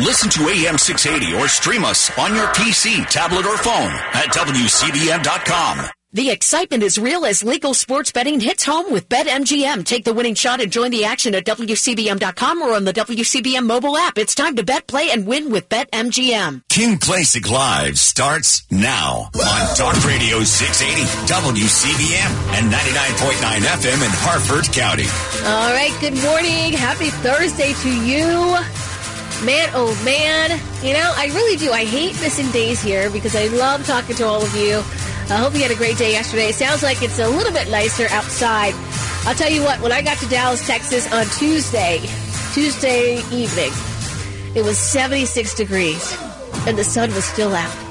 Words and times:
Listen 0.00 0.30
to 0.30 0.48
AM 0.48 0.78
680 0.78 1.34
or 1.36 1.46
stream 1.46 1.84
us 1.84 2.10
on 2.18 2.34
your 2.34 2.46
PC, 2.48 3.06
tablet, 3.08 3.44
or 3.44 3.58
phone 3.58 3.92
at 4.14 4.32
WCBM.com. 4.32 5.90
The 6.12 6.30
excitement 6.30 6.82
is 6.82 6.98
real 6.98 7.24
as 7.24 7.44
legal 7.44 7.72
sports 7.72 8.10
betting 8.10 8.40
hits 8.40 8.64
home 8.64 8.90
with 8.90 9.08
BetMGM. 9.08 9.84
Take 9.84 10.04
the 10.04 10.12
winning 10.12 10.34
shot 10.34 10.60
and 10.60 10.72
join 10.72 10.90
the 10.90 11.04
action 11.04 11.36
at 11.36 11.44
WCBM.com 11.44 12.62
or 12.62 12.74
on 12.74 12.84
the 12.84 12.92
WCBM 12.92 13.64
mobile 13.64 13.96
app. 13.96 14.18
It's 14.18 14.34
time 14.34 14.56
to 14.56 14.64
bet, 14.64 14.88
play, 14.88 15.10
and 15.12 15.24
win 15.24 15.52
with 15.52 15.68
BetMGM. 15.68 16.62
Kim 16.68 16.98
Klacik 16.98 17.48
Live 17.48 17.96
starts 17.96 18.64
now 18.72 19.30
on 19.36 19.76
Talk 19.76 20.04
Radio 20.04 20.42
680 20.42 21.04
WCBM 21.32 22.58
and 22.58 22.72
99.9 22.72 23.60
FM 23.60 24.04
in 24.04 24.10
Harford 24.10 24.64
County. 24.72 25.06
All 25.46 25.72
right, 25.72 25.96
good 26.00 26.20
morning. 26.24 26.72
Happy 26.72 27.10
Thursday 27.10 27.72
to 27.74 28.04
you. 28.04 28.79
Man, 29.44 29.70
oh 29.72 29.98
man. 30.04 30.50
You 30.84 30.92
know, 30.94 31.12
I 31.16 31.26
really 31.26 31.56
do. 31.56 31.72
I 31.72 31.84
hate 31.84 32.12
missing 32.20 32.50
days 32.50 32.82
here 32.82 33.10
because 33.10 33.34
I 33.34 33.46
love 33.46 33.86
talking 33.86 34.16
to 34.16 34.26
all 34.26 34.42
of 34.42 34.54
you. 34.54 34.78
I 35.32 35.36
hope 35.36 35.54
you 35.54 35.62
had 35.62 35.70
a 35.70 35.76
great 35.76 35.96
day 35.96 36.12
yesterday. 36.12 36.48
It 36.48 36.56
sounds 36.56 36.82
like 36.82 37.02
it's 37.02 37.18
a 37.18 37.28
little 37.28 37.52
bit 37.52 37.70
nicer 37.70 38.06
outside. 38.10 38.74
I'll 39.26 39.34
tell 39.34 39.50
you 39.50 39.62
what, 39.62 39.80
when 39.80 39.92
I 39.92 40.02
got 40.02 40.18
to 40.18 40.26
Dallas, 40.28 40.66
Texas 40.66 41.10
on 41.12 41.24
Tuesday, 41.38 42.00
Tuesday 42.52 43.18
evening, 43.30 43.72
it 44.54 44.64
was 44.64 44.76
76 44.76 45.54
degrees 45.54 46.16
and 46.66 46.76
the 46.76 46.84
sun 46.84 47.14
was 47.14 47.24
still 47.24 47.54
out. 47.54 47.89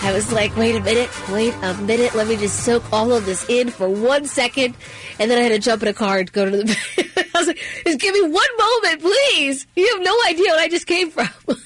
I 0.00 0.12
was 0.12 0.32
like, 0.32 0.56
wait 0.56 0.76
a 0.76 0.80
minute, 0.80 1.10
wait 1.30 1.54
a 1.62 1.74
minute, 1.74 2.14
let 2.14 2.28
me 2.28 2.36
just 2.36 2.64
soak 2.64 2.84
all 2.92 3.12
of 3.12 3.26
this 3.26 3.44
in 3.48 3.70
for 3.70 3.88
one 3.88 4.26
second. 4.26 4.74
And 5.18 5.30
then 5.30 5.38
I 5.38 5.42
had 5.42 5.48
to 5.50 5.58
jump 5.58 5.82
in 5.82 5.88
a 5.88 5.92
car 5.92 6.18
and 6.18 6.32
go 6.32 6.44
to 6.44 6.50
the. 6.50 6.76
I 7.34 7.38
was 7.38 7.48
like, 7.48 7.58
just 7.84 7.98
give 7.98 8.14
me 8.14 8.22
one 8.22 8.48
moment, 8.58 9.00
please. 9.00 9.66
You 9.76 9.86
have 9.94 10.02
no 10.02 10.16
idea 10.28 10.50
what 10.50 10.60
I 10.60 10.68
just 10.68 10.86
came 10.86 11.10
from. 11.10 11.28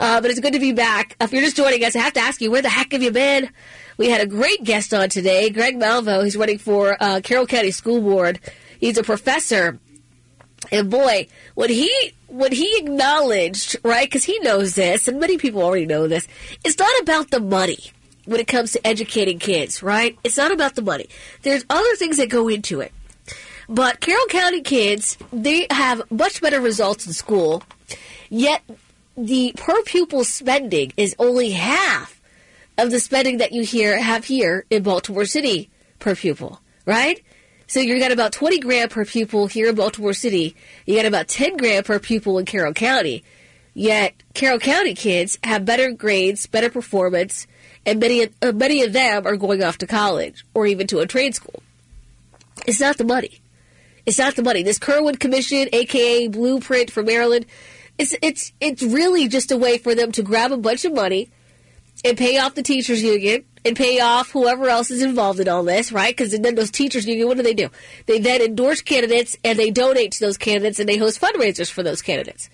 Uh, 0.00 0.20
but 0.20 0.30
it's 0.30 0.40
good 0.40 0.54
to 0.54 0.58
be 0.58 0.72
back. 0.72 1.16
If 1.20 1.32
you're 1.32 1.42
just 1.42 1.56
joining 1.56 1.84
us, 1.84 1.94
I 1.94 2.00
have 2.00 2.14
to 2.14 2.20
ask 2.20 2.40
you, 2.40 2.50
where 2.50 2.62
the 2.62 2.68
heck 2.68 2.92
have 2.92 3.02
you 3.02 3.10
been? 3.10 3.50
We 3.98 4.08
had 4.08 4.20
a 4.20 4.26
great 4.26 4.64
guest 4.64 4.94
on 4.94 5.08
today, 5.08 5.50
Greg 5.50 5.76
Malvo. 5.76 6.24
He's 6.24 6.36
running 6.36 6.58
for 6.58 6.96
uh, 6.98 7.20
Carroll 7.22 7.46
County 7.46 7.70
School 7.70 8.00
Board. 8.00 8.40
He's 8.80 8.96
a 8.96 9.02
professor. 9.02 9.78
And 10.72 10.90
boy, 10.90 11.28
when 11.54 11.70
he 11.70 11.90
when 12.28 12.52
he 12.52 12.76
acknowledged, 12.78 13.76
right, 13.84 14.06
because 14.06 14.24
he 14.24 14.38
knows 14.40 14.74
this, 14.74 15.06
and 15.08 15.20
many 15.20 15.38
people 15.38 15.62
already 15.62 15.86
know 15.86 16.08
this, 16.08 16.26
it's 16.64 16.78
not 16.78 17.00
about 17.00 17.30
the 17.30 17.40
money 17.40 17.78
when 18.24 18.40
it 18.40 18.46
comes 18.46 18.72
to 18.72 18.86
educating 18.86 19.38
kids, 19.38 19.82
right? 19.82 20.18
It's 20.24 20.36
not 20.36 20.50
about 20.50 20.74
the 20.74 20.82
money. 20.82 21.08
There's 21.42 21.64
other 21.68 21.94
things 21.96 22.16
that 22.16 22.28
go 22.28 22.48
into 22.48 22.80
it. 22.80 22.92
But 23.68 24.00
Carroll 24.00 24.26
County 24.26 24.62
kids, 24.62 25.16
they 25.32 25.66
have 25.70 26.02
much 26.10 26.40
better 26.40 26.60
results 26.60 27.06
in 27.06 27.12
school, 27.12 27.62
yet 28.28 28.62
the 29.16 29.54
per 29.56 29.82
pupil 29.84 30.24
spending 30.24 30.92
is 30.96 31.14
only 31.18 31.50
half 31.50 32.20
of 32.76 32.90
the 32.90 33.00
spending 33.00 33.38
that 33.38 33.52
you 33.52 33.62
hear 33.62 34.00
have 34.00 34.24
here 34.24 34.66
in 34.70 34.82
Baltimore 34.82 35.24
City 35.24 35.70
per 35.98 36.14
pupil, 36.14 36.60
right? 36.84 37.22
So 37.74 37.80
you 37.80 37.98
got 37.98 38.12
about 38.12 38.30
20 38.30 38.60
grand 38.60 38.92
per 38.92 39.04
pupil 39.04 39.48
here 39.48 39.68
in 39.68 39.74
Baltimore 39.74 40.12
City. 40.12 40.54
You 40.86 40.94
got 40.94 41.06
about 41.06 41.26
10 41.26 41.56
grand 41.56 41.84
per 41.84 41.98
pupil 41.98 42.38
in 42.38 42.44
Carroll 42.44 42.72
County. 42.72 43.24
Yet 43.74 44.14
Carroll 44.32 44.60
County 44.60 44.94
kids 44.94 45.40
have 45.42 45.64
better 45.64 45.90
grades, 45.90 46.46
better 46.46 46.70
performance, 46.70 47.48
and 47.84 47.98
many 47.98 48.28
uh, 48.40 48.52
many 48.52 48.84
of 48.84 48.92
them 48.92 49.26
are 49.26 49.36
going 49.36 49.64
off 49.64 49.78
to 49.78 49.88
college 49.88 50.46
or 50.54 50.68
even 50.68 50.86
to 50.86 51.00
a 51.00 51.06
trade 51.08 51.34
school. 51.34 51.64
It's 52.64 52.78
not 52.78 52.96
the 52.96 53.02
money. 53.02 53.40
It's 54.06 54.18
not 54.18 54.36
the 54.36 54.44
money. 54.44 54.62
This 54.62 54.78
Kirwan 54.78 55.18
Commission, 55.18 55.68
aka 55.72 56.28
Blueprint 56.28 56.92
for 56.92 57.02
Maryland, 57.02 57.44
it's 57.98 58.14
it's 58.22 58.52
it's 58.60 58.84
really 58.84 59.26
just 59.26 59.50
a 59.50 59.56
way 59.56 59.78
for 59.78 59.96
them 59.96 60.12
to 60.12 60.22
grab 60.22 60.52
a 60.52 60.56
bunch 60.56 60.84
of 60.84 60.94
money 60.94 61.28
and 62.04 62.16
pay 62.16 62.38
off 62.38 62.54
the 62.54 62.62
teachers 62.62 63.02
union 63.02 63.44
and 63.64 63.76
pay 63.76 64.00
off 64.00 64.30
whoever 64.30 64.68
else 64.68 64.90
is 64.90 65.02
involved 65.02 65.40
in 65.40 65.48
all 65.48 65.62
this, 65.62 65.90
right? 65.90 66.14
Because 66.14 66.38
then 66.38 66.54
those 66.54 66.70
teachers 66.70 67.06
union, 67.06 67.28
what 67.28 67.36
do 67.36 67.42
they 67.42 67.54
do? 67.54 67.70
They 68.06 68.18
then 68.18 68.42
endorse 68.42 68.82
candidates 68.82 69.36
and 69.42 69.58
they 69.58 69.70
donate 69.70 70.12
to 70.12 70.20
those 70.20 70.36
candidates 70.36 70.78
and 70.78 70.88
they 70.88 70.98
host 70.98 71.20
fundraisers 71.20 71.70
for 71.70 71.82
those 71.82 72.02
candidates. 72.02 72.50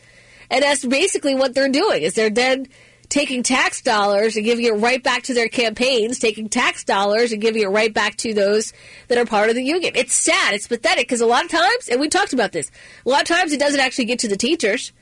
And 0.51 0.63
that's 0.63 0.85
basically 0.85 1.35
what 1.35 1.55
they're 1.55 1.69
doing 1.69 2.03
is 2.03 2.15
they're 2.15 2.31
then 2.31 2.67
taking 3.09 3.43
tax 3.43 3.83
dollars 3.83 4.37
and 4.37 4.45
giving 4.45 4.65
it 4.65 4.75
right 4.75 5.03
back 5.03 5.25
to 5.25 5.35
their 5.35 5.49
campaigns, 5.49 6.19
taking 6.21 6.49
tax 6.49 6.85
dollars 6.85 7.33
and 7.33 7.43
giving 7.43 7.63
it 7.63 7.67
right 7.67 7.93
back 7.93 8.17
to 8.17 8.33
those 8.33 8.73
that 9.09 9.19
are 9.19 9.25
part 9.25 9.49
of 9.49 9.57
the 9.57 9.65
union. 9.65 9.93
It's 9.97 10.15
sad. 10.15 10.55
It's 10.55 10.69
pathetic 10.69 11.09
because 11.09 11.21
a 11.21 11.27
lot 11.27 11.45
of 11.45 11.51
times, 11.51 11.89
and 11.89 12.01
we 12.01 12.09
talked 12.09 12.33
about 12.33 12.53
this, 12.53 12.71
a 13.05 13.09
lot 13.09 13.23
of 13.23 13.29
times 13.29 13.53
it 13.53 13.59
doesn't 13.59 13.81
actually 13.81 14.05
get 14.05 14.21
to 14.21 14.29
the 14.29 14.37
teachers. 14.37 14.93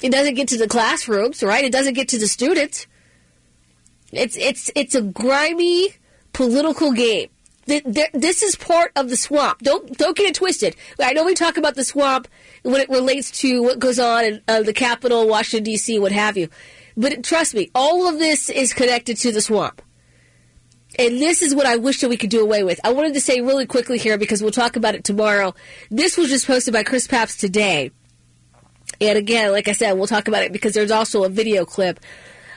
It 0.00 0.12
doesn't 0.12 0.34
get 0.34 0.48
to 0.48 0.58
the 0.58 0.68
classrooms, 0.68 1.42
right? 1.42 1.64
It 1.64 1.72
doesn't 1.72 1.94
get 1.94 2.08
to 2.08 2.18
the 2.18 2.28
students. 2.28 2.86
It's 4.12 4.36
it's 4.36 4.70
it's 4.74 4.94
a 4.94 5.02
grimy 5.02 5.94
political 6.32 6.92
game. 6.92 7.28
This 7.66 8.42
is 8.42 8.56
part 8.56 8.90
of 8.96 9.10
the 9.10 9.16
swamp. 9.16 9.60
Don't 9.62 9.96
don't 9.96 10.16
get 10.16 10.26
it 10.26 10.34
twisted. 10.34 10.74
I 10.98 11.12
know 11.12 11.24
we 11.24 11.34
talk 11.34 11.56
about 11.56 11.76
the 11.76 11.84
swamp 11.84 12.26
when 12.62 12.80
it 12.80 12.88
relates 12.88 13.30
to 13.42 13.62
what 13.62 13.78
goes 13.78 13.98
on 13.98 14.24
in 14.24 14.42
uh, 14.48 14.62
the 14.62 14.72
Capitol, 14.72 15.28
Washington 15.28 15.64
D.C., 15.64 15.98
what 15.98 16.12
have 16.12 16.36
you. 16.36 16.48
But 16.96 17.22
trust 17.22 17.54
me, 17.54 17.70
all 17.74 18.08
of 18.08 18.18
this 18.18 18.50
is 18.50 18.74
connected 18.74 19.16
to 19.18 19.32
the 19.32 19.40
swamp. 19.40 19.82
And 20.98 21.18
this 21.18 21.40
is 21.40 21.54
what 21.54 21.66
I 21.66 21.76
wish 21.76 22.00
that 22.00 22.08
we 22.08 22.16
could 22.16 22.30
do 22.30 22.42
away 22.42 22.64
with. 22.64 22.80
I 22.82 22.92
wanted 22.92 23.14
to 23.14 23.20
say 23.20 23.40
really 23.40 23.64
quickly 23.64 23.96
here 23.96 24.18
because 24.18 24.42
we'll 24.42 24.50
talk 24.50 24.74
about 24.74 24.96
it 24.96 25.04
tomorrow. 25.04 25.54
This 25.90 26.18
was 26.18 26.28
just 26.28 26.46
posted 26.46 26.74
by 26.74 26.82
Chris 26.82 27.06
Papst 27.06 27.38
today. 27.40 27.92
And 29.00 29.16
again, 29.16 29.52
like 29.52 29.68
I 29.68 29.72
said, 29.72 29.92
we'll 29.92 30.08
talk 30.08 30.26
about 30.26 30.42
it 30.42 30.52
because 30.52 30.74
there's 30.74 30.90
also 30.90 31.22
a 31.22 31.28
video 31.28 31.64
clip. 31.64 32.00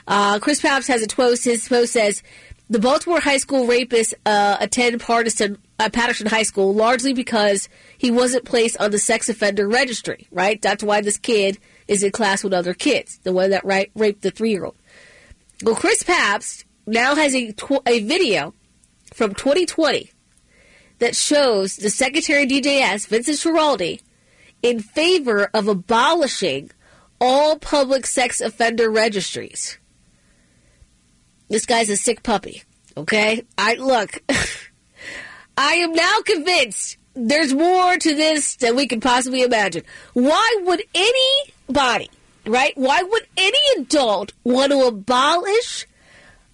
Uh, 0.06 0.38
Chris 0.38 0.60
Papst 0.60 0.88
has 0.88 1.02
a 1.02 1.06
post. 1.06 1.44
His 1.44 1.68
post 1.68 1.92
says, 1.92 2.22
the 2.70 2.78
Baltimore 2.78 3.20
high 3.20 3.36
school 3.36 3.66
rapist 3.66 4.14
uh, 4.24 4.56
attended 4.58 5.00
Patterson, 5.00 5.58
uh, 5.78 5.90
Patterson 5.90 6.26
High 6.26 6.44
School 6.44 6.74
largely 6.74 7.12
because 7.12 7.68
he 7.98 8.10
wasn't 8.10 8.44
placed 8.44 8.80
on 8.80 8.90
the 8.90 8.98
sex 8.98 9.28
offender 9.28 9.68
registry, 9.68 10.26
right? 10.30 10.60
That's 10.60 10.82
why 10.82 11.02
this 11.02 11.18
kid 11.18 11.58
is 11.88 12.02
in 12.02 12.10
class 12.10 12.42
with 12.42 12.54
other 12.54 12.72
kids, 12.72 13.18
the 13.22 13.32
one 13.32 13.50
that 13.50 13.64
ra- 13.64 13.84
raped 13.94 14.22
the 14.22 14.30
three-year-old. 14.30 14.76
Well, 15.62 15.74
Chris 15.74 16.02
Papst 16.02 16.64
now 16.86 17.14
has 17.14 17.34
a, 17.34 17.52
tw- 17.52 17.86
a 17.86 18.02
video 18.02 18.54
from 19.12 19.34
2020 19.34 20.10
that 20.98 21.14
shows 21.14 21.76
the 21.76 21.90
Secretary 21.90 22.44
of 22.44 22.48
DJS, 22.48 23.08
Vincent 23.08 23.38
Schiraldi, 23.38 24.00
in 24.62 24.80
favor 24.80 25.50
of 25.52 25.68
abolishing 25.68 26.70
all 27.20 27.58
public 27.58 28.06
sex 28.06 28.40
offender 28.40 28.90
registries. 28.90 29.78
This 31.54 31.66
guy's 31.66 31.88
a 31.88 31.96
sick 31.96 32.24
puppy. 32.24 32.64
Okay? 32.96 33.44
I 33.56 33.74
look. 33.74 34.20
I 35.56 35.74
am 35.74 35.92
now 35.92 36.20
convinced 36.24 36.96
there's 37.14 37.54
more 37.54 37.96
to 37.96 38.14
this 38.16 38.56
than 38.56 38.74
we 38.74 38.88
can 38.88 39.00
possibly 39.00 39.42
imagine. 39.42 39.84
Why 40.14 40.56
would 40.62 40.82
anybody, 40.96 42.10
right? 42.44 42.76
Why 42.76 43.04
would 43.04 43.22
any 43.36 43.58
adult 43.78 44.32
want 44.42 44.72
to 44.72 44.82
abolish 44.82 45.86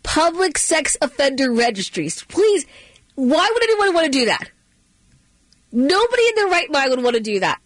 public 0.02 0.58
sex 0.58 0.98
offender 1.00 1.50
registries? 1.50 2.22
Please, 2.24 2.66
why 3.14 3.48
would 3.50 3.62
anyone 3.62 3.94
want 3.94 4.04
to 4.04 4.18
do 4.18 4.26
that? 4.26 4.50
Nobody 5.72 6.28
in 6.28 6.34
their 6.34 6.48
right 6.48 6.70
mind 6.70 6.90
would 6.90 7.02
want 7.02 7.16
to 7.16 7.22
do 7.22 7.40
that. 7.40 7.58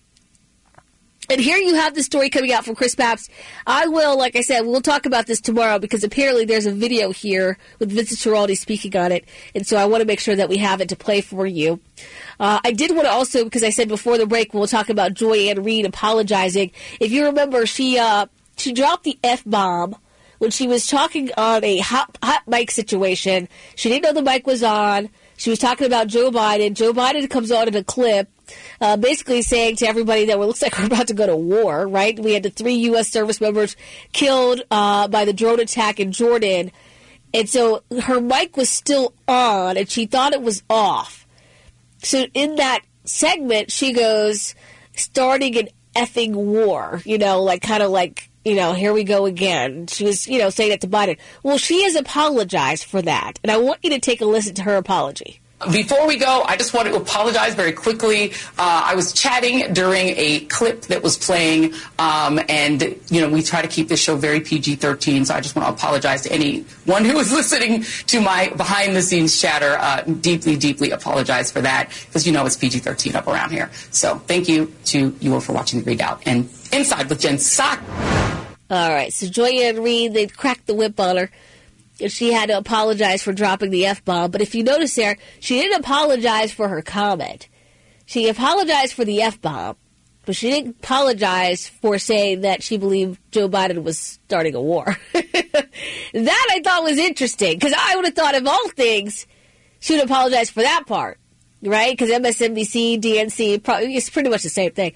And 1.30 1.40
here 1.40 1.56
you 1.56 1.74
have 1.74 1.94
the 1.94 2.02
story 2.02 2.28
coming 2.28 2.52
out 2.52 2.64
from 2.64 2.74
Chris 2.74 2.94
Papst. 2.94 3.30
I 3.66 3.86
will, 3.86 4.18
like 4.18 4.36
I 4.36 4.42
said, 4.42 4.62
we'll 4.62 4.82
talk 4.82 5.06
about 5.06 5.26
this 5.26 5.40
tomorrow 5.40 5.78
because 5.78 6.04
apparently 6.04 6.44
there's 6.44 6.66
a 6.66 6.72
video 6.72 7.10
here 7.12 7.56
with 7.78 7.90
Vincent 7.90 8.20
Schiraldi 8.20 8.56
speaking 8.56 8.96
on 8.96 9.10
it. 9.12 9.24
And 9.54 9.66
so 9.66 9.76
I 9.76 9.86
want 9.86 10.02
to 10.02 10.06
make 10.06 10.20
sure 10.20 10.36
that 10.36 10.48
we 10.48 10.58
have 10.58 10.80
it 10.80 10.90
to 10.90 10.96
play 10.96 11.20
for 11.20 11.46
you. 11.46 11.80
Uh, 12.38 12.60
I 12.62 12.72
did 12.72 12.90
want 12.90 13.04
to 13.04 13.10
also, 13.10 13.44
because 13.44 13.62
I 13.62 13.70
said 13.70 13.88
before 13.88 14.18
the 14.18 14.26
break, 14.26 14.52
we'll 14.52 14.66
talk 14.66 14.90
about 14.90 15.14
Joy 15.14 15.48
Ann 15.48 15.62
Reid 15.62 15.86
apologizing. 15.86 16.72
If 17.00 17.10
you 17.10 17.26
remember, 17.26 17.64
she, 17.66 17.98
uh, 17.98 18.26
she 18.56 18.72
dropped 18.72 19.04
the 19.04 19.18
F 19.24 19.42
bomb 19.46 19.96
when 20.38 20.50
she 20.50 20.66
was 20.66 20.86
talking 20.86 21.30
on 21.36 21.64
a 21.64 21.78
hot, 21.78 22.18
hot 22.22 22.42
mic 22.46 22.70
situation. 22.70 23.48
She 23.76 23.88
didn't 23.88 24.02
know 24.02 24.12
the 24.12 24.22
mic 24.22 24.46
was 24.46 24.62
on. 24.62 25.08
She 25.36 25.50
was 25.50 25.58
talking 25.58 25.86
about 25.86 26.06
Joe 26.08 26.30
Biden. 26.30 26.74
Joe 26.74 26.92
Biden 26.92 27.28
comes 27.28 27.50
on 27.50 27.68
in 27.68 27.74
a 27.74 27.84
clip 27.84 28.28
uh, 28.80 28.96
basically 28.96 29.42
saying 29.42 29.76
to 29.76 29.86
everybody 29.86 30.26
that 30.26 30.34
it 30.34 30.38
looks 30.38 30.62
like 30.62 30.78
we're 30.78 30.86
about 30.86 31.08
to 31.08 31.14
go 31.14 31.26
to 31.26 31.36
war, 31.36 31.86
right? 31.86 32.18
We 32.18 32.34
had 32.34 32.42
the 32.42 32.50
three 32.50 32.74
U.S. 32.74 33.08
service 33.08 33.40
members 33.40 33.76
killed 34.12 34.62
uh, 34.70 35.08
by 35.08 35.24
the 35.24 35.32
drone 35.32 35.60
attack 35.60 36.00
in 36.00 36.12
Jordan. 36.12 36.70
And 37.32 37.48
so 37.48 37.82
her 38.02 38.20
mic 38.20 38.56
was 38.56 38.68
still 38.68 39.12
on 39.26 39.76
and 39.76 39.88
she 39.88 40.06
thought 40.06 40.32
it 40.32 40.42
was 40.42 40.62
off. 40.70 41.26
So 41.98 42.26
in 42.34 42.56
that 42.56 42.80
segment, 43.04 43.72
she 43.72 43.92
goes, 43.92 44.54
starting 44.94 45.56
an 45.56 45.68
effing 45.96 46.34
war, 46.34 47.02
you 47.04 47.18
know, 47.18 47.42
like 47.42 47.62
kind 47.62 47.82
of 47.82 47.90
like, 47.90 48.30
you 48.44 48.54
know, 48.54 48.74
here 48.74 48.92
we 48.92 49.04
go 49.04 49.26
again. 49.26 49.86
She 49.86 50.04
was, 50.04 50.28
you 50.28 50.38
know, 50.38 50.50
saying 50.50 50.70
that 50.70 50.80
to 50.82 50.88
Biden. 50.88 51.18
Well, 51.42 51.58
she 51.58 51.82
has 51.84 51.94
apologized 51.94 52.84
for 52.84 53.00
that. 53.02 53.40
And 53.42 53.50
I 53.50 53.56
want 53.56 53.80
you 53.82 53.90
to 53.90 53.98
take 53.98 54.20
a 54.20 54.26
listen 54.26 54.54
to 54.56 54.62
her 54.62 54.76
apology. 54.76 55.40
Before 55.70 56.06
we 56.06 56.18
go, 56.18 56.42
I 56.42 56.56
just 56.56 56.74
want 56.74 56.88
to 56.88 56.94
apologize 56.94 57.54
very 57.54 57.72
quickly. 57.72 58.32
Uh, 58.58 58.84
I 58.86 58.94
was 58.96 59.12
chatting 59.12 59.72
during 59.72 60.08
a 60.16 60.40
clip 60.40 60.82
that 60.82 61.02
was 61.02 61.16
playing, 61.16 61.72
um, 61.98 62.38
and 62.48 62.82
you 63.08 63.20
know 63.20 63.30
we 63.30 63.42
try 63.42 63.62
to 63.62 63.68
keep 63.68 63.88
this 63.88 64.00
show 64.00 64.16
very 64.16 64.40
PG-13. 64.40 65.24
So 65.24 65.34
I 65.34 65.40
just 65.40 65.56
want 65.56 65.66
to 65.68 65.72
apologize 65.72 66.22
to 66.22 66.32
anyone 66.32 67.04
who 67.04 67.16
was 67.16 67.32
listening 67.40 67.84
to 68.08 68.20
my 68.20 68.48
behind-the-scenes 68.48 69.40
chatter. 69.40 69.76
Uh, 69.78 70.02
deeply, 70.02 70.56
deeply 70.56 70.90
apologize 70.90 71.50
for 71.50 71.62
that 71.62 71.88
because 72.06 72.26
you 72.26 72.32
know 72.32 72.44
it's 72.44 72.56
PG-13 72.56 73.14
up 73.14 73.26
around 73.26 73.50
here. 73.50 73.70
So 73.90 74.18
thank 74.26 74.48
you 74.48 74.74
to 74.86 75.16
you 75.20 75.32
all 75.32 75.40
for 75.40 75.52
watching 75.52 75.82
the 75.82 75.96
ReidOut 75.96 76.20
and 76.26 76.50
inside 76.72 77.08
with 77.08 77.20
Jen 77.20 77.36
Psaki. 77.36 78.33
All 78.74 78.90
right, 78.90 79.12
so 79.12 79.26
Joy-Ann 79.26 79.82
Reid, 79.82 80.14
they 80.14 80.26
cracked 80.26 80.66
the 80.66 80.74
whip 80.74 80.98
on 80.98 81.16
her 81.16 81.30
she 82.06 82.32
had 82.32 82.48
to 82.48 82.58
apologize 82.58 83.22
for 83.22 83.32
dropping 83.32 83.70
the 83.70 83.86
F 83.86 84.04
bomb. 84.04 84.30
But 84.30 84.40
if 84.40 84.54
you 84.54 84.62
notice 84.62 84.94
there, 84.94 85.16
she 85.40 85.60
didn't 85.60 85.80
apologize 85.80 86.52
for 86.52 86.68
her 86.68 86.82
comment. 86.82 87.48
She 88.06 88.28
apologized 88.28 88.94
for 88.94 89.04
the 89.04 89.22
F 89.22 89.40
bomb, 89.40 89.76
but 90.26 90.36
she 90.36 90.50
didn't 90.50 90.76
apologize 90.82 91.68
for 91.68 91.98
saying 91.98 92.42
that 92.42 92.62
she 92.62 92.76
believed 92.76 93.20
Joe 93.30 93.48
Biden 93.48 93.82
was 93.82 93.98
starting 93.98 94.54
a 94.54 94.60
war. 94.60 94.96
that 95.12 96.46
I 96.50 96.60
thought 96.62 96.82
was 96.82 96.98
interesting 96.98 97.58
because 97.58 97.74
I 97.76 97.96
would 97.96 98.04
have 98.06 98.14
thought 98.14 98.34
of 98.34 98.46
all 98.46 98.68
things, 98.70 99.26
she 99.80 99.94
would 99.94 100.04
apologize 100.04 100.50
for 100.50 100.62
that 100.62 100.84
part, 100.86 101.18
right? 101.62 101.92
Because 101.92 102.10
MSNBC, 102.10 103.00
DNC, 103.00 103.62
probably, 103.62 103.94
it's 103.94 104.10
pretty 104.10 104.28
much 104.30 104.42
the 104.42 104.50
same 104.50 104.72
thing. 104.72 104.92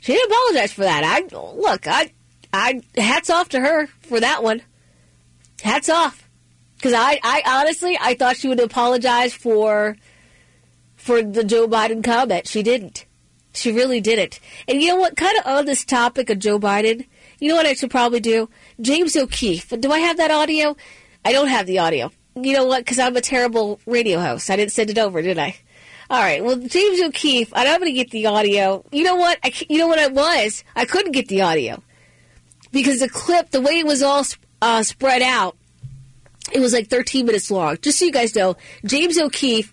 She 0.00 0.12
didn't 0.12 0.32
apologize 0.32 0.72
for 0.72 0.82
that. 0.82 1.04
I 1.04 1.36
look, 1.36 1.86
I, 1.86 2.12
I 2.52 2.82
hats 2.96 3.30
off 3.30 3.48
to 3.50 3.60
her 3.60 3.86
for 4.00 4.20
that 4.20 4.42
one. 4.42 4.62
Hats 5.62 5.88
off. 5.88 6.28
Because 6.76 6.92
I, 6.94 7.18
I 7.22 7.42
honestly, 7.46 7.96
I 8.00 8.14
thought 8.14 8.36
she 8.36 8.48
would 8.48 8.60
apologize 8.60 9.32
for 9.32 9.96
for 10.96 11.22
the 11.22 11.44
Joe 11.44 11.66
Biden 11.68 12.04
comment. 12.04 12.46
She 12.46 12.62
didn't. 12.62 13.06
She 13.54 13.72
really 13.72 14.00
didn't. 14.00 14.40
And 14.66 14.80
you 14.80 14.88
know 14.88 14.96
what? 14.96 15.16
Kind 15.16 15.38
of 15.38 15.46
on 15.46 15.66
this 15.66 15.84
topic 15.84 16.30
of 16.30 16.38
Joe 16.38 16.58
Biden, 16.58 17.06
you 17.38 17.48
know 17.48 17.56
what 17.56 17.66
I 17.66 17.74
should 17.74 17.90
probably 17.90 18.20
do? 18.20 18.48
James 18.80 19.16
O'Keefe. 19.16 19.68
Do 19.80 19.92
I 19.92 19.98
have 20.00 20.16
that 20.16 20.30
audio? 20.30 20.76
I 21.24 21.32
don't 21.32 21.48
have 21.48 21.66
the 21.66 21.78
audio. 21.78 22.10
You 22.34 22.54
know 22.54 22.64
what? 22.64 22.80
Because 22.84 22.98
I'm 22.98 23.16
a 23.16 23.20
terrible 23.20 23.78
radio 23.86 24.18
host. 24.20 24.50
I 24.50 24.56
didn't 24.56 24.72
send 24.72 24.90
it 24.90 24.98
over, 24.98 25.22
did 25.22 25.38
I? 25.38 25.56
All 26.08 26.20
right. 26.20 26.42
Well, 26.42 26.56
James 26.56 27.00
O'Keefe. 27.02 27.52
I'm 27.54 27.66
not 27.66 27.80
going 27.80 27.92
to 27.92 27.96
get 27.96 28.10
the 28.10 28.26
audio. 28.26 28.84
You 28.90 29.04
know 29.04 29.16
what? 29.16 29.38
I, 29.44 29.52
you 29.68 29.78
know 29.78 29.88
what 29.88 29.98
it 29.98 30.12
was? 30.12 30.64
I 30.74 30.84
couldn't 30.84 31.12
get 31.12 31.28
the 31.28 31.42
audio 31.42 31.82
because 32.72 33.00
the 33.00 33.08
clip, 33.08 33.50
the 33.50 33.60
way 33.60 33.78
it 33.78 33.86
was 33.86 34.02
all 34.02 34.24
uh, 34.60 34.82
spread 34.82 35.22
out, 35.22 35.56
it 36.50 36.60
was 36.60 36.72
like 36.72 36.88
13 36.88 37.26
minutes 37.26 37.50
long. 37.50 37.78
Just 37.80 37.98
so 37.98 38.04
you 38.04 38.12
guys 38.12 38.34
know, 38.34 38.56
James 38.84 39.18
O'Keefe 39.18 39.72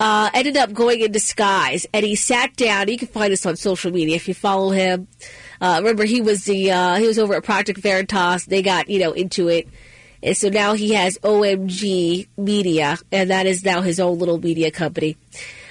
uh, 0.00 0.30
ended 0.34 0.56
up 0.56 0.72
going 0.72 1.00
in 1.00 1.12
disguise, 1.12 1.86
and 1.92 2.04
he 2.04 2.14
sat 2.14 2.56
down. 2.56 2.88
You 2.88 2.98
can 2.98 3.08
find 3.08 3.32
us 3.32 3.46
on 3.46 3.56
social 3.56 3.90
media 3.90 4.16
if 4.16 4.28
you 4.28 4.34
follow 4.34 4.70
him. 4.70 5.08
Uh, 5.60 5.76
remember, 5.78 6.04
he 6.04 6.20
was 6.20 6.44
the 6.44 6.70
uh, 6.70 6.96
he 6.96 7.06
was 7.06 7.18
over 7.18 7.34
at 7.34 7.44
Project 7.44 7.80
Veritas. 7.80 8.46
They 8.46 8.62
got 8.62 8.88
you 8.88 8.98
know 8.98 9.12
into 9.12 9.48
it, 9.48 9.68
and 10.22 10.36
so 10.36 10.48
now 10.48 10.74
he 10.74 10.92
has 10.92 11.18
OMG 11.18 12.28
Media, 12.36 12.98
and 13.10 13.30
that 13.30 13.46
is 13.46 13.64
now 13.64 13.80
his 13.80 13.98
own 13.98 14.18
little 14.18 14.38
media 14.38 14.70
company. 14.70 15.16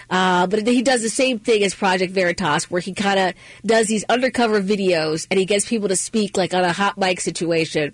Uh, 0.10 0.48
but 0.48 0.68
he 0.68 0.82
does 0.82 1.02
the 1.02 1.10
same 1.10 1.40
thing 1.40 1.64
as 1.64 1.74
Project 1.74 2.14
Veritas, 2.14 2.70
where 2.70 2.82
he 2.82 2.94
kind 2.94 3.20
of 3.20 3.34
does 3.66 3.88
these 3.88 4.04
undercover 4.06 4.62
videos, 4.62 5.28
and 5.32 5.40
he 5.40 5.46
gets 5.46 5.68
people 5.68 5.88
to 5.88 5.96
speak 5.96 6.38
like 6.38 6.54
on 6.54 6.64
a 6.64 6.74
hot 6.74 6.98
mic 6.98 7.20
situation, 7.20 7.94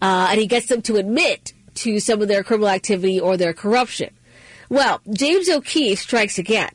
uh, 0.00 0.28
and 0.30 0.40
he 0.40 0.46
gets 0.46 0.66
them 0.66 0.82
to 0.82 0.96
admit 0.96 1.52
to 1.74 2.00
some 2.00 2.22
of 2.22 2.28
their 2.28 2.44
criminal 2.44 2.68
activity 2.68 3.20
or 3.20 3.36
their 3.36 3.52
corruption. 3.52 4.14
Well, 4.68 5.00
James 5.12 5.48
O'Keefe 5.48 5.98
strikes 5.98 6.38
again. 6.38 6.70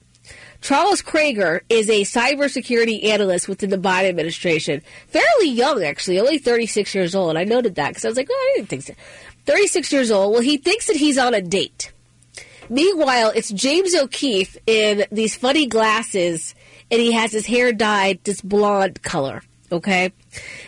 Charles 0.62 1.02
Kraiger 1.02 1.64
is 1.70 1.90
a 1.90 2.02
cybersecurity 2.02 3.06
analyst 3.06 3.48
within 3.48 3.70
the 3.70 3.78
Biden 3.78 4.10
administration. 4.10 4.82
Fairly 5.08 5.50
young, 5.50 5.84
actually, 5.84 6.20
only 6.20 6.38
36 6.38 6.94
years 6.94 7.16
old. 7.16 7.38
I 7.38 7.46
noted 7.46 7.76
that 7.76 7.90
because 7.90 8.04
I 8.04 8.10
was 8.10 8.18
like, 8.18 8.28
oh, 8.30 8.52
I 8.54 8.58
didn't 8.58 8.70
think 8.70 8.84
so. 8.84 8.94
36 9.46 9.92
years 9.94 10.12
old. 10.12 10.34
Well, 10.34 10.42
he 10.42 10.58
thinks 10.58 10.88
that 10.88 10.98
he's 10.98 11.18
on 11.18 11.34
a 11.34 11.42
date. 11.42 11.92
Meanwhile, 12.70 13.34
it's 13.36 13.50
James 13.50 13.96
O'Keefe 13.96 14.58
in 14.68 15.06
these 15.12 15.36
funny 15.36 15.66
glasses, 15.66 16.54
and 16.92 17.02
he 17.02 17.12
has 17.14 17.32
his 17.32 17.46
hair 17.46 17.74
dyed 17.74 18.20
this 18.24 18.42
blonde 18.42 19.02
color. 19.02 19.42
Okay? 19.72 20.12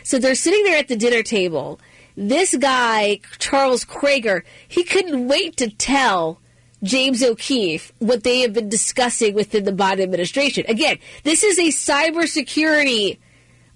So 0.04 0.20
they're 0.20 0.36
sitting 0.36 0.64
there 0.64 0.78
at 0.78 0.88
the 0.88 0.96
dinner 0.96 1.24
table, 1.24 1.80
this 2.18 2.56
guy, 2.58 3.20
Charles 3.40 3.86
Kraiger, 3.86 4.44
he 4.68 4.84
couldn't 4.84 5.28
wait 5.28 5.58
to 5.58 5.70
tell 5.70 6.40
James 6.84 7.24
O'Keefe 7.24 7.92
what 8.00 8.24
they 8.24 8.42
have 8.42 8.54
been 8.54 8.70
discussing 8.70 9.34
within 9.34 9.64
the 9.64 9.72
Biden 9.72 10.02
administration. 10.02 10.66
Again, 10.68 10.98
this 11.24 11.44
is 11.44 11.58
a 11.58 11.68
cybersecurity 11.68 13.18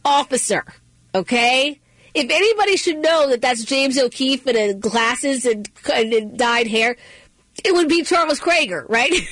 officer, 0.04 0.66
okay? 1.14 1.80
If 2.14 2.30
anybody 2.30 2.78
should 2.78 2.98
know 2.98 3.30
that 3.30 3.42
that's 3.42 3.64
James 3.64 3.98
O'Keefe 3.98 4.48
in 4.48 4.80
glasses 4.80 5.46
and, 5.46 5.70
and 5.94 6.38
dyed 6.38 6.68
hair, 6.68 6.96
it 7.64 7.74
would 7.74 7.88
be 7.88 8.04
Charles 8.04 8.40
Kraiger, 8.40 8.86
right? 8.90 9.12
if 9.12 9.30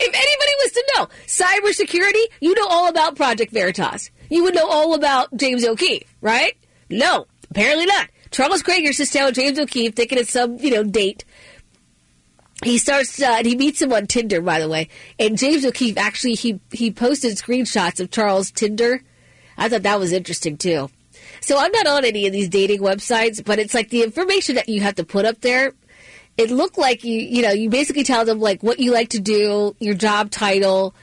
anybody 0.00 0.52
was 0.62 0.72
to 0.72 0.92
know 0.96 1.08
cybersecurity, 1.26 2.22
you 2.40 2.54
know 2.54 2.66
all 2.68 2.88
about 2.88 3.16
Project 3.16 3.52
Veritas. 3.52 4.10
You 4.30 4.44
would 4.44 4.54
know 4.54 4.68
all 4.68 4.94
about 4.94 5.36
James 5.36 5.64
O'Keefe, 5.64 6.14
right? 6.20 6.56
No, 6.88 7.26
Apparently 7.56 7.86
not. 7.86 8.10
Charles 8.30 8.62
Kraiger 8.62 8.92
sits 8.92 9.12
down 9.12 9.26
with 9.26 9.36
James 9.36 9.58
O'Keefe, 9.58 9.94
thinking 9.94 10.18
it's 10.18 10.32
some, 10.32 10.58
you 10.58 10.70
know, 10.70 10.82
date. 10.82 11.24
He 12.62 12.78
starts, 12.78 13.20
uh, 13.20 13.36
and 13.38 13.46
he 13.46 13.56
meets 13.56 13.80
him 13.80 13.92
on 13.92 14.06
Tinder, 14.06 14.40
by 14.40 14.60
the 14.60 14.68
way. 14.68 14.88
And 15.18 15.38
James 15.38 15.64
O'Keefe 15.64 15.96
actually, 15.96 16.34
he, 16.34 16.60
he 16.70 16.90
posted 16.90 17.36
screenshots 17.36 18.00
of 18.00 18.10
Charles' 18.10 18.50
Tinder. 18.50 19.02
I 19.56 19.68
thought 19.68 19.84
that 19.84 19.98
was 19.98 20.12
interesting, 20.12 20.56
too. 20.58 20.90
So 21.40 21.58
I'm 21.58 21.72
not 21.72 21.86
on 21.86 22.04
any 22.04 22.26
of 22.26 22.32
these 22.32 22.48
dating 22.48 22.80
websites, 22.80 23.42
but 23.42 23.58
it's 23.58 23.74
like 23.74 23.90
the 23.90 24.02
information 24.02 24.56
that 24.56 24.68
you 24.68 24.80
have 24.80 24.96
to 24.96 25.04
put 25.04 25.24
up 25.24 25.40
there. 25.40 25.72
It 26.36 26.50
looked 26.50 26.76
like 26.76 27.02
you, 27.04 27.18
you 27.18 27.42
know, 27.42 27.52
you 27.52 27.70
basically 27.70 28.04
tell 28.04 28.24
them 28.24 28.40
like 28.40 28.62
what 28.62 28.78
you 28.78 28.92
like 28.92 29.10
to 29.10 29.20
do, 29.20 29.74
your 29.80 29.94
job 29.94 30.30
title. 30.30 30.94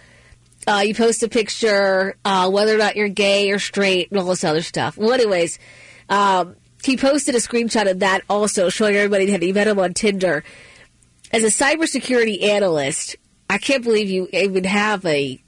Uh, 0.66 0.84
you 0.86 0.96
post 0.96 1.24
a 1.24 1.28
picture, 1.28 2.16
uh, 2.24 2.50
whether 2.50 2.74
or 2.74 2.78
not 2.78 2.96
you're 2.96 3.10
gay 3.10 3.52
or 3.52 3.60
straight, 3.60 4.10
and 4.12 4.20
all 4.20 4.28
this 4.28 4.46
other 4.46 4.62
stuff. 4.62 4.98
Well, 4.98 5.12
anyways, 5.12 5.60
um, 6.08 6.56
he 6.84 6.96
posted 6.96 7.36
a 7.36 7.40
screenshot 7.40 7.90
of 7.90 8.00
that 8.00 8.22
also, 8.30 8.70
showing 8.70 8.96
everybody 8.96 9.26
that 9.32 9.42
he 9.42 9.52
met 9.52 9.68
him 9.68 9.80
on 9.80 9.94
Tinder. 9.94 10.44
As 11.32 11.44
a 11.44 11.48
cybersecurity 11.48 12.44
analyst, 12.44 13.18
I 13.50 13.58
can't 13.58 13.84
believe 13.84 14.10
you 14.10 14.30
even 14.32 14.64
have 14.64 15.06
a 15.06 15.42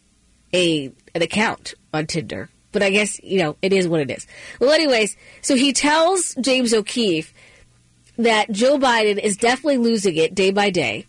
a 0.53 0.91
an 1.13 1.21
account 1.21 1.75
on 1.93 2.07
Tinder. 2.07 2.49
But 2.71 2.83
I 2.83 2.89
guess 2.89 3.21
you 3.23 3.39
know 3.39 3.55
it 3.61 3.71
is 3.71 3.87
what 3.87 4.01
it 4.01 4.11
is. 4.11 4.27
Well, 4.59 4.71
anyways, 4.71 5.15
so 5.41 5.55
he 5.55 5.71
tells 5.71 6.35
James 6.35 6.73
O'Keefe 6.73 7.33
that 8.17 8.51
Joe 8.51 8.77
Biden 8.77 9.17
is 9.17 9.37
definitely 9.37 9.77
losing 9.77 10.15
it 10.15 10.35
day 10.35 10.51
by 10.51 10.69
day. 10.69 11.05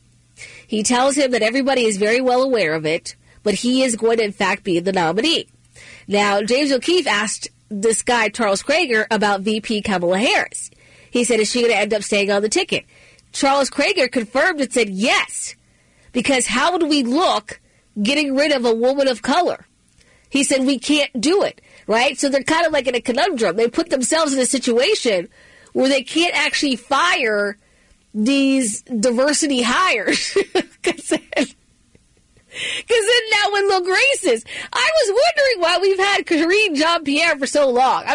He 0.67 0.83
tells 0.83 1.17
him 1.17 1.31
that 1.31 1.43
everybody 1.43 1.85
is 1.85 1.97
very 1.97 2.21
well 2.21 2.43
aware 2.43 2.75
of 2.75 2.85
it, 2.85 3.17
but 3.43 3.55
he 3.55 3.83
is 3.83 3.97
going 3.97 4.19
to 4.19 4.25
in 4.25 4.33
fact 4.33 4.65
be 4.65 4.81
the 4.81 4.93
nominee. 4.93 5.49
Now, 6.09 6.43
James 6.43 6.73
O'Keefe 6.73 7.07
asked 7.07 7.49
this 7.69 8.03
guy, 8.03 8.29
Charles 8.29 8.63
Kraiger, 8.63 9.07
about 9.11 9.41
VP 9.41 9.83
Kamala 9.83 10.19
Harris. 10.19 10.71
He 11.11 11.25
said, 11.25 11.41
Is 11.41 11.51
she 11.51 11.61
going 11.61 11.73
to 11.73 11.79
end 11.79 11.95
up 11.95 12.03
staying 12.03 12.31
on 12.31 12.43
the 12.43 12.49
ticket? 12.49 12.85
Charles 13.33 13.71
Kraiger 13.71 14.09
confirmed 14.09 14.61
and 14.61 14.73
said, 14.73 14.89
Yes, 14.89 15.55
because 16.13 16.47
how 16.47 16.73
would 16.73 16.89
we 16.89 17.03
look 17.03 17.61
getting 18.03 18.35
rid 18.35 18.53
of 18.53 18.65
a 18.65 18.75
woman 18.75 19.09
of 19.09 19.23
color? 19.23 19.67
He 20.29 20.45
said, 20.45 20.67
We 20.67 20.79
can't 20.79 21.21
do 21.21 21.43
it, 21.43 21.61
right? 21.87 22.19
So 22.19 22.29
they're 22.29 22.43
kind 22.43 22.67
of 22.67 22.73
like 22.73 22.87
in 22.87 22.95
a 22.95 23.01
conundrum. 23.01 23.57
They 23.57 23.69
put 23.69 23.91
themselves 23.91 24.33
in 24.33 24.39
a 24.39 24.47
situation 24.47 25.29
where 25.77 25.89
they 25.91 26.03
can't 26.03 26.35
actually 26.35 26.75
fire 26.75 27.59
these 28.15 28.81
diversity 28.81 29.61
hires. 29.61 30.35
Because 30.83 31.19
then 32.89 33.23
that 33.31 33.51
would 33.53 33.67
look 33.67 33.85
racist. 33.85 34.47
I 34.73 34.91
was 34.95 35.11
wondering 35.11 35.61
why 35.61 35.77
we've 35.83 35.99
had 35.99 36.25
Karine 36.25 36.75
Jean 36.75 37.05
Pierre 37.05 37.37
for 37.37 37.47
so 37.47 37.69
long. 37.69 38.05
they 38.07 38.15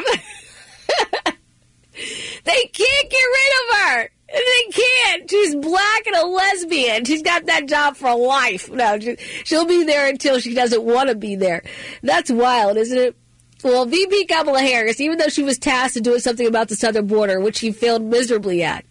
can't 2.73 3.11
get 3.11 3.13
rid 3.13 3.53
of 3.53 3.69
her. 3.77 4.09
They 4.33 4.63
can't. 4.71 5.29
She's 5.29 5.53
black 5.53 6.07
and 6.07 6.15
a 6.15 6.25
lesbian. 6.25 7.05
She's 7.05 7.21
got 7.21 7.45
that 7.45 7.67
job 7.67 7.95
for 7.95 8.15
life. 8.15 8.71
No, 8.71 8.97
she'll 9.43 9.67
be 9.67 9.83
there 9.83 10.09
until 10.09 10.39
she 10.39 10.55
doesn't 10.55 10.81
want 10.81 11.09
to 11.09 11.15
be 11.15 11.35
there. 11.35 11.61
That's 12.01 12.31
wild, 12.31 12.77
isn't 12.77 12.97
it? 12.97 13.15
Well, 13.63 13.85
VP 13.85 14.25
Kamala 14.25 14.61
Harris, 14.61 14.99
even 14.99 15.17
though 15.17 15.27
she 15.27 15.43
was 15.43 15.57
tasked 15.57 15.95
to 15.95 16.01
doing 16.01 16.19
something 16.19 16.47
about 16.47 16.67
the 16.67 16.75
southern 16.75 17.07
border, 17.07 17.39
which 17.39 17.57
she 17.57 17.71
failed 17.71 18.03
miserably 18.03 18.63
at, 18.63 18.85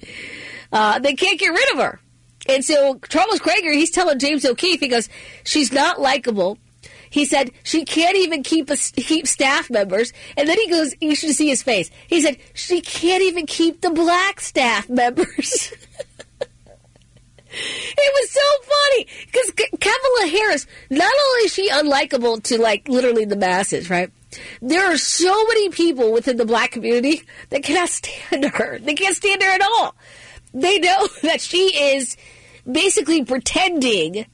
uh, 0.73 0.99
they 0.99 1.15
can't 1.15 1.39
get 1.39 1.49
rid 1.49 1.73
of 1.73 1.79
her. 1.79 2.00
And 2.49 2.65
so 2.65 2.99
Charles 3.09 3.41
Kraiger, 3.41 3.73
he's 3.73 3.91
telling 3.91 4.19
James 4.19 4.45
O'Keefe, 4.45 4.81
he 4.81 4.89
goes, 4.89 5.09
she's 5.45 5.73
not 5.73 6.00
likable. 6.00 6.59
He 7.11 7.25
said 7.25 7.50
she 7.65 7.85
can't 7.85 8.17
even 8.17 8.43
keep 8.45 8.71
a, 8.71 8.77
keep 8.77 9.27
staff 9.27 9.69
members, 9.69 10.12
and 10.37 10.49
then 10.49 10.57
he 10.57 10.69
goes, 10.71 10.95
"You 11.00 11.17
should 11.17 11.35
see 11.35 11.49
his 11.49 11.61
face." 11.61 11.91
He 12.07 12.21
said 12.21 12.37
she 12.55 12.81
can't 12.81 13.25
even 13.25 13.47
keep 13.47 13.81
the 13.81 13.91
black 13.91 14.41
staff 14.41 14.89
members. 14.89 15.73
It 17.53 18.12
was 18.15 18.31
so 18.31 18.41
funny 18.62 19.07
because 19.27 19.50
Kamala 19.81 20.31
Harris, 20.31 20.67
not 20.89 21.12
only 21.12 21.47
is 21.47 21.53
she 21.53 21.69
unlikable 21.69 22.41
to 22.45 22.61
like 22.61 22.89
literally 22.89 23.25
the 23.25 23.35
masses, 23.35 23.91
right? 23.91 24.11
There 24.63 24.93
are 24.93 24.97
so 24.97 25.47
many 25.47 25.71
people 25.71 26.13
within 26.13 26.37
the 26.37 26.45
black 26.45 26.71
community 26.71 27.23
that 27.51 27.63
cannot 27.63 27.89
stand 27.89 28.45
her. 28.45 28.79
They 28.79 28.95
can't 28.95 29.17
stand 29.17 29.43
her 29.43 29.51
at 29.51 29.63
all. 29.63 29.95
They 30.53 30.79
know 30.79 31.09
that 31.23 31.41
she 31.41 31.95
is 31.95 32.17
basically 32.71 33.25
pretending 33.25 34.27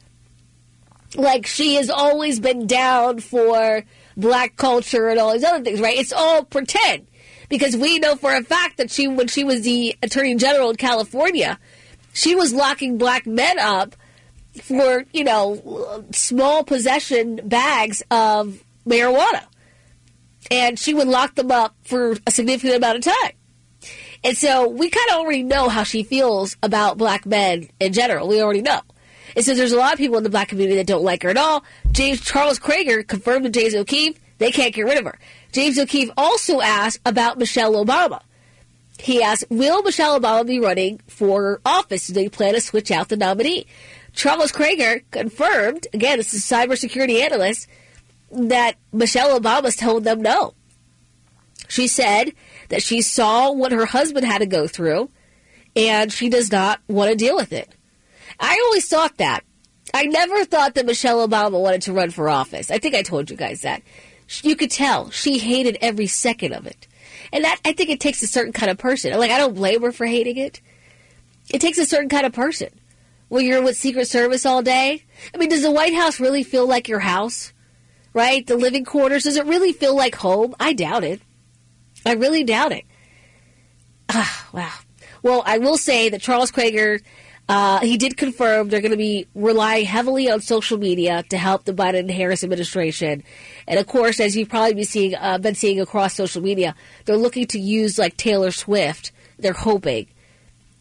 like 1.14 1.46
she 1.46 1.76
has 1.76 1.88
always 1.88 2.40
been 2.40 2.66
down 2.66 3.20
for 3.20 3.84
black 4.16 4.56
culture 4.56 5.08
and 5.08 5.18
all 5.18 5.32
these 5.32 5.44
other 5.44 5.64
things, 5.64 5.80
right? 5.80 5.96
It's 5.96 6.12
all 6.12 6.44
pretend 6.44 7.06
because 7.48 7.76
we 7.76 7.98
know 7.98 8.16
for 8.16 8.34
a 8.34 8.42
fact 8.42 8.78
that 8.78 8.90
she, 8.90 9.08
when 9.08 9.28
she 9.28 9.44
was 9.44 9.62
the 9.62 9.96
attorney 10.02 10.34
general 10.34 10.70
in 10.70 10.76
California, 10.76 11.58
she 12.12 12.34
was 12.34 12.52
locking 12.52 12.98
black 12.98 13.26
men 13.26 13.58
up 13.58 13.94
for, 14.62 15.04
you 15.12 15.24
know, 15.24 16.04
small 16.12 16.64
possession 16.64 17.40
bags 17.44 18.02
of 18.10 18.62
marijuana. 18.86 19.44
And 20.50 20.78
she 20.78 20.94
would 20.94 21.08
lock 21.08 21.34
them 21.34 21.50
up 21.50 21.74
for 21.84 22.16
a 22.26 22.30
significant 22.30 22.76
amount 22.76 22.98
of 22.98 23.04
time. 23.04 23.32
And 24.24 24.36
so 24.36 24.68
we 24.68 24.90
kind 24.90 25.10
of 25.10 25.16
already 25.16 25.42
know 25.42 25.68
how 25.68 25.82
she 25.82 26.02
feels 26.02 26.56
about 26.62 26.98
black 26.98 27.26
men 27.26 27.68
in 27.78 27.92
general. 27.92 28.28
We 28.28 28.42
already 28.42 28.62
know. 28.62 28.80
And 29.34 29.44
so 29.44 29.54
there's 29.54 29.72
a 29.72 29.76
lot 29.76 29.92
of 29.92 29.98
people 29.98 30.16
in 30.16 30.24
the 30.24 30.30
black 30.30 30.48
community 30.48 30.76
that 30.76 30.86
don't 30.86 31.04
like 31.04 31.22
her 31.22 31.28
at 31.28 31.36
all. 31.36 31.64
James 31.92 32.20
Charles 32.20 32.58
Kraiger 32.58 33.02
confirmed 33.02 33.44
to 33.44 33.50
James 33.50 33.74
O'Keefe 33.74 34.18
they 34.38 34.50
can't 34.52 34.74
get 34.74 34.84
rid 34.84 34.98
of 34.98 35.04
her. 35.04 35.18
James 35.52 35.78
O'Keefe 35.78 36.10
also 36.16 36.60
asked 36.60 37.00
about 37.06 37.38
Michelle 37.38 37.72
Obama. 37.72 38.20
He 38.98 39.22
asked, 39.22 39.44
Will 39.50 39.82
Michelle 39.82 40.18
Obama 40.18 40.46
be 40.46 40.60
running 40.60 41.00
for 41.06 41.60
office? 41.64 42.06
Do 42.06 42.12
they 42.12 42.28
plan 42.28 42.54
to 42.54 42.60
switch 42.60 42.90
out 42.90 43.08
the 43.08 43.16
nominee? 43.16 43.66
Charles 44.12 44.52
Kraiger 44.52 45.02
confirmed, 45.10 45.86
again, 45.92 46.18
this 46.18 46.32
is 46.32 46.50
a 46.50 46.54
cybersecurity 46.54 47.20
analyst, 47.20 47.68
that 48.30 48.76
Michelle 48.92 49.38
Obama's 49.38 49.76
told 49.76 50.04
them 50.04 50.22
no. 50.22 50.54
She 51.68 51.88
said 51.88 52.32
that 52.68 52.82
she 52.82 53.02
saw 53.02 53.52
what 53.52 53.72
her 53.72 53.86
husband 53.86 54.26
had 54.26 54.38
to 54.38 54.46
go 54.46 54.66
through 54.66 55.10
and 55.74 56.12
she 56.12 56.28
does 56.28 56.50
not 56.50 56.80
want 56.88 57.10
to 57.10 57.16
deal 57.16 57.36
with 57.36 57.52
it. 57.52 57.68
I 58.40 58.60
always 58.66 58.88
thought 58.88 59.18
that. 59.18 59.44
I 59.94 60.04
never 60.04 60.44
thought 60.44 60.74
that 60.74 60.86
Michelle 60.86 61.26
Obama 61.26 61.60
wanted 61.60 61.82
to 61.82 61.92
run 61.92 62.10
for 62.10 62.28
office. 62.28 62.70
I 62.70 62.78
think 62.78 62.94
I 62.94 63.02
told 63.02 63.30
you 63.30 63.36
guys 63.36 63.62
that. 63.62 63.82
You 64.42 64.56
could 64.56 64.70
tell 64.70 65.10
she 65.10 65.38
hated 65.38 65.78
every 65.80 66.06
second 66.06 66.52
of 66.52 66.66
it. 66.66 66.88
And 67.32 67.44
that 67.44 67.60
I 67.64 67.72
think 67.72 67.90
it 67.90 68.00
takes 68.00 68.22
a 68.22 68.26
certain 68.26 68.52
kind 68.52 68.70
of 68.70 68.78
person. 68.78 69.16
Like 69.18 69.30
I 69.30 69.38
don't 69.38 69.54
blame 69.54 69.82
her 69.82 69.92
for 69.92 70.06
hating 70.06 70.36
it. 70.36 70.60
It 71.50 71.60
takes 71.60 71.78
a 71.78 71.86
certain 71.86 72.08
kind 72.08 72.26
of 72.26 72.32
person. 72.32 72.70
When 73.28 73.44
you're 73.44 73.62
with 73.62 73.76
Secret 73.76 74.06
Service 74.06 74.46
all 74.46 74.62
day, 74.62 75.04
I 75.34 75.38
mean, 75.38 75.48
does 75.48 75.62
the 75.62 75.70
White 75.70 75.94
House 75.94 76.20
really 76.20 76.42
feel 76.42 76.66
like 76.66 76.88
your 76.88 77.00
house? 77.00 77.52
Right? 78.16 78.46
The 78.46 78.56
living 78.56 78.86
quarters, 78.86 79.24
does 79.24 79.36
it 79.36 79.44
really 79.44 79.72
feel 79.72 79.94
like 79.94 80.14
home? 80.14 80.54
I 80.58 80.72
doubt 80.72 81.04
it. 81.04 81.20
I 82.06 82.14
really 82.14 82.44
doubt 82.44 82.72
it. 82.72 82.84
Ah, 84.08 84.48
wow. 84.52 84.72
Well, 85.22 85.42
I 85.44 85.58
will 85.58 85.76
say 85.76 86.08
that 86.08 86.22
Charles 86.22 86.50
Kraiger 86.50 87.00
uh, 87.48 87.78
he 87.80 87.96
did 87.96 88.16
confirm 88.16 88.68
they're 88.68 88.80
going 88.80 88.90
to 88.90 88.96
be 88.96 89.28
relying 89.34 89.84
heavily 89.84 90.28
on 90.28 90.40
social 90.40 90.78
media 90.78 91.22
to 91.28 91.38
help 91.38 91.64
the 91.64 91.72
Biden 91.72 92.00
and 92.00 92.10
Harris 92.10 92.42
administration. 92.42 93.22
And 93.68 93.78
of 93.78 93.86
course, 93.86 94.18
as 94.18 94.36
you've 94.36 94.48
probably 94.48 94.74
been 94.74 94.84
seeing, 94.84 95.14
uh, 95.14 95.38
been 95.38 95.54
seeing 95.54 95.80
across 95.80 96.14
social 96.14 96.42
media, 96.42 96.74
they're 97.04 97.16
looking 97.16 97.46
to 97.48 97.60
use 97.60 97.98
like 97.98 98.16
Taylor 98.16 98.50
Swift. 98.50 99.12
They're 99.38 99.52
hoping 99.52 100.08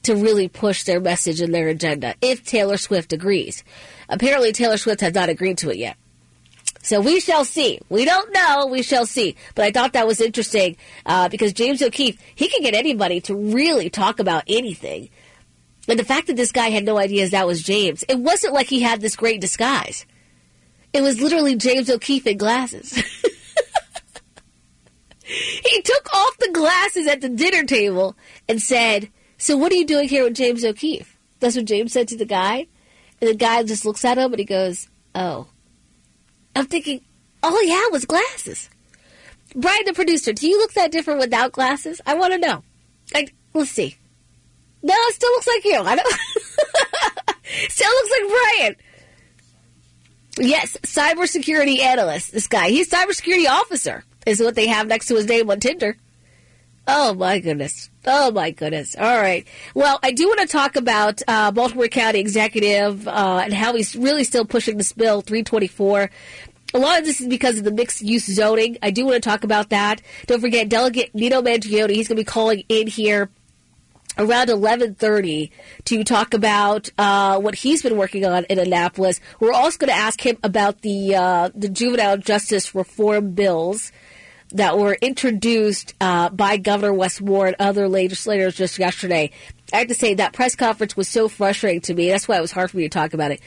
to 0.03 0.15
really 0.15 0.47
push 0.47 0.83
their 0.83 0.99
message 0.99 1.39
and 1.41 1.53
their 1.53 1.67
agenda 1.67 2.15
if 2.21 2.43
Taylor 2.43 2.77
Swift 2.77 3.13
agrees. 3.13 3.63
Apparently, 4.09 4.51
Taylor 4.51 4.77
Swift 4.77 5.01
has 5.01 5.13
not 5.13 5.29
agreed 5.29 5.59
to 5.59 5.69
it 5.69 5.77
yet. 5.77 5.97
So 6.85 7.01
we 7.01 7.19
shall 7.19 7.45
see. 7.45 7.79
We 7.89 8.05
don't 8.05 8.31
know. 8.31 8.67
We 8.67 8.83
shall 8.83 9.07
see. 9.07 9.35
But 9.55 9.65
I 9.65 9.71
thought 9.71 9.93
that 9.93 10.05
was 10.05 10.21
interesting 10.21 10.77
uh, 11.07 11.29
because 11.29 11.51
James 11.51 11.81
O'Keefe, 11.81 12.21
he 12.35 12.47
can 12.47 12.61
get 12.61 12.75
anybody 12.75 13.21
to 13.21 13.35
really 13.35 13.89
talk 13.89 14.19
about 14.19 14.43
anything. 14.47 15.09
And 15.87 15.97
the 15.97 16.03
fact 16.03 16.27
that 16.27 16.35
this 16.35 16.51
guy 16.51 16.69
had 16.69 16.85
no 16.85 16.99
idea 16.99 17.27
that 17.27 17.47
was 17.47 17.63
James, 17.63 18.05
it 18.07 18.19
wasn't 18.19 18.53
like 18.53 18.67
he 18.67 18.81
had 18.81 19.01
this 19.01 19.15
great 19.15 19.41
disguise. 19.41 20.05
It 20.93 21.01
was 21.01 21.19
literally 21.19 21.55
James 21.55 21.89
O'Keefe 21.89 22.27
in 22.27 22.37
glasses. 22.37 22.93
he 25.23 25.81
took 25.81 26.13
off 26.13 26.37
the 26.37 26.51
glasses 26.53 27.07
at 27.07 27.21
the 27.21 27.29
dinner 27.29 27.63
table 27.63 28.15
and 28.47 28.61
said, 28.61 29.09
So 29.39 29.57
what 29.57 29.71
are 29.71 29.75
you 29.75 29.87
doing 29.87 30.07
here 30.07 30.23
with 30.23 30.35
James 30.35 30.63
O'Keefe? 30.63 31.17
That's 31.39 31.55
what 31.55 31.65
James 31.65 31.93
said 31.93 32.09
to 32.09 32.15
the 32.15 32.25
guy. 32.25 32.67
And 33.21 33.29
the 33.31 33.35
guy 33.35 33.63
just 33.63 33.85
looks 33.85 34.05
at 34.05 34.19
him 34.19 34.33
and 34.33 34.39
he 34.39 34.45
goes, 34.45 34.87
Oh. 35.15 35.47
I'm 36.55 36.65
thinking, 36.65 37.01
all 37.43 37.59
he 37.61 37.69
had 37.69 37.89
was 37.91 38.05
glasses. 38.05 38.69
Brian, 39.55 39.83
the 39.85 39.93
producer, 39.93 40.33
do 40.33 40.47
you 40.47 40.57
look 40.57 40.73
that 40.73 40.91
different 40.91 41.19
without 41.19 41.51
glasses? 41.51 42.01
I 42.05 42.15
want 42.15 42.33
to 42.33 42.39
know. 42.39 42.63
Like, 43.13 43.33
let's 43.53 43.71
see. 43.71 43.95
No, 44.81 44.93
it 44.93 45.15
still 45.15 45.31
looks 45.31 45.47
like 45.47 45.65
you. 45.65 45.79
I 45.79 45.95
don't. 45.95 46.13
still 47.69 47.89
looks 47.89 48.11
like 48.11 48.29
Brian. 48.29 48.75
Yes, 50.37 50.77
cybersecurity 50.83 51.79
analyst. 51.79 52.31
This 52.33 52.47
guy, 52.47 52.69
he's 52.69 52.89
cybersecurity 52.89 53.47
officer, 53.49 54.03
is 54.25 54.41
what 54.41 54.55
they 54.55 54.67
have 54.67 54.87
next 54.87 55.07
to 55.07 55.15
his 55.15 55.27
name 55.27 55.49
on 55.49 55.59
Tinder. 55.59 55.97
Oh 56.87 57.15
my 57.15 57.39
goodness. 57.39 57.89
Oh 58.05 58.31
my 58.31 58.51
goodness. 58.51 58.95
All 58.95 59.19
right. 59.19 59.47
Well, 59.73 59.99
I 60.03 60.11
do 60.11 60.27
want 60.27 60.41
to 60.41 60.47
talk 60.47 60.75
about 60.75 61.21
uh, 61.27 61.51
Baltimore 61.51 61.87
County 61.87 62.19
Executive 62.19 63.07
uh, 63.07 63.41
and 63.43 63.53
how 63.53 63.73
he's 63.73 63.95
really 63.95 64.23
still 64.23 64.45
pushing 64.45 64.77
this 64.77 64.91
bill 64.93 65.21
324. 65.21 66.11
A 66.73 66.79
lot 66.79 66.99
of 66.99 67.05
this 67.05 67.21
is 67.21 67.27
because 67.27 67.57
of 67.57 67.63
the 67.63 67.71
mixed 67.71 68.01
use 68.01 68.25
zoning. 68.25 68.77
I 68.83 68.91
do 68.91 69.05
want 69.05 69.15
to 69.15 69.27
talk 69.27 69.43
about 69.43 69.69
that. 69.69 70.01
Don't 70.27 70.41
forget, 70.41 70.69
Delegate 70.69 71.15
Nino 71.15 71.41
Mangione. 71.41 71.91
He's 71.91 72.07
going 72.07 72.17
to 72.17 72.21
be 72.21 72.25
calling 72.25 72.63
in 72.69 72.87
here 72.87 73.29
around 74.17 74.47
11.30 74.47 75.49
to 75.85 76.03
talk 76.03 76.33
about 76.33 76.89
uh, 76.97 77.39
what 77.39 77.55
he's 77.55 77.81
been 77.81 77.97
working 77.97 78.25
on 78.25 78.45
in 78.45 78.59
Annapolis. 78.59 79.19
We're 79.39 79.53
also 79.53 79.77
going 79.77 79.89
to 79.89 79.95
ask 79.95 80.23
him 80.25 80.37
about 80.43 80.81
the, 80.81 81.15
uh, 81.15 81.49
the 81.55 81.69
juvenile 81.69 82.17
justice 82.17 82.75
reform 82.75 83.31
bills 83.31 83.91
that 84.55 84.77
were 84.77 84.97
introduced 85.01 85.93
uh, 85.99 86.29
by 86.29 86.55
Governor 86.55 86.93
Wes 86.93 87.19
Moore 87.19 87.47
and 87.47 87.55
other 87.59 87.89
legislators 87.89 88.55
just 88.55 88.79
yesterday. 88.79 89.31
I 89.73 89.79
have 89.79 89.87
to 89.89 89.93
say 89.93 90.13
that 90.15 90.31
press 90.31 90.55
conference 90.55 90.95
was 90.95 91.09
so 91.09 91.27
frustrating 91.27 91.81
to 91.81 91.93
me. 91.93 92.09
That's 92.09 92.27
why 92.27 92.37
it 92.37 92.41
was 92.41 92.53
hard 92.53 92.71
for 92.71 92.77
me 92.77 92.83
to 92.83 92.89
talk 92.89 93.13
about 93.13 93.31
it. 93.31 93.41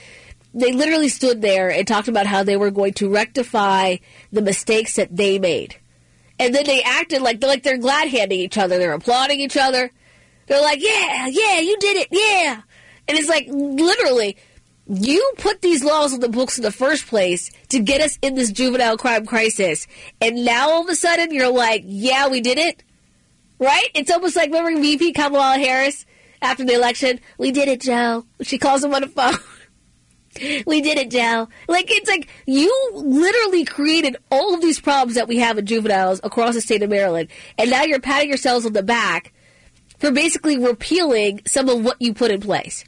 They 0.53 0.73
literally 0.73 1.09
stood 1.09 1.41
there 1.41 1.71
and 1.71 1.87
talked 1.87 2.09
about 2.09 2.27
how 2.27 2.43
they 2.43 2.57
were 2.57 2.71
going 2.71 2.93
to 2.95 3.09
rectify 3.09 3.97
the 4.33 4.43
mistakes 4.43 4.97
that 4.97 5.15
they 5.15 5.38
made. 5.38 5.77
And 6.38 6.55
then 6.55 6.65
they 6.67 6.83
acted 6.83 7.23
like 7.23 7.43
like 7.43 7.62
they're 7.62 7.79
glad 7.79 8.09
handing 8.09 8.41
each 8.41 8.59
other. 8.59 8.79
They're 8.79 8.93
applauding 8.93 9.41
each 9.41 9.57
other. 9.57 9.91
They're 10.47 10.62
like, 10.62 10.83
yeah, 10.83 11.27
yeah, 11.27 11.61
you 11.61 11.77
did 11.79 11.97
it, 11.97 12.09
yeah. 12.11 12.62
And 13.07 13.19
it's 13.19 13.29
like, 13.29 13.47
literally, 13.49 14.37
you 14.88 15.33
put 15.37 15.61
these 15.61 15.85
laws 15.85 16.14
on 16.14 16.21
the 16.21 16.28
books 16.28 16.59
in 16.59 16.64
the 16.64 16.73
first 16.73 17.07
place 17.07 17.50
to 17.68 17.78
get 17.78 18.00
us 18.00 18.18
in 18.23 18.35
this 18.35 18.50
juvenile 18.50 18.97
crime 18.97 19.26
crisis. 19.26 19.87
And 20.21 20.45
now 20.45 20.71
all 20.71 20.83
of 20.83 20.88
a 20.88 20.95
sudden 20.95 21.33
you're 21.33 21.52
like, 21.52 21.83
yeah, 21.85 22.28
we 22.28 22.40
did 22.40 22.59
it. 22.59 22.83
Right? 23.59 23.88
It's 23.95 24.11
almost 24.11 24.37
like, 24.37 24.50
remember 24.50 24.80
VP 24.80 25.12
Kamala 25.12 25.59
Harris 25.59 26.07
after 26.40 26.64
the 26.64 26.75
election? 26.75 27.21
We 27.37 27.50
did 27.50 27.68
it, 27.68 27.80
Joe. 27.80 28.25
She 28.42 28.57
calls 28.57 28.83
him 28.83 28.95
on 28.95 29.02
the 29.02 29.09
phone. 29.09 29.35
we 30.66 30.80
did 30.80 30.97
it, 30.97 31.11
Joe. 31.11 31.49
Like, 31.66 31.87
it's 31.90 32.09
like 32.09 32.28
you 32.47 32.90
literally 32.95 33.64
created 33.64 34.16
all 34.30 34.54
of 34.54 34.62
these 34.62 34.80
problems 34.80 35.16
that 35.16 35.28
we 35.28 35.38
have 35.38 35.57
with 35.57 35.66
juveniles 35.66 36.21
across 36.23 36.54
the 36.54 36.61
state 36.61 36.83
of 36.83 36.88
Maryland. 36.88 37.28
And 37.59 37.71
now 37.71 37.83
you're 37.83 38.00
patting 38.00 38.28
yourselves 38.28 38.64
on 38.64 38.73
the 38.73 38.83
back 38.83 39.33
for 39.99 40.12
basically 40.12 40.57
repealing 40.57 41.42
some 41.45 41.68
of 41.68 41.85
what 41.85 42.00
you 42.00 42.14
put 42.14 42.30
in 42.30 42.40
place. 42.40 42.85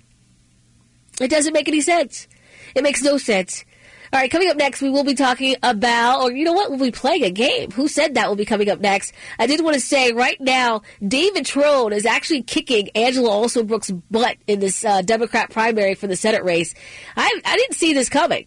It 1.20 1.30
doesn't 1.30 1.52
make 1.52 1.68
any 1.68 1.80
sense. 1.80 2.26
It 2.74 2.82
makes 2.82 3.02
no 3.02 3.18
sense. 3.18 3.64
All 4.12 4.18
right, 4.18 4.30
coming 4.30 4.48
up 4.48 4.56
next, 4.56 4.82
we 4.82 4.90
will 4.90 5.04
be 5.04 5.14
talking 5.14 5.54
about, 5.62 6.22
or 6.22 6.32
you 6.32 6.44
know 6.44 6.52
what, 6.52 6.70
we'll 6.70 6.80
be 6.80 6.90
playing 6.90 7.22
a 7.22 7.30
game. 7.30 7.70
Who 7.70 7.86
said 7.86 8.14
that 8.14 8.28
will 8.28 8.34
be 8.34 8.44
coming 8.44 8.68
up 8.68 8.80
next? 8.80 9.12
I 9.38 9.46
did 9.46 9.62
want 9.62 9.74
to 9.74 9.80
say 9.80 10.10
right 10.10 10.40
now, 10.40 10.82
David 11.06 11.46
Trone 11.46 11.92
is 11.92 12.04
actually 12.04 12.42
kicking 12.42 12.88
Angela 12.96 13.30
Alsobrooks' 13.30 14.02
butt 14.10 14.36
in 14.48 14.58
this 14.58 14.84
uh, 14.84 15.02
Democrat 15.02 15.50
primary 15.50 15.94
for 15.94 16.08
the 16.08 16.16
Senate 16.16 16.42
race. 16.42 16.74
I, 17.16 17.40
I 17.44 17.56
didn't 17.56 17.76
see 17.76 17.92
this 17.92 18.08
coming. 18.08 18.46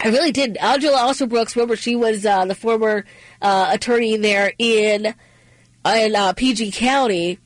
I 0.00 0.08
really 0.08 0.32
didn't. 0.32 0.56
Angela 0.56 1.00
Alsobrooks, 1.00 1.54
remember, 1.54 1.76
she 1.76 1.94
was 1.94 2.24
uh, 2.24 2.46
the 2.46 2.54
former 2.54 3.04
uh, 3.42 3.70
attorney 3.72 4.16
there 4.16 4.52
in 4.58 5.14
in 5.84 6.16
uh, 6.16 6.32
PG 6.32 6.72
County 6.72 7.38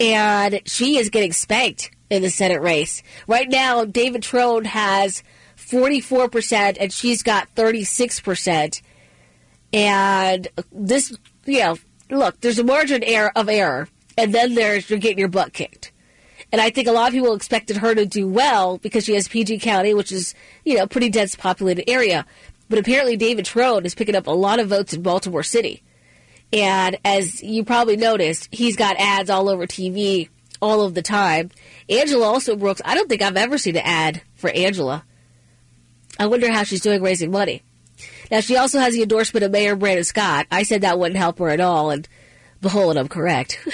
and 0.00 0.60
she 0.66 0.98
is 0.98 1.08
getting 1.10 1.32
spanked 1.32 1.90
in 2.14 2.22
the 2.22 2.30
Senate 2.30 2.62
race. 2.62 3.02
Right 3.26 3.48
now, 3.48 3.84
David 3.84 4.22
Trone 4.22 4.64
has 4.64 5.22
44%, 5.56 6.76
and 6.80 6.92
she's 6.92 7.22
got 7.22 7.54
36%. 7.54 8.80
And 9.72 10.48
this, 10.72 11.16
you 11.46 11.58
know, 11.60 11.78
look, 12.10 12.40
there's 12.40 12.58
a 12.58 12.64
margin 12.64 13.02
of 13.34 13.48
error, 13.48 13.88
and 14.16 14.32
then 14.32 14.54
there's 14.54 14.88
you're 14.88 14.98
getting 14.98 15.18
your 15.18 15.28
butt 15.28 15.52
kicked. 15.52 15.92
And 16.52 16.60
I 16.60 16.70
think 16.70 16.86
a 16.86 16.92
lot 16.92 17.08
of 17.08 17.14
people 17.14 17.34
expected 17.34 17.78
her 17.78 17.94
to 17.94 18.06
do 18.06 18.28
well 18.28 18.78
because 18.78 19.04
she 19.04 19.14
has 19.14 19.26
PG 19.26 19.58
County, 19.58 19.92
which 19.92 20.12
is, 20.12 20.34
you 20.64 20.76
know, 20.76 20.86
pretty 20.86 21.08
dense 21.08 21.34
populated 21.34 21.90
area. 21.90 22.24
But 22.68 22.78
apparently 22.78 23.16
David 23.16 23.44
Trone 23.44 23.84
is 23.84 23.94
picking 23.94 24.14
up 24.14 24.28
a 24.28 24.30
lot 24.30 24.60
of 24.60 24.68
votes 24.68 24.92
in 24.92 25.02
Baltimore 25.02 25.42
City. 25.42 25.82
And 26.52 26.96
as 27.04 27.42
you 27.42 27.64
probably 27.64 27.96
noticed, 27.96 28.48
he's 28.52 28.76
got 28.76 28.96
ads 28.98 29.30
all 29.30 29.48
over 29.48 29.66
TV 29.66 30.28
all 30.62 30.82
of 30.82 30.94
the 30.94 31.02
time. 31.02 31.50
Angela 31.88 32.26
Alsobrooks, 32.26 32.80
I 32.84 32.94
don't 32.94 33.08
think 33.08 33.22
I've 33.22 33.36
ever 33.36 33.58
seen 33.58 33.76
an 33.76 33.82
ad 33.84 34.22
for 34.34 34.50
Angela. 34.50 35.04
I 36.18 36.26
wonder 36.26 36.50
how 36.50 36.62
she's 36.62 36.80
doing 36.80 37.02
raising 37.02 37.30
money. 37.30 37.62
Now, 38.30 38.40
she 38.40 38.56
also 38.56 38.78
has 38.78 38.94
the 38.94 39.02
endorsement 39.02 39.44
of 39.44 39.52
Mayor 39.52 39.76
Brandon 39.76 40.04
Scott. 40.04 40.46
I 40.50 40.62
said 40.62 40.80
that 40.82 40.98
wouldn't 40.98 41.18
help 41.18 41.38
her 41.38 41.50
at 41.50 41.60
all, 41.60 41.90
and 41.90 42.08
behold, 42.60 42.96
I'm 42.96 43.08
correct. 43.08 43.60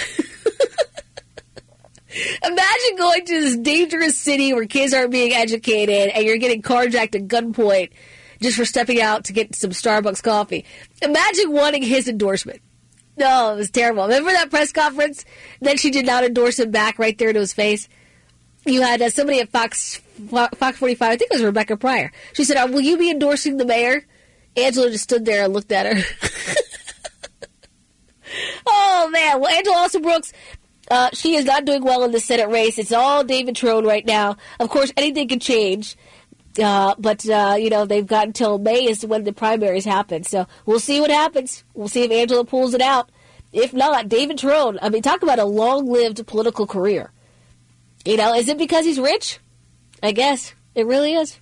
Imagine 2.42 2.96
going 2.96 3.24
to 3.26 3.40
this 3.40 3.56
dangerous 3.56 4.18
city 4.18 4.52
where 4.52 4.66
kids 4.66 4.92
aren't 4.92 5.12
being 5.12 5.32
educated 5.32 6.10
and 6.10 6.24
you're 6.24 6.38
getting 6.38 6.60
carjacked 6.60 7.14
at 7.14 7.28
gunpoint 7.28 7.90
just 8.42 8.56
for 8.56 8.64
stepping 8.64 9.00
out 9.00 9.24
to 9.26 9.32
get 9.32 9.54
some 9.54 9.70
Starbucks 9.70 10.22
coffee. 10.22 10.64
Imagine 11.02 11.52
wanting 11.52 11.82
his 11.82 12.08
endorsement. 12.08 12.60
No, 13.16 13.52
it 13.52 13.56
was 13.56 13.70
terrible. 13.70 14.04
Remember 14.04 14.32
that 14.32 14.50
press 14.50 14.72
conference? 14.72 15.24
Then 15.60 15.76
she 15.76 15.90
did 15.90 16.06
not 16.06 16.24
endorse 16.24 16.58
him 16.58 16.70
back 16.70 16.98
right 16.98 17.16
there 17.16 17.32
to 17.32 17.38
his 17.38 17.52
face. 17.52 17.88
You 18.66 18.82
had 18.82 19.00
uh, 19.00 19.08
somebody 19.08 19.40
at 19.40 19.48
Fox 19.48 20.00
Fox 20.28 20.78
45, 20.78 21.08
I 21.08 21.16
think 21.16 21.30
it 21.30 21.34
was 21.34 21.42
Rebecca 21.42 21.76
Pryor. 21.76 22.12
She 22.34 22.44
said, 22.44 22.56
uh, 22.56 22.68
Will 22.70 22.82
you 22.82 22.98
be 22.98 23.10
endorsing 23.10 23.56
the 23.56 23.64
mayor? 23.64 24.04
Angela 24.56 24.90
just 24.90 25.04
stood 25.04 25.24
there 25.24 25.44
and 25.44 25.54
looked 25.54 25.72
at 25.72 25.86
her. 25.86 26.02
oh, 28.66 29.08
man. 29.12 29.40
Well, 29.40 29.48
Angela 29.50 29.76
Alsobrooks, 29.76 30.32
uh, 30.90 31.10
she 31.12 31.36
is 31.36 31.44
not 31.44 31.64
doing 31.64 31.84
well 31.84 32.04
in 32.04 32.10
the 32.10 32.20
Senate 32.20 32.48
race. 32.48 32.78
It's 32.78 32.92
all 32.92 33.24
David 33.24 33.56
Trone 33.56 33.86
right 33.86 34.04
now. 34.04 34.36
Of 34.58 34.68
course, 34.68 34.92
anything 34.96 35.28
can 35.28 35.40
change. 35.40 35.96
Uh, 36.60 36.96
but, 36.98 37.26
uh, 37.28 37.56
you 37.58 37.70
know, 37.70 37.86
they've 37.86 38.06
got 38.06 38.26
until 38.26 38.58
May 38.58 38.88
is 38.88 39.06
when 39.06 39.22
the 39.22 39.32
primaries 39.32 39.84
happen. 39.84 40.24
So 40.24 40.46
we'll 40.66 40.80
see 40.80 41.00
what 41.00 41.10
happens. 41.10 41.64
We'll 41.74 41.88
see 41.88 42.02
if 42.02 42.10
Angela 42.10 42.44
pulls 42.44 42.74
it 42.74 42.82
out. 42.82 43.10
If 43.52 43.72
not, 43.72 44.08
David 44.08 44.38
Trone, 44.38 44.78
I 44.82 44.90
mean, 44.90 45.02
talk 45.02 45.22
about 45.22 45.38
a 45.38 45.44
long 45.44 45.86
lived 45.86 46.26
political 46.26 46.66
career. 46.66 47.12
You 48.04 48.16
know, 48.16 48.34
is 48.34 48.48
it 48.48 48.56
because 48.56 48.86
he's 48.86 48.98
rich? 48.98 49.38
I 50.02 50.12
guess. 50.12 50.54
It 50.74 50.86
really 50.86 51.14
is. 51.14 51.38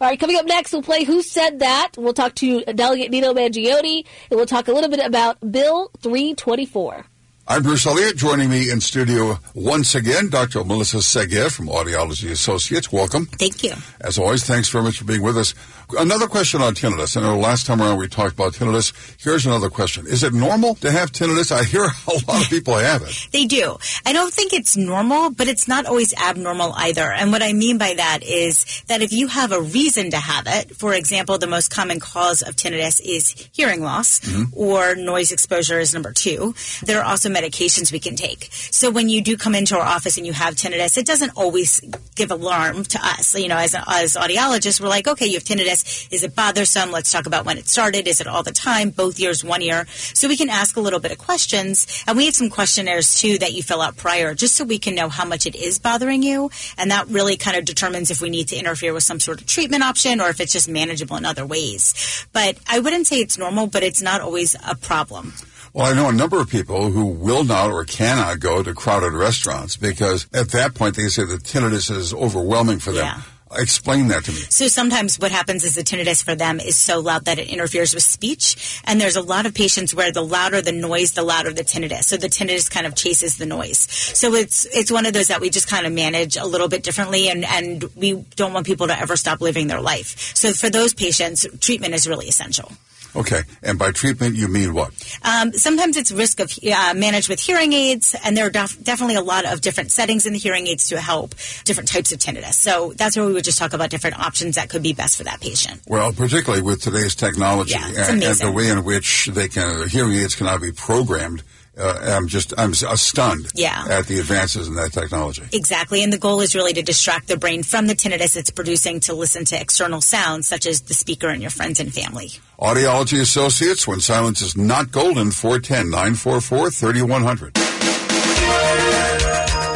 All 0.00 0.08
right, 0.08 0.20
coming 0.20 0.36
up 0.36 0.44
next, 0.44 0.72
we'll 0.72 0.82
play 0.82 1.04
Who 1.04 1.22
Said 1.22 1.60
That. 1.60 1.92
We'll 1.96 2.12
talk 2.12 2.34
to 2.36 2.62
Delegate 2.64 3.10
Nino 3.10 3.32
Mangione, 3.32 4.04
and 4.30 4.36
we'll 4.36 4.46
talk 4.46 4.68
a 4.68 4.72
little 4.72 4.90
bit 4.90 5.00
about 5.04 5.38
Bill 5.50 5.90
324. 6.02 7.06
I'm 7.48 7.62
Bruce 7.62 7.86
Elliott. 7.86 8.16
Joining 8.16 8.50
me 8.50 8.70
in 8.70 8.80
studio 8.80 9.38
once 9.54 9.94
again, 9.94 10.28
Dr. 10.28 10.64
Melissa 10.64 10.96
Segev 10.96 11.52
from 11.52 11.68
Audiology 11.68 12.30
Associates. 12.30 12.92
Welcome. 12.92 13.26
Thank 13.26 13.62
you. 13.62 13.72
As 14.00 14.18
always, 14.18 14.44
thanks 14.44 14.68
very 14.68 14.84
much 14.84 14.98
for 14.98 15.04
being 15.04 15.22
with 15.22 15.38
us. 15.38 15.54
Another 15.96 16.26
question 16.26 16.60
on 16.62 16.74
tinnitus. 16.74 17.16
I 17.16 17.20
know 17.20 17.38
last 17.38 17.64
time 17.64 17.80
around 17.80 17.98
we 17.98 18.08
talked 18.08 18.34
about 18.34 18.54
tinnitus. 18.54 18.92
Here's 19.22 19.46
another 19.46 19.70
question. 19.70 20.04
Is 20.08 20.24
it 20.24 20.32
normal 20.32 20.74
to 20.76 20.90
have 20.90 21.12
tinnitus? 21.12 21.52
I 21.52 21.62
hear 21.62 21.84
a 21.84 22.12
lot 22.26 22.42
of 22.42 22.50
people 22.50 22.74
have 22.74 23.02
it. 23.02 23.28
they 23.32 23.44
do. 23.44 23.76
I 24.04 24.12
don't 24.12 24.34
think 24.34 24.52
it's 24.52 24.76
normal, 24.76 25.30
but 25.30 25.46
it's 25.46 25.68
not 25.68 25.86
always 25.86 26.12
abnormal 26.14 26.72
either. 26.76 27.12
And 27.12 27.30
what 27.30 27.40
I 27.40 27.52
mean 27.52 27.78
by 27.78 27.94
that 27.94 28.24
is 28.24 28.82
that 28.88 29.00
if 29.00 29.12
you 29.12 29.28
have 29.28 29.52
a 29.52 29.60
reason 29.60 30.10
to 30.10 30.16
have 30.16 30.46
it, 30.48 30.74
for 30.74 30.92
example, 30.92 31.38
the 31.38 31.46
most 31.46 31.70
common 31.70 32.00
cause 32.00 32.42
of 32.42 32.56
tinnitus 32.56 33.00
is 33.00 33.48
hearing 33.52 33.80
loss 33.80 34.18
mm-hmm. 34.20 34.58
or 34.58 34.96
noise 34.96 35.30
exposure 35.30 35.78
is 35.78 35.94
number 35.94 36.12
two. 36.12 36.52
There 36.82 36.98
are 36.98 37.04
also 37.04 37.28
medications 37.28 37.92
we 37.92 38.00
can 38.00 38.16
take. 38.16 38.48
So 38.50 38.90
when 38.90 39.08
you 39.08 39.22
do 39.22 39.36
come 39.36 39.54
into 39.54 39.78
our 39.78 39.86
office 39.86 40.16
and 40.16 40.26
you 40.26 40.32
have 40.32 40.56
tinnitus, 40.56 40.98
it 40.98 41.06
doesn't 41.06 41.36
always 41.36 41.80
give 42.16 42.32
alarm 42.32 42.82
to 42.84 42.98
us. 43.06 43.38
You 43.38 43.46
know, 43.46 43.58
as, 43.58 43.76
as 43.86 44.16
audiologists, 44.16 44.80
we're 44.80 44.88
like, 44.88 45.06
okay, 45.06 45.26
you 45.26 45.34
have 45.34 45.44
tinnitus 45.44 45.75
is 46.10 46.22
it 46.22 46.34
bothersome? 46.34 46.90
Let's 46.90 47.12
talk 47.12 47.26
about 47.26 47.44
when 47.44 47.58
it 47.58 47.68
started. 47.68 48.06
Is 48.06 48.20
it 48.20 48.26
all 48.26 48.42
the 48.42 48.52
time? 48.52 48.90
Both 48.90 49.18
years, 49.18 49.44
one 49.44 49.60
year? 49.60 49.86
So 50.14 50.28
we 50.28 50.36
can 50.36 50.50
ask 50.50 50.76
a 50.76 50.80
little 50.80 51.00
bit 51.00 51.12
of 51.12 51.18
questions. 51.18 52.04
And 52.06 52.16
we 52.16 52.26
have 52.26 52.34
some 52.34 52.50
questionnaires 52.50 53.20
too 53.20 53.38
that 53.38 53.52
you 53.52 53.62
fill 53.62 53.82
out 53.82 53.96
prior 53.96 54.34
just 54.34 54.54
so 54.54 54.64
we 54.64 54.78
can 54.78 54.94
know 54.94 55.08
how 55.08 55.24
much 55.24 55.46
it 55.46 55.54
is 55.54 55.78
bothering 55.78 56.22
you. 56.22 56.50
And 56.78 56.90
that 56.90 57.08
really 57.08 57.36
kind 57.36 57.56
of 57.56 57.64
determines 57.64 58.10
if 58.10 58.20
we 58.20 58.30
need 58.30 58.48
to 58.48 58.56
interfere 58.56 58.92
with 58.92 59.02
some 59.02 59.20
sort 59.20 59.40
of 59.40 59.46
treatment 59.46 59.82
option 59.82 60.20
or 60.20 60.28
if 60.28 60.40
it's 60.40 60.52
just 60.52 60.68
manageable 60.68 61.16
in 61.16 61.24
other 61.24 61.46
ways. 61.46 62.26
But 62.32 62.58
I 62.68 62.80
wouldn't 62.80 63.06
say 63.06 63.20
it's 63.20 63.38
normal, 63.38 63.66
but 63.66 63.82
it's 63.82 64.02
not 64.02 64.20
always 64.20 64.54
a 64.66 64.74
problem. 64.74 65.32
Well, 65.76 65.86
I 65.86 65.92
know 65.92 66.08
a 66.08 66.12
number 66.12 66.40
of 66.40 66.48
people 66.48 66.90
who 66.90 67.04
will 67.04 67.44
not 67.44 67.70
or 67.70 67.84
cannot 67.84 68.40
go 68.40 68.62
to 68.62 68.72
crowded 68.72 69.12
restaurants 69.12 69.76
because 69.76 70.26
at 70.32 70.48
that 70.52 70.74
point 70.74 70.96
they 70.96 71.08
say 71.08 71.24
the 71.24 71.36
tinnitus 71.36 71.90
is 71.90 72.14
overwhelming 72.14 72.78
for 72.78 72.92
them. 72.92 73.04
Yeah. 73.04 73.20
Explain 73.52 74.08
that 74.08 74.24
to 74.24 74.32
me. 74.32 74.38
So 74.38 74.66
sometimes 74.66 75.20
what 75.20 75.30
happens 75.30 75.62
is 75.62 75.76
the 75.76 75.82
tinnitus 75.82 76.22
for 76.22 76.34
them 76.34 76.58
is 76.58 76.76
so 76.76 76.98
loud 76.98 77.26
that 77.26 77.38
it 77.38 77.48
interferes 77.48 77.94
with 77.94 78.02
speech. 78.02 78.80
And 78.84 79.00
there's 79.00 79.14
a 79.14 79.22
lot 79.22 79.46
of 79.46 79.54
patients 79.54 79.94
where 79.94 80.10
the 80.10 80.22
louder 80.22 80.60
the 80.60 80.72
noise, 80.72 81.12
the 81.12 81.22
louder 81.22 81.52
the 81.52 81.62
tinnitus. 81.62 82.04
So 82.04 82.16
the 82.16 82.28
tinnitus 82.28 82.68
kind 82.68 82.86
of 82.86 82.96
chases 82.96 83.36
the 83.36 83.46
noise. 83.46 83.78
So 83.78 84.34
it's 84.34 84.66
it's 84.72 84.90
one 84.90 85.06
of 85.06 85.12
those 85.12 85.28
that 85.28 85.40
we 85.40 85.50
just 85.50 85.68
kind 85.68 85.86
of 85.86 85.92
manage 85.92 86.36
a 86.36 86.44
little 86.44 86.68
bit 86.68 86.82
differently 86.82 87.28
and, 87.28 87.44
and 87.44 87.84
we 87.94 88.24
don't 88.34 88.52
want 88.52 88.66
people 88.66 88.88
to 88.88 88.98
ever 88.98 89.14
stop 89.16 89.40
living 89.40 89.68
their 89.68 89.80
life. 89.80 90.34
So 90.34 90.52
for 90.52 90.68
those 90.68 90.92
patients, 90.92 91.46
treatment 91.60 91.94
is 91.94 92.08
really 92.08 92.26
essential. 92.26 92.72
Okay, 93.16 93.42
and 93.62 93.78
by 93.78 93.92
treatment 93.92 94.36
you 94.36 94.46
mean 94.46 94.74
what? 94.74 94.90
Um, 95.22 95.52
sometimes 95.52 95.96
it's 95.96 96.12
risk 96.12 96.38
of 96.38 96.52
uh, 96.64 96.94
managed 96.94 97.28
with 97.28 97.40
hearing 97.40 97.72
aids, 97.72 98.14
and 98.24 98.36
there 98.36 98.46
are 98.46 98.50
def- 98.50 98.82
definitely 98.82 99.14
a 99.14 99.22
lot 99.22 99.46
of 99.46 99.62
different 99.62 99.90
settings 99.90 100.26
in 100.26 100.34
the 100.34 100.38
hearing 100.38 100.66
aids 100.66 100.90
to 100.90 101.00
help 101.00 101.34
different 101.64 101.88
types 101.88 102.12
of 102.12 102.18
tinnitus. 102.18 102.54
So 102.54 102.92
that's 102.96 103.16
where 103.16 103.26
we 103.26 103.32
would 103.32 103.44
just 103.44 103.58
talk 103.58 103.72
about 103.72 103.90
different 103.90 104.18
options 104.18 104.56
that 104.56 104.68
could 104.68 104.82
be 104.82 104.92
best 104.92 105.16
for 105.16 105.24
that 105.24 105.40
patient. 105.40 105.80
Well, 105.86 106.12
particularly 106.12 106.62
with 106.62 106.82
today's 106.82 107.14
technology 107.14 107.72
yeah, 107.72 108.10
and, 108.10 108.22
and, 108.22 108.36
the 108.36 108.52
way 108.52 108.68
in 108.68 108.84
which 108.84 109.26
they 109.32 109.48
can 109.48 109.88
hearing 109.88 110.12
aids 110.12 110.34
can 110.34 110.46
now 110.46 110.58
be 110.58 110.72
programmed 110.72 111.42
uh, 111.78 111.98
I'm 112.02 112.28
just 112.28 112.54
I'm 112.56 112.74
stunned 112.74 113.50
yeah. 113.54 113.84
at 113.88 114.06
the 114.06 114.18
advances 114.18 114.68
in 114.68 114.74
that 114.76 114.92
technology. 114.92 115.42
Exactly, 115.52 116.02
and 116.02 116.12
the 116.12 116.18
goal 116.18 116.40
is 116.40 116.54
really 116.54 116.72
to 116.72 116.82
distract 116.82 117.28
the 117.28 117.36
brain 117.36 117.62
from 117.62 117.86
the 117.86 117.94
tinnitus 117.94 118.36
it's 118.36 118.50
producing 118.50 119.00
to 119.00 119.14
listen 119.14 119.44
to 119.46 119.60
external 119.60 120.00
sounds 120.00 120.46
such 120.46 120.66
as 120.66 120.82
the 120.82 120.94
speaker 120.94 121.28
and 121.28 121.42
your 121.42 121.50
friends 121.50 121.80
and 121.80 121.92
family. 121.92 122.30
Audiology 122.58 123.20
Associates, 123.20 123.86
when 123.86 124.00
silence 124.00 124.40
is 124.40 124.56
not 124.56 124.90
golden, 124.90 125.30
410 125.30 125.90
944 125.90 126.70
3100. 126.70 127.52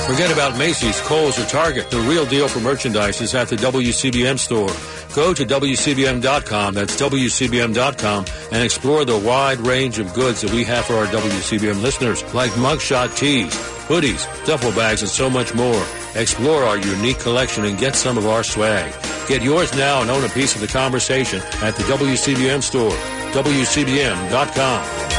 Forget 0.06 0.32
about 0.32 0.58
Macy's, 0.58 1.00
Kohl's, 1.02 1.38
or 1.38 1.44
Target. 1.46 1.88
The 1.90 2.00
real 2.00 2.26
deal 2.26 2.48
for 2.48 2.58
merchandise 2.58 3.20
is 3.20 3.32
at 3.34 3.48
the 3.48 3.54
WCBM 3.56 4.38
store. 4.38 4.68
Go 5.14 5.32
to 5.32 5.44
WCBM.com, 5.44 6.74
that's 6.74 7.00
WCBM.com, 7.00 8.24
and 8.50 8.62
explore 8.62 9.04
the 9.04 9.16
wide 9.18 9.58
range 9.60 9.98
of 10.00 10.12
goods 10.14 10.40
that 10.40 10.52
we 10.52 10.64
have 10.64 10.84
for 10.84 10.94
our 10.94 11.06
WCBM 11.06 11.80
listeners, 11.80 12.22
like 12.34 12.50
mugshot 12.52 13.16
tees, 13.16 13.54
hoodies, 13.86 14.26
duffel 14.46 14.72
bags, 14.72 15.02
and 15.02 15.10
so 15.10 15.30
much 15.30 15.54
more. 15.54 15.82
Explore 16.16 16.64
our 16.64 16.76
unique 16.78 17.20
collection 17.20 17.64
and 17.64 17.78
get 17.78 17.94
some 17.94 18.18
of 18.18 18.26
our 18.26 18.42
swag. 18.42 18.92
Get 19.28 19.42
yours 19.42 19.72
now 19.76 20.00
and 20.02 20.10
own 20.10 20.24
a 20.24 20.28
piece 20.30 20.56
of 20.56 20.60
the 20.60 20.66
conversation 20.66 21.40
at 21.62 21.76
the 21.76 21.84
WCBM 21.84 22.62
store, 22.62 22.90
WCBM.com. 23.32 25.09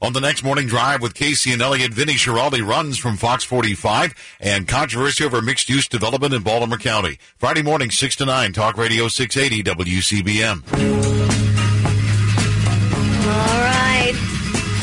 On 0.00 0.12
the 0.12 0.20
next 0.20 0.44
morning 0.44 0.68
drive 0.68 1.02
with 1.02 1.12
Casey 1.12 1.52
and 1.52 1.60
Elliott, 1.60 1.92
Vinny 1.92 2.12
Schiraldi 2.12 2.64
runs 2.64 2.98
from 2.98 3.16
Fox 3.16 3.42
45 3.42 4.14
and 4.38 4.68
controversy 4.68 5.24
over 5.24 5.42
mixed 5.42 5.68
use 5.68 5.88
development 5.88 6.32
in 6.32 6.42
Baltimore 6.44 6.78
County. 6.78 7.18
Friday 7.36 7.62
morning, 7.62 7.90
6 7.90 8.14
to 8.16 8.24
9, 8.24 8.52
Talk 8.52 8.76
Radio 8.76 9.08
680 9.08 9.64
WCBM. 9.64 10.62
All 13.26 13.60
right. 13.60 14.12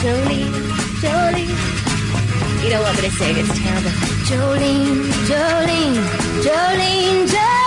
Jolene, 0.01 0.51
Jolene. 0.99 2.63
You 2.63 2.69
don't 2.71 2.83
want 2.83 3.01
me 3.01 3.07
to 3.07 3.11
sing, 3.11 3.37
it's 3.37 3.57
terrible. 3.57 3.91
Jolene, 4.27 5.11
Jolene, 5.27 6.03
Jolene, 6.43 7.27
Jolene. 7.27 7.64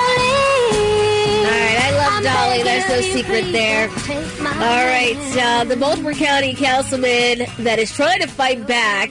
Dolly. 2.23 2.63
There's 2.63 2.89
no 2.89 3.01
secret 3.01 3.53
there. 3.53 3.89
All 3.89 4.87
right. 4.87 5.17
Uh, 5.37 5.65
the 5.65 5.77
Baltimore 5.77 6.15
County 6.15 6.55
councilman 6.55 7.47
that 7.61 7.79
is 7.79 7.93
trying 7.93 8.21
to 8.21 8.27
fight 8.27 8.67
back. 8.67 9.11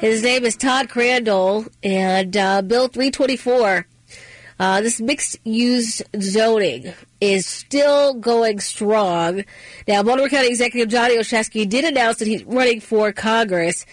His 0.00 0.22
name 0.22 0.44
is 0.44 0.56
Todd 0.56 0.88
Crandell, 0.88 1.68
and 1.82 2.36
uh, 2.36 2.62
Bill 2.62 2.86
324. 2.88 3.86
Uh, 4.60 4.80
this 4.80 5.00
mixed 5.00 5.38
use 5.44 6.02
zoning 6.20 6.92
is 7.20 7.46
still 7.46 8.14
going 8.14 8.60
strong. 8.60 9.44
Now, 9.86 10.02
Baltimore 10.02 10.28
County 10.28 10.48
Executive 10.48 10.88
Johnny 10.88 11.16
Olszewski 11.16 11.68
did 11.68 11.84
announce 11.84 12.18
that 12.18 12.28
he's 12.28 12.44
running 12.44 12.80
for 12.80 13.12
Congress 13.12 13.86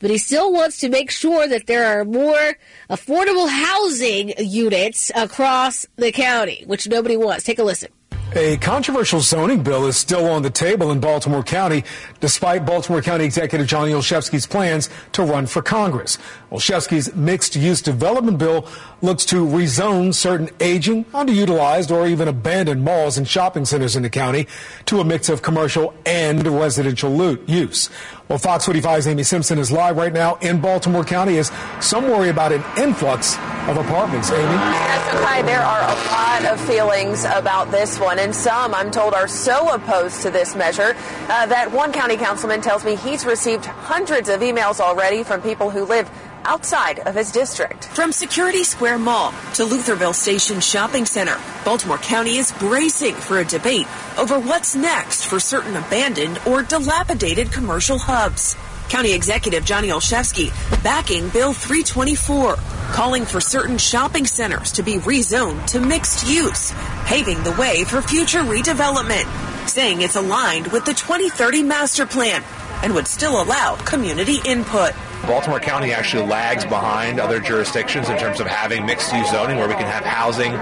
but 0.00 0.10
he 0.10 0.18
still 0.18 0.52
wants 0.52 0.78
to 0.80 0.88
make 0.88 1.10
sure 1.10 1.46
that 1.46 1.66
there 1.66 1.86
are 1.86 2.04
more 2.04 2.56
affordable 2.90 3.48
housing 3.48 4.32
units 4.38 5.12
across 5.14 5.86
the 5.96 6.10
county, 6.10 6.64
which 6.66 6.88
nobody 6.88 7.16
wants. 7.16 7.44
Take 7.44 7.58
a 7.58 7.64
listen. 7.64 7.90
A 8.36 8.58
controversial 8.58 9.18
zoning 9.18 9.64
bill 9.64 9.86
is 9.86 9.96
still 9.96 10.28
on 10.28 10.42
the 10.42 10.50
table 10.50 10.92
in 10.92 11.00
Baltimore 11.00 11.42
County, 11.42 11.82
despite 12.20 12.64
Baltimore 12.64 13.02
County 13.02 13.24
Executive 13.24 13.66
Johnny 13.66 13.90
Olszewski's 13.90 14.46
plans 14.46 14.88
to 15.12 15.24
run 15.24 15.46
for 15.46 15.62
Congress. 15.62 16.16
Olszewski's 16.52 17.12
mixed 17.16 17.56
use 17.56 17.82
development 17.82 18.38
bill 18.38 18.68
looks 19.02 19.24
to 19.26 19.44
rezone 19.44 20.14
certain 20.14 20.48
aging, 20.60 21.06
underutilized, 21.06 21.90
or 21.90 22.06
even 22.06 22.28
abandoned 22.28 22.84
malls 22.84 23.18
and 23.18 23.26
shopping 23.26 23.64
centers 23.64 23.96
in 23.96 24.04
the 24.04 24.10
county 24.10 24.46
to 24.86 25.00
a 25.00 25.04
mix 25.04 25.28
of 25.28 25.42
commercial 25.42 25.92
and 26.06 26.46
residential 26.46 27.36
use. 27.48 27.90
Well, 28.30 28.38
Fox 28.38 28.64
45's 28.64 29.08
Amy 29.08 29.24
Simpson 29.24 29.58
is 29.58 29.72
live 29.72 29.96
right 29.96 30.12
now 30.12 30.36
in 30.36 30.60
Baltimore 30.60 31.02
County 31.02 31.38
as 31.38 31.50
some 31.80 32.04
worry 32.04 32.28
about 32.28 32.52
an 32.52 32.62
influx 32.78 33.34
of 33.66 33.76
apartments. 33.76 34.30
Amy? 34.30 34.44
Yes, 34.44 35.14
okay. 35.16 35.42
There 35.42 35.60
are 35.60 35.80
a 35.80 35.94
lot 36.12 36.44
of 36.44 36.60
feelings 36.60 37.24
about 37.24 37.72
this 37.72 37.98
one, 37.98 38.20
and 38.20 38.32
some, 38.32 38.72
I'm 38.72 38.92
told, 38.92 39.14
are 39.14 39.26
so 39.26 39.74
opposed 39.74 40.22
to 40.22 40.30
this 40.30 40.54
measure 40.54 40.94
uh, 41.28 41.46
that 41.46 41.72
one 41.72 41.92
county 41.92 42.16
councilman 42.16 42.60
tells 42.60 42.84
me 42.84 42.94
he's 42.94 43.26
received 43.26 43.66
hundreds 43.66 44.28
of 44.28 44.42
emails 44.42 44.78
already 44.78 45.24
from 45.24 45.42
people 45.42 45.68
who 45.68 45.84
live 45.84 46.08
outside 46.44 47.00
of 47.00 47.14
his 47.14 47.30
district. 47.32 47.84
From 47.86 48.12
Security 48.12 48.64
Square 48.64 48.98
Mall 48.98 49.32
to 49.54 49.64
Lutherville 49.64 50.14
Station 50.14 50.60
Shopping 50.60 51.06
Center, 51.06 51.38
Baltimore 51.64 51.98
County 51.98 52.36
is 52.36 52.52
bracing 52.52 53.14
for 53.14 53.38
a 53.38 53.44
debate 53.44 53.86
over 54.18 54.38
what's 54.38 54.74
next 54.74 55.26
for 55.26 55.40
certain 55.40 55.76
abandoned 55.76 56.40
or 56.46 56.62
dilapidated 56.62 57.52
commercial 57.52 57.98
hubs. 57.98 58.56
County 58.88 59.12
Executive 59.12 59.64
Johnny 59.64 59.88
Olszewski 59.88 60.50
backing 60.82 61.28
Bill 61.28 61.52
324, 61.52 62.56
calling 62.92 63.24
for 63.24 63.40
certain 63.40 63.78
shopping 63.78 64.26
centers 64.26 64.72
to 64.72 64.82
be 64.82 64.96
rezoned 64.96 65.64
to 65.66 65.80
mixed 65.80 66.26
use, 66.26 66.72
paving 67.04 67.40
the 67.44 67.52
way 67.52 67.84
for 67.84 68.02
future 68.02 68.40
redevelopment, 68.40 69.28
saying 69.68 70.00
it's 70.00 70.16
aligned 70.16 70.66
with 70.68 70.84
the 70.84 70.94
2030 70.94 71.62
master 71.62 72.04
plan 72.04 72.42
and 72.82 72.94
would 72.94 73.06
still 73.06 73.40
allow 73.40 73.76
community 73.76 74.38
input. 74.44 74.92
Baltimore 75.26 75.60
County 75.60 75.92
actually 75.92 76.26
lags 76.26 76.64
behind 76.64 77.20
other 77.20 77.40
jurisdictions 77.40 78.08
in 78.08 78.18
terms 78.18 78.40
of 78.40 78.46
having 78.46 78.86
mixed 78.86 79.12
use 79.12 79.30
zoning 79.30 79.58
where 79.58 79.68
we 79.68 79.74
can 79.74 79.86
have 79.86 80.04
housing 80.04 80.52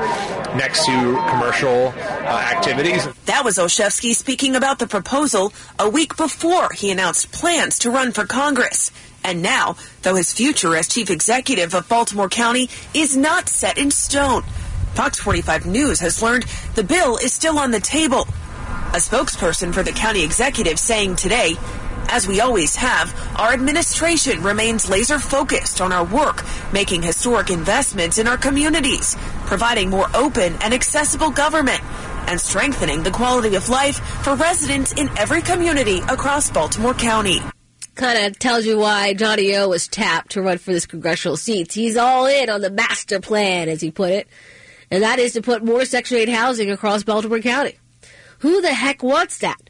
next 0.56 0.84
to 0.86 0.92
commercial 1.28 1.88
uh, 1.88 2.52
activities. 2.54 3.06
That 3.26 3.44
was 3.44 3.58
Olszewski 3.58 4.14
speaking 4.14 4.56
about 4.56 4.78
the 4.78 4.86
proposal 4.86 5.52
a 5.78 5.88
week 5.88 6.16
before 6.16 6.72
he 6.72 6.90
announced 6.90 7.32
plans 7.32 7.78
to 7.80 7.90
run 7.90 8.12
for 8.12 8.26
Congress. 8.26 8.90
And 9.24 9.42
now, 9.42 9.76
though 10.02 10.14
his 10.14 10.32
future 10.32 10.76
as 10.76 10.88
chief 10.88 11.10
executive 11.10 11.74
of 11.74 11.88
Baltimore 11.88 12.28
County 12.28 12.70
is 12.94 13.16
not 13.16 13.48
set 13.48 13.78
in 13.78 13.90
stone, 13.90 14.42
Fox 14.94 15.18
45 15.20 15.66
News 15.66 16.00
has 16.00 16.22
learned 16.22 16.44
the 16.74 16.82
bill 16.82 17.16
is 17.16 17.32
still 17.32 17.58
on 17.58 17.70
the 17.70 17.80
table. 17.80 18.22
A 18.88 19.00
spokesperson 19.00 19.72
for 19.72 19.82
the 19.82 19.92
county 19.92 20.24
executive 20.24 20.78
saying 20.78 21.16
today 21.16 21.56
as 22.08 22.26
we 22.26 22.40
always 22.40 22.74
have, 22.76 23.14
our 23.36 23.52
administration 23.52 24.42
remains 24.42 24.88
laser 24.88 25.18
focused 25.18 25.80
on 25.80 25.92
our 25.92 26.04
work, 26.04 26.44
making 26.72 27.02
historic 27.02 27.50
investments 27.50 28.18
in 28.18 28.26
our 28.26 28.36
communities, 28.36 29.16
providing 29.46 29.90
more 29.90 30.08
open 30.14 30.54
and 30.62 30.74
accessible 30.74 31.30
government, 31.30 31.82
and 32.28 32.40
strengthening 32.40 33.02
the 33.02 33.10
quality 33.10 33.54
of 33.56 33.68
life 33.68 33.98
for 34.22 34.34
residents 34.34 34.92
in 34.92 35.08
every 35.18 35.42
community 35.42 35.98
across 36.08 36.50
Baltimore 36.50 36.94
County. 36.94 37.40
Kind 37.94 38.26
of 38.26 38.38
tells 38.38 38.64
you 38.64 38.78
why 38.78 39.14
Johnny 39.14 39.56
O 39.56 39.68
was 39.68 39.88
tapped 39.88 40.32
to 40.32 40.42
run 40.42 40.58
for 40.58 40.72
this 40.72 40.86
congressional 40.86 41.36
seat. 41.36 41.72
He's 41.72 41.96
all 41.96 42.26
in 42.26 42.48
on 42.48 42.60
the 42.60 42.70
master 42.70 43.20
plan, 43.20 43.68
as 43.68 43.80
he 43.80 43.90
put 43.90 44.12
it, 44.12 44.28
and 44.90 45.02
that 45.02 45.18
is 45.18 45.32
to 45.32 45.42
put 45.42 45.64
more 45.64 45.84
Section 45.84 46.18
8 46.18 46.28
housing 46.28 46.70
across 46.70 47.02
Baltimore 47.02 47.40
County. 47.40 47.78
Who 48.40 48.60
the 48.60 48.72
heck 48.72 49.02
wants 49.02 49.38
that? 49.38 49.67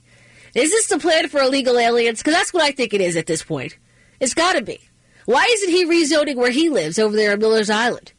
Is 0.58 0.70
this 0.70 0.88
the 0.88 0.98
plan 0.98 1.28
for 1.28 1.40
illegal 1.40 1.78
aliens? 1.78 2.18
Because 2.18 2.34
that's 2.34 2.52
what 2.52 2.64
I 2.64 2.72
think 2.72 2.92
it 2.92 3.00
is 3.00 3.16
at 3.16 3.26
this 3.26 3.44
point. 3.44 3.78
It's 4.18 4.34
got 4.34 4.54
to 4.54 4.62
be. 4.62 4.80
Why 5.24 5.48
isn't 5.52 5.70
he 5.70 5.86
rezoning 5.86 6.34
where 6.34 6.50
he 6.50 6.68
lives 6.68 6.98
over 6.98 7.14
there 7.14 7.32
on 7.32 7.38
Miller's 7.38 7.70
Island? 7.70 8.12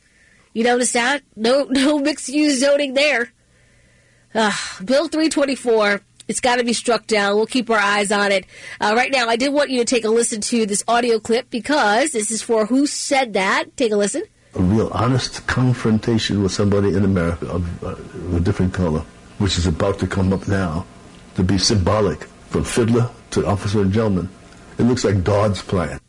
You 0.53 0.63
notice 0.63 0.93
that? 0.93 1.21
No, 1.35 1.63
no 1.69 1.99
mixed 1.99 2.29
use 2.29 2.61
zoning 2.61 2.93
there. 2.93 3.33
Uh, 4.33 4.53
Bill 4.85 5.09
324. 5.09 6.01
It's 6.29 6.39
got 6.39 6.57
to 6.57 6.63
be 6.63 6.71
struck 6.71 7.07
down. 7.07 7.35
We'll 7.35 7.45
keep 7.45 7.69
our 7.69 7.77
eyes 7.77 8.09
on 8.09 8.31
it. 8.31 8.45
Uh, 8.79 8.93
right 8.95 9.11
now, 9.11 9.27
I 9.27 9.35
did 9.35 9.51
want 9.51 9.69
you 9.69 9.79
to 9.79 9.85
take 9.85 10.05
a 10.05 10.09
listen 10.09 10.39
to 10.41 10.65
this 10.65 10.83
audio 10.87 11.19
clip 11.19 11.49
because 11.49 12.11
this 12.11 12.31
is 12.31 12.41
for 12.41 12.67
Who 12.67 12.87
Said 12.87 13.33
That. 13.33 13.75
Take 13.75 13.91
a 13.91 13.97
listen. 13.97 14.23
A 14.55 14.61
real 14.61 14.89
honest 14.93 15.45
confrontation 15.47 16.41
with 16.41 16.53
somebody 16.53 16.95
in 16.95 17.03
America 17.03 17.47
of, 17.47 17.83
uh, 17.83 17.87
of 17.87 18.35
a 18.35 18.39
different 18.39 18.73
color, 18.73 19.03
which 19.39 19.57
is 19.57 19.67
about 19.67 19.99
to 19.99 20.07
come 20.07 20.31
up 20.31 20.47
now 20.47 20.85
to 21.39 21.45
be 21.45 21.57
symbolic 21.57 22.23
from 22.49 22.63
fiddler 22.63 23.09
to 23.31 23.45
officer 23.45 23.81
and 23.81 23.93
gentleman. 23.93 24.29
It 24.77 24.83
looks 24.83 25.03
like 25.03 25.23
Dodd's 25.23 25.61
plan. 25.61 25.99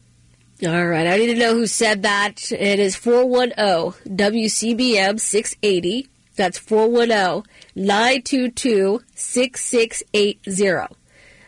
All 0.66 0.86
right. 0.86 1.06
I 1.06 1.16
need 1.16 1.32
to 1.32 1.38
know 1.38 1.54
who 1.54 1.66
said 1.66 2.02
that. 2.02 2.52
It 2.52 2.78
is 2.78 2.96
410 2.96 4.16
WCBM 4.16 5.18
680. 5.18 6.08
That's 6.36 6.58
410 6.58 7.44
922 7.74 9.00
6680. 9.14 10.96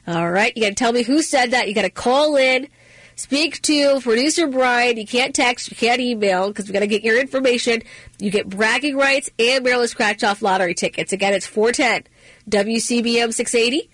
All 0.06 0.30
right. 0.30 0.56
You 0.56 0.62
got 0.62 0.68
to 0.70 0.74
tell 0.74 0.92
me 0.92 1.02
who 1.02 1.22
said 1.22 1.50
that. 1.50 1.68
You 1.68 1.74
got 1.74 1.82
to 1.82 1.90
call 1.90 2.36
in, 2.36 2.68
speak 3.16 3.60
to 3.62 4.00
producer 4.00 4.46
Brian. 4.46 4.96
You 4.96 5.06
can't 5.06 5.34
text, 5.34 5.70
you 5.70 5.76
can't 5.76 6.00
email 6.00 6.48
because 6.48 6.66
we 6.66 6.72
got 6.72 6.80
to 6.80 6.86
get 6.86 7.02
your 7.02 7.20
information. 7.20 7.82
You 8.18 8.30
get 8.30 8.48
bragging 8.48 8.96
rights 8.96 9.30
and 9.38 9.62
Maryland 9.64 9.90
scratch 9.90 10.24
off 10.24 10.40
lottery 10.40 10.74
tickets. 10.74 11.12
Again, 11.12 11.34
it's 11.34 11.46
410 11.46 12.11
WCBM 12.48 13.32
680. 13.32 13.90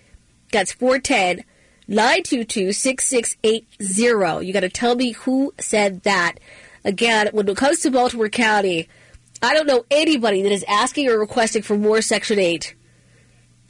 That's 0.51 0.73
410 0.73 1.43
922 1.87 2.71
6680. 2.71 4.45
You 4.45 4.53
got 4.53 4.59
to 4.61 4.69
tell 4.69 4.95
me 4.95 5.11
who 5.11 5.53
said 5.59 6.03
that. 6.03 6.39
Again, 6.85 7.29
when 7.33 7.47
it 7.47 7.57
comes 7.57 7.79
to 7.79 7.91
Baltimore 7.91 8.29
County, 8.29 8.87
I 9.41 9.53
don't 9.53 9.67
know 9.67 9.85
anybody 9.89 10.41
that 10.43 10.51
is 10.51 10.65
asking 10.67 11.09
or 11.09 11.17
requesting 11.17 11.61
for 11.61 11.77
more 11.77 12.01
Section 12.01 12.39
8. 12.39 12.75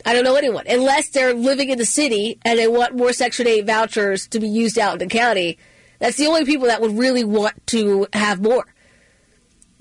I 0.06 0.13
don't 0.13 0.24
know 0.24 0.36
anyone, 0.36 0.65
unless 0.68 1.10
they're 1.10 1.34
living 1.34 1.70
in 1.70 1.78
the 1.78 1.86
city 1.86 2.39
and 2.46 2.58
they 2.58 2.68
want 2.68 2.96
more 2.96 3.13
Section 3.13 3.48
8 3.48 3.65
vouchers 3.65 4.28
to 4.30 4.39
be 4.39 4.48
used 4.48 4.80
out 4.80 4.94
in 4.94 5.00
the 5.00 5.13
county. 5.13 5.58
That's 6.00 6.18
the 6.18 6.28
only 6.28 6.46
people 6.46 6.68
that 6.68 6.82
would 6.82 6.98
really 6.98 7.24
want 7.24 7.68
to 7.68 8.08
have 8.13 8.42
more. 8.42 8.65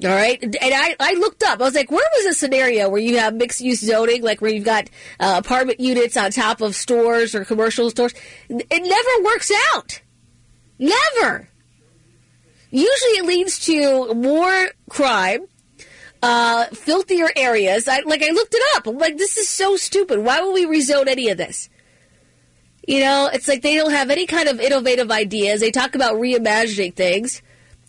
All 0.04 0.10
right. 0.10 0.40
And 0.42 0.56
I, 0.62 0.94
I 1.00 1.14
looked 1.14 1.42
up. 1.42 1.60
I 1.60 1.64
was 1.64 1.74
like, 1.74 1.90
where 1.90 2.06
was 2.16 2.26
a 2.26 2.34
scenario 2.34 2.88
where 2.88 3.00
you 3.00 3.18
have 3.18 3.34
mixed 3.34 3.60
use 3.60 3.80
zoning, 3.80 4.22
like 4.22 4.40
where 4.40 4.52
you've 4.52 4.64
got 4.64 4.88
uh, 5.18 5.34
apartment 5.44 5.80
units 5.80 6.16
on 6.16 6.30
top 6.30 6.60
of 6.60 6.76
stores 6.76 7.34
or 7.34 7.44
commercial 7.44 7.90
stores? 7.90 8.14
It 8.48 8.68
never 8.70 9.24
works 9.24 9.50
out. 9.74 10.00
Never. 10.78 11.48
Usually 12.70 13.12
it 13.12 13.24
leads 13.24 13.58
to 13.66 14.14
more 14.14 14.68
crime, 14.88 15.46
uh, 16.22 16.66
filthier 16.66 17.30
areas. 17.34 17.88
I, 17.88 18.00
like, 18.00 18.22
I 18.22 18.30
looked 18.30 18.54
it 18.54 18.62
up. 18.76 18.86
I'm 18.86 18.98
like, 18.98 19.16
this 19.16 19.36
is 19.36 19.48
so 19.48 19.76
stupid. 19.76 20.20
Why 20.20 20.40
would 20.40 20.52
we 20.52 20.66
rezone 20.66 21.08
any 21.08 21.28
of 21.30 21.38
this? 21.38 21.68
You 22.86 23.00
know, 23.00 23.28
it's 23.32 23.48
like 23.48 23.62
they 23.62 23.74
don't 23.74 23.90
have 23.90 24.10
any 24.10 24.26
kind 24.26 24.48
of 24.48 24.60
innovative 24.60 25.10
ideas. 25.10 25.60
They 25.60 25.70
talk 25.70 25.94
about 25.94 26.14
reimagining 26.14 26.94
things. 26.94 27.42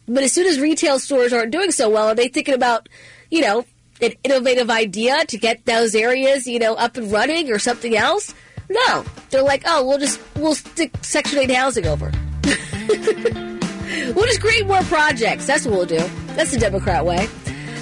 But 0.09 0.23
as 0.23 0.33
soon 0.33 0.47
as 0.47 0.59
retail 0.59 0.97
stores 0.97 1.31
aren't 1.31 1.51
doing 1.51 1.71
so 1.71 1.89
well, 1.89 2.07
are 2.07 2.15
they 2.15 2.29
thinking 2.29 2.55
about, 2.55 2.89
you 3.29 3.41
know, 3.41 3.63
an 4.01 4.13
innovative 4.23 4.69
idea 4.71 5.23
to 5.25 5.37
get 5.37 5.65
those 5.65 5.93
areas, 5.93 6.47
you 6.47 6.57
know, 6.57 6.73
up 6.73 6.97
and 6.97 7.11
running 7.11 7.51
or 7.51 7.59
something 7.59 7.95
else? 7.95 8.33
No. 8.69 9.05
They're 9.29 9.43
like, 9.43 9.63
oh, 9.67 9.85
we'll 9.85 9.99
just, 9.99 10.19
we'll 10.35 10.55
stick 10.55 10.91
Section 11.01 11.39
8 11.39 11.51
housing 11.51 11.85
over. 11.85 12.11
we'll 12.43 14.25
just 14.25 14.41
create 14.41 14.65
more 14.65 14.81
projects. 14.83 15.45
That's 15.45 15.65
what 15.65 15.75
we'll 15.75 15.85
do. 15.85 16.03
That's 16.35 16.51
the 16.51 16.59
Democrat 16.59 17.05
way. 17.05 17.27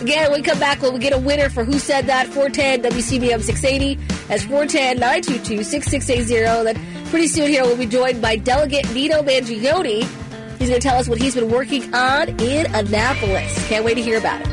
Again, 0.02 0.30
when 0.30 0.42
we 0.42 0.46
come 0.46 0.60
back, 0.60 0.82
when 0.82 0.94
we 0.94 1.00
get 1.00 1.13
a 1.13 1.18
winner 1.18 1.50
for 1.50 1.63
Who 1.63 1.80
Said 1.80 2.08
That, 2.08 2.28
410 2.28 2.92
WCBM 2.92 3.42
680. 3.42 3.96
That's 4.28 4.44
410 4.44 5.00
922 5.00 5.63
6680. 5.63 6.74
Then 6.74 7.06
pretty 7.10 7.28
soon 7.28 7.48
here, 7.48 7.63
we'll 7.63 7.78
be 7.78 7.86
joined 7.86 8.22
by 8.22 8.36
Delegate 8.36 8.94
Nino 8.94 9.24
Mangione 9.24 10.06
He's 10.60 10.70
going 10.70 10.82
to 10.82 10.88
tell 10.88 10.98
us 10.98 11.08
what 11.08 11.20
he's 11.20 11.36
been 11.36 11.50
working 11.50 11.93
on 11.93 12.30
in 12.41 12.65
Annapolis. 12.74 13.67
Can't 13.67 13.86
wait 13.86 13.96
to 13.96 14.02
hear 14.02 14.17
about 14.17 14.41
it. 14.41 14.48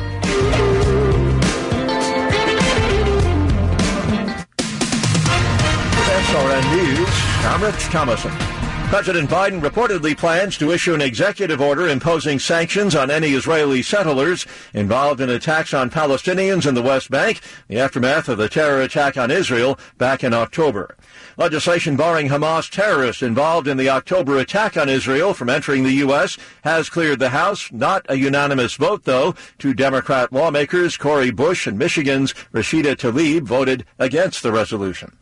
SRN 6.25 6.75
News, 6.75 7.09
I'm 7.45 7.63
Rich 7.63 7.85
Thomason. 7.85 8.54
President 8.87 9.29
Biden 9.29 9.61
reportedly 9.61 10.15
plans 10.15 10.57
to 10.57 10.71
issue 10.71 10.93
an 10.93 11.01
executive 11.01 11.59
order 11.59 11.87
imposing 11.87 12.39
sanctions 12.39 12.95
on 12.95 13.11
any 13.11 13.33
Israeli 13.33 13.81
settlers 13.81 14.45
involved 14.73 15.19
in 15.19 15.29
attacks 15.29 15.73
on 15.73 15.89
Palestinians 15.89 16.65
in 16.65 16.75
the 16.75 16.81
West 16.81 17.11
Bank, 17.11 17.41
the 17.67 17.79
aftermath 17.79 18.29
of 18.29 18.37
the 18.37 18.47
terror 18.47 18.81
attack 18.81 19.17
on 19.17 19.31
Israel 19.31 19.77
back 19.97 20.23
in 20.23 20.33
October. 20.33 20.95
Legislation 21.37 21.97
barring 21.97 22.29
Hamas 22.29 22.69
terrorists 22.69 23.21
involved 23.21 23.67
in 23.67 23.75
the 23.75 23.89
October 23.89 24.37
attack 24.37 24.77
on 24.77 24.87
Israel 24.87 25.33
from 25.33 25.49
entering 25.49 25.83
the 25.83 25.91
U.S. 25.95 26.37
has 26.63 26.89
cleared 26.89 27.19
the 27.19 27.29
House. 27.29 27.71
Not 27.73 28.05
a 28.07 28.15
unanimous 28.15 28.75
vote, 28.75 29.03
though. 29.03 29.35
Two 29.57 29.73
Democrat 29.73 30.31
lawmakers, 30.31 30.95
Cori 30.95 31.31
Bush 31.31 31.67
and 31.67 31.77
Michigan's 31.77 32.33
Rashida 32.53 32.95
Tlaib, 32.95 33.41
voted 33.41 33.85
against 33.99 34.43
the 34.43 34.51
resolution. 34.53 35.17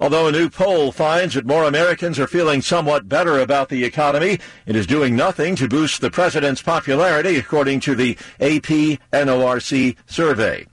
Although 0.00 0.26
a 0.26 0.32
new 0.32 0.50
poll 0.50 0.92
finds 0.92 1.34
that 1.34 1.46
more 1.46 1.64
Americans 1.64 2.18
are 2.18 2.26
feeling 2.26 2.62
somewhat 2.62 3.08
better 3.08 3.38
about 3.38 3.68
the 3.68 3.84
economy, 3.84 4.38
it 4.66 4.76
is 4.76 4.86
doing 4.86 5.14
nothing 5.14 5.54
to 5.56 5.68
boost 5.68 6.00
the 6.00 6.10
president's 6.10 6.62
popularity, 6.62 7.36
according 7.36 7.80
to 7.80 7.94
the 7.94 8.16
AP 8.40 8.98
NORC 9.12 9.96
survey. 10.06 10.66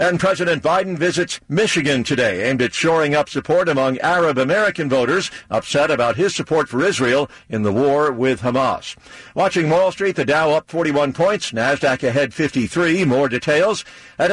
And 0.00 0.18
President 0.18 0.62
Biden 0.62 0.96
visits 0.96 1.40
Michigan 1.46 2.04
today, 2.04 2.48
aimed 2.48 2.62
at 2.62 2.72
shoring 2.72 3.14
up 3.14 3.28
support 3.28 3.68
among 3.68 3.98
Arab 3.98 4.38
American 4.38 4.88
voters 4.88 5.30
upset 5.50 5.90
about 5.90 6.16
his 6.16 6.34
support 6.34 6.70
for 6.70 6.82
Israel 6.82 7.30
in 7.50 7.64
the 7.64 7.72
war 7.72 8.10
with 8.10 8.40
Hamas. 8.40 8.96
Watching 9.34 9.68
Wall 9.68 9.92
Street, 9.92 10.16
the 10.16 10.24
Dow 10.24 10.52
up 10.52 10.70
41 10.70 11.12
points, 11.12 11.52
NASDAQ 11.52 12.02
ahead 12.02 12.32
53. 12.32 13.04
More 13.04 13.28
details 13.28 13.84
at 14.18 14.30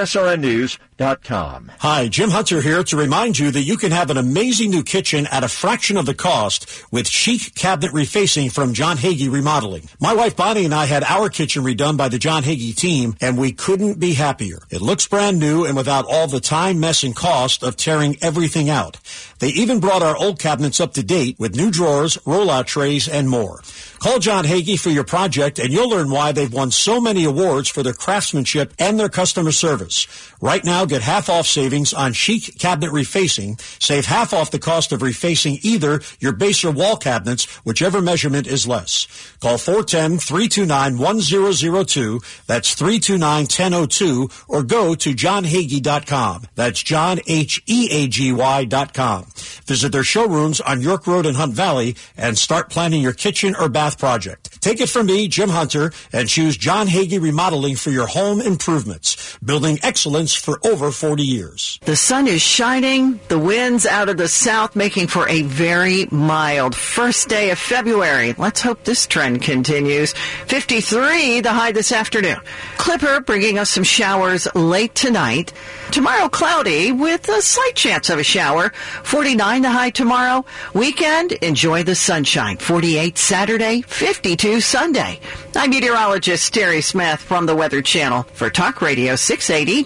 SRNnews.com. 0.97 1.71
Hi, 1.79 2.07
Jim 2.07 2.29
Hunter 2.29 2.62
here 2.62 2.83
to 2.83 2.97
remind 2.97 3.38
you 3.38 3.51
that 3.51 3.62
you 3.62 3.77
can 3.77 3.91
have 3.91 4.10
an 4.10 4.17
amazing 4.17 4.71
new 4.71 4.83
kitchen 4.83 5.27
at 5.27 5.43
a 5.43 5.47
fraction 5.47 5.97
of 5.97 6.05
the 6.05 6.13
cost 6.13 6.86
with 6.91 7.07
chic 7.07 7.53
cabinet 7.55 7.93
refacing 7.93 8.51
from 8.51 8.73
John 8.73 8.97
Heagy 8.97 9.31
Remodeling. 9.31 9.89
My 9.99 10.13
wife 10.13 10.36
Bonnie 10.36 10.65
and 10.65 10.73
I 10.73 10.86
had 10.86 11.03
our 11.03 11.29
kitchen 11.29 11.63
redone 11.63 11.97
by 11.97 12.10
the 12.10 12.19
John 12.19 12.43
Heagy 12.43 12.75
team, 12.75 13.15
and 13.21 13.38
we 13.38 13.51
couldn't 13.51 13.99
be 13.99 14.13
happier. 14.13 14.60
It 14.69 14.81
looks 14.81 15.07
brand 15.07 15.39
new 15.39 15.65
and 15.65 15.75
without 15.75 16.05
all 16.10 16.27
the 16.27 16.39
time, 16.39 16.79
mess, 16.79 17.03
and 17.03 17.15
cost 17.15 17.63
of 17.63 17.77
tearing 17.77 18.17
everything 18.21 18.69
out. 18.69 18.97
They 19.39 19.49
even 19.49 19.79
brought 19.79 20.01
our 20.01 20.17
old 20.17 20.39
cabinets 20.39 20.79
up 20.79 20.93
to 20.93 21.03
date 21.03 21.38
with 21.39 21.55
new 21.55 21.69
drawers, 21.69 22.17
rollout 22.17 22.65
trays, 22.65 23.07
and 23.07 23.29
more. 23.29 23.62
Call 23.99 24.19
John 24.19 24.45
Heagy 24.45 24.79
for 24.79 24.89
your 24.89 25.03
project 25.03 25.60
and 25.60 25.71
you'll 25.71 25.89
learn 25.89 26.10
why 26.10 26.31
they've 26.31 26.53
won 26.53 26.71
so 26.71 27.01
many 27.01 27.23
awards 27.23 27.67
for 27.67 27.83
their 27.83 27.93
craftsmanship 27.93 28.73
and 28.79 28.99
their 28.99 29.10
customer 29.10 29.51
service. 29.51 30.07
Right 30.39 30.63
now, 30.63 30.86
get 30.88 31.02
half 31.02 31.30
off 31.30 31.45
savings 31.45 31.93
on 31.93 32.13
chic 32.13 32.58
cabinet 32.58 32.91
refacing. 32.91 33.60
Save 33.82 34.06
half 34.06 34.34
off 34.34 34.52
the 34.52 34.60
cost 34.60 34.91
of 34.91 35.02
refacing 35.02 35.60
either 35.63 36.02
your 36.19 36.34
base 36.34 36.63
or 36.63 36.71
wall 36.71 36.97
cabinets, 36.97 37.45
whichever 37.65 38.02
measurement 38.02 38.47
is 38.47 38.67
less. 38.67 39.08
Call 39.39 39.58
410-329-1002. 39.58 42.45
That's 42.45 42.76
329-1002 42.76 44.45
or 44.47 44.63
go 44.63 44.95
to 44.95 45.13
johnheagy.com. 45.13 46.43
That's 46.56 46.82
John, 46.84 47.19
H-E-A-G-Y 47.26 48.65
dot 48.65 48.93
com. 48.93 49.26
Visit 49.65 49.91
their 49.91 50.04
showrooms 50.04 50.62
on 50.62 50.82
York 50.82 51.08
Road 51.08 51.26
in 51.26 51.34
Hunt 51.36 51.54
Valley 51.54 51.95
and 52.15 52.38
start 52.38 52.69
planning 52.69 53.02
your 53.02 53.13
kitchen 53.13 53.56
or 53.56 53.69
bath 53.69 53.97
project. 54.00 54.62
Take 54.62 54.80
it 54.82 54.89
from 54.89 55.08
me, 55.08 55.28
Jim 55.28 55.50
Hunter, 55.50 55.91
and 56.13 56.30
choose 56.30 56.58
John 56.58 56.88
Heagy 56.88 57.19
Remodeling 57.21 57.76
for 57.76 57.89
your 57.89 58.08
home 58.08 58.41
improvements, 58.41 59.38
building 59.43 59.80
excellence 59.84 60.34
for 60.34 60.60
over 60.65 60.76
40 60.77 61.23
years. 61.23 61.79
The 61.85 61.95
sun 61.95 62.27
is 62.27 62.41
shining, 62.41 63.19
the 63.27 63.39
winds 63.39 63.85
out 63.85 64.09
of 64.09 64.17
the 64.17 64.27
south 64.27 64.75
making 64.75 65.07
for 65.07 65.27
a 65.27 65.41
very 65.41 66.05
mild 66.11 66.75
first 66.75 67.29
day 67.29 67.49
of 67.49 67.59
February. 67.59 68.33
Let's 68.37 68.61
hope 68.61 68.83
this 68.83 69.07
trend 69.07 69.41
continues. 69.41 70.13
53 70.45 71.41
the 71.41 71.51
high 71.51 71.71
this 71.71 71.91
afternoon. 71.91 72.37
Clipper 72.77 73.21
bringing 73.21 73.57
us 73.57 73.69
some 73.69 73.83
showers 73.83 74.47
late 74.55 74.95
tonight. 74.95 75.53
Tomorrow 75.91 76.29
cloudy 76.29 76.91
with 76.91 77.27
a 77.29 77.41
slight 77.41 77.75
chance 77.75 78.09
of 78.09 78.19
a 78.19 78.23
shower. 78.23 78.69
49 79.03 79.61
the 79.61 79.69
high 79.69 79.89
tomorrow. 79.89 80.45
Weekend, 80.73 81.31
enjoy 81.33 81.83
the 81.83 81.95
sunshine. 81.95 82.57
48 82.57 83.17
Saturday, 83.17 83.81
52 83.81 84.61
Sunday. 84.61 85.19
I'm 85.55 85.71
meteorologist 85.71 86.53
Terry 86.53 86.81
Smith 86.81 87.19
from 87.19 87.45
the 87.45 87.55
Weather 87.55 87.81
Channel 87.81 88.23
for 88.33 88.49
Talk 88.49 88.81
Radio 88.81 89.15
680 89.15 89.83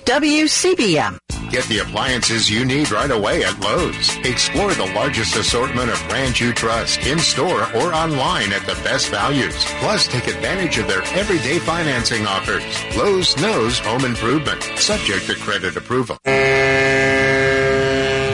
WCBM. 0.82 1.18
Get 1.52 1.66
the 1.66 1.80
appliances 1.80 2.50
you 2.50 2.66
need 2.66 2.90
right 2.92 3.12
away 3.12 3.44
at 3.44 3.60
Lowe's. 3.60 4.18
Explore 4.26 4.74
the 4.74 4.92
largest 4.96 5.36
assortment 5.36 5.92
of 5.92 6.02
brands 6.08 6.40
you 6.40 6.54
trust 6.54 7.06
in 7.06 7.20
store 7.20 7.64
or 7.76 7.94
online 7.94 8.52
at 8.52 8.66
the 8.66 8.74
best 8.84 9.10
values. 9.10 9.54
Plus, 9.80 10.08
take 10.08 10.28
advantage 10.28 10.78
of 10.78 10.88
their 10.88 11.04
everyday 11.14 11.60
financing 11.60 12.26
offers. 12.26 12.64
Lowe's 12.98 13.38
knows 13.38 13.78
home 13.80 14.06
improvement, 14.06 14.64
subject 14.78 15.28
to 15.28 15.36
credit 15.36 15.76
approval. 15.78 16.18
Do 16.24 16.32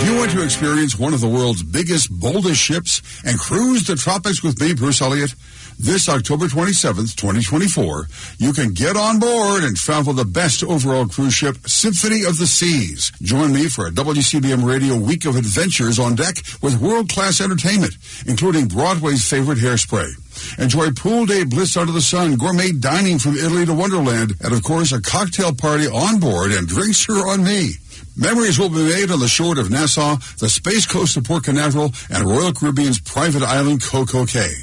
you 0.06 0.18
want 0.18 0.32
to 0.32 0.44
experience 0.44 0.98
one 0.98 1.14
of 1.14 1.20
the 1.22 1.28
world's 1.28 1.64
biggest, 1.64 2.10
boldest 2.12 2.62
ships 2.62 3.02
and 3.26 3.38
cruise 3.38 3.88
the 3.88 3.96
tropics 3.96 4.42
with 4.44 4.62
me, 4.62 4.74
Bruce 4.74 5.02
Elliott? 5.02 5.34
This 5.80 6.10
October 6.10 6.48
27th, 6.48 7.16
2024, 7.16 8.08
you 8.40 8.52
can 8.52 8.74
get 8.74 8.98
on 8.98 9.20
board 9.20 9.64
and 9.64 9.78
travel 9.78 10.12
the 10.12 10.26
best 10.26 10.64
overall 10.64 11.06
cruise 11.06 11.36
ship, 11.36 11.56
Symphony 11.68 12.26
of 12.26 12.40
the 12.40 12.48
Seas. 12.48 13.12
Join 13.22 13.54
me 13.54 13.68
for 13.70 13.86
a 13.86 13.92
WCBM 13.92 14.66
Radio 14.66 14.96
Week 14.96 15.26
of 15.26 15.36
Adventures 15.36 16.00
on 16.00 16.16
deck 16.16 16.38
with 16.64 16.82
world-class 16.82 17.42
entertainment, 17.42 17.96
including 18.26 18.68
Broadway's 18.68 19.30
favorite 19.30 19.60
hairspray. 19.60 20.10
Enjoy 20.58 20.90
pool 20.94 21.28
day 21.28 21.44
bliss 21.44 21.78
under 21.78 21.92
the 21.92 22.02
sun, 22.02 22.38
gourmet 22.38 22.72
dining 22.72 23.20
from 23.20 23.38
Italy 23.38 23.68
to 23.68 23.74
Wonderland, 23.76 24.34
and 24.42 24.54
of 24.54 24.64
course 24.64 24.92
a 24.92 25.00
cocktail 25.00 25.54
party 25.54 25.86
on 25.86 26.20
board 26.20 26.54
and 26.54 26.68
drinks 26.68 27.08
are 27.08 27.28
on 27.28 27.44
me. 27.44 27.74
Memories 28.16 28.58
will 28.58 28.70
be 28.70 28.84
made 28.84 29.12
on 29.12 29.20
the 29.20 29.28
shore 29.28 29.60
of 29.60 29.70
Nassau, 29.70 30.16
the 30.40 30.50
Space 30.50 30.88
Coast 30.88 31.18
of 31.18 31.26
Port 31.26 31.44
Canaveral, 31.44 31.94
and 32.10 32.28
Royal 32.28 32.52
Caribbean's 32.52 33.00
private 33.00 33.44
island 33.44 33.84
Coco 33.84 34.26
Cay. 34.26 34.54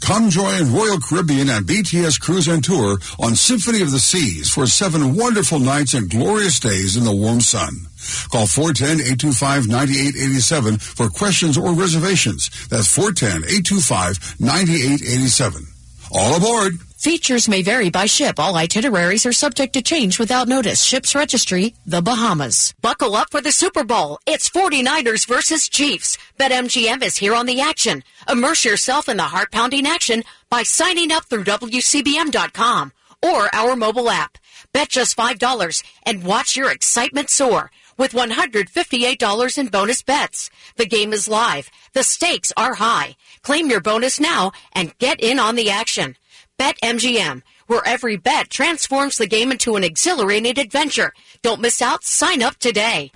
Come 0.00 0.30
join 0.30 0.72
Royal 0.72 0.98
Caribbean 0.98 1.48
and 1.48 1.64
BTS 1.66 2.20
Cruise 2.20 2.48
and 2.48 2.62
Tour 2.62 2.98
on 3.18 3.34
Symphony 3.36 3.80
of 3.82 3.90
the 3.90 3.98
Seas 3.98 4.50
for 4.50 4.66
seven 4.66 5.16
wonderful 5.16 5.58
nights 5.58 5.94
and 5.94 6.10
glorious 6.10 6.60
days 6.60 6.96
in 6.96 7.04
the 7.04 7.14
warm 7.14 7.40
sun. 7.40 7.86
Call 8.30 8.46
410-825-9887 8.46 10.80
for 10.80 11.08
questions 11.08 11.56
or 11.56 11.72
reservations. 11.72 12.50
That's 12.68 12.94
410-825-9887. 12.96 15.71
All 16.14 16.36
aboard! 16.36 16.78
Features 16.98 17.48
may 17.48 17.62
vary 17.62 17.88
by 17.88 18.04
ship. 18.04 18.38
All 18.38 18.54
itineraries 18.54 19.24
are 19.24 19.32
subject 19.32 19.72
to 19.72 19.82
change 19.82 20.18
without 20.18 20.46
notice. 20.46 20.82
Ship's 20.82 21.14
registry, 21.14 21.74
the 21.86 22.02
Bahamas. 22.02 22.74
Buckle 22.82 23.16
up 23.16 23.30
for 23.30 23.40
the 23.40 23.50
Super 23.50 23.82
Bowl. 23.82 24.18
It's 24.26 24.50
49ers 24.50 25.26
versus 25.26 25.70
Chiefs. 25.70 26.18
BetMGM 26.38 27.02
is 27.02 27.16
here 27.16 27.34
on 27.34 27.46
the 27.46 27.62
action. 27.62 28.04
Immerse 28.28 28.64
yourself 28.64 29.08
in 29.08 29.16
the 29.16 29.22
heart-pounding 29.22 29.86
action 29.86 30.22
by 30.50 30.64
signing 30.64 31.10
up 31.12 31.24
through 31.24 31.44
WCBM.com 31.44 32.92
or 33.22 33.48
our 33.54 33.74
mobile 33.74 34.10
app. 34.10 34.36
Bet 34.72 34.90
just 34.90 35.16
$5 35.16 35.82
and 36.04 36.24
watch 36.24 36.56
your 36.56 36.70
excitement 36.70 37.30
soar 37.30 37.70
with 38.02 38.14
$158 38.14 39.58
in 39.58 39.66
bonus 39.68 40.02
bets. 40.02 40.50
The 40.74 40.86
game 40.86 41.12
is 41.12 41.28
live. 41.28 41.70
The 41.92 42.02
stakes 42.02 42.52
are 42.56 42.74
high. 42.74 43.14
Claim 43.42 43.70
your 43.70 43.80
bonus 43.80 44.18
now 44.18 44.50
and 44.72 44.98
get 44.98 45.20
in 45.20 45.38
on 45.38 45.54
the 45.54 45.70
action. 45.70 46.16
BetMGM, 46.58 47.42
where 47.68 47.86
every 47.86 48.16
bet 48.16 48.50
transforms 48.50 49.18
the 49.18 49.28
game 49.28 49.52
into 49.52 49.76
an 49.76 49.84
exhilarating 49.84 50.58
adventure. 50.58 51.12
Don't 51.42 51.60
miss 51.60 51.80
out. 51.80 52.02
Sign 52.02 52.42
up 52.42 52.58
today. 52.58 53.12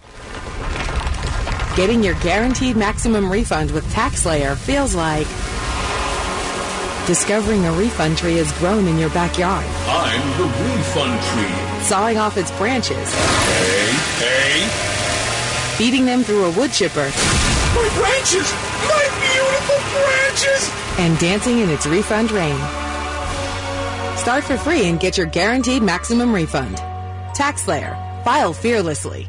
Getting 1.75 2.05
your 2.05 2.15
guaranteed 2.21 2.77
maximum 2.77 3.29
refund 3.29 3.73
with 3.73 3.85
TaxSlayer 3.93 4.57
feels 4.57 4.95
like 4.95 5.27
discovering 7.07 7.65
a 7.67 7.73
refund 7.73 8.19
tree 8.19 8.37
has 8.37 8.53
grown 8.59 8.87
in 8.87 8.99
your 8.99 9.11
backyard. 9.11 9.65
I'm 9.87 10.39
the 10.39 10.45
refund 10.45 11.23
tree. 11.31 11.83
Sawing 11.85 12.19
off 12.19 12.37
its 12.37 12.51
branches. 12.53 13.15
Hey, 13.15 13.93
hey. 14.25 15.77
Feeding 15.77 16.05
them 16.05 16.23
through 16.23 16.45
a 16.45 16.51
wood 16.51 16.73
chipper. 16.73 17.09
My 17.75 17.89
branches! 17.95 18.53
My 18.89 19.05
beautiful 19.23 19.79
branches! 19.95 20.71
And 20.99 21.19
dancing 21.19 21.59
in 21.61 21.71
its 21.71 21.87
refund 21.87 22.33
rain. 22.33 22.57
Start 24.17 24.43
for 24.43 24.57
free 24.57 24.89
and 24.89 24.99
get 24.99 25.17
your 25.17 25.27
guaranteed 25.27 25.83
maximum 25.83 26.35
refund. 26.35 26.77
TaxSlayer. 27.37 28.25
File 28.25 28.53
fearlessly. 28.53 29.29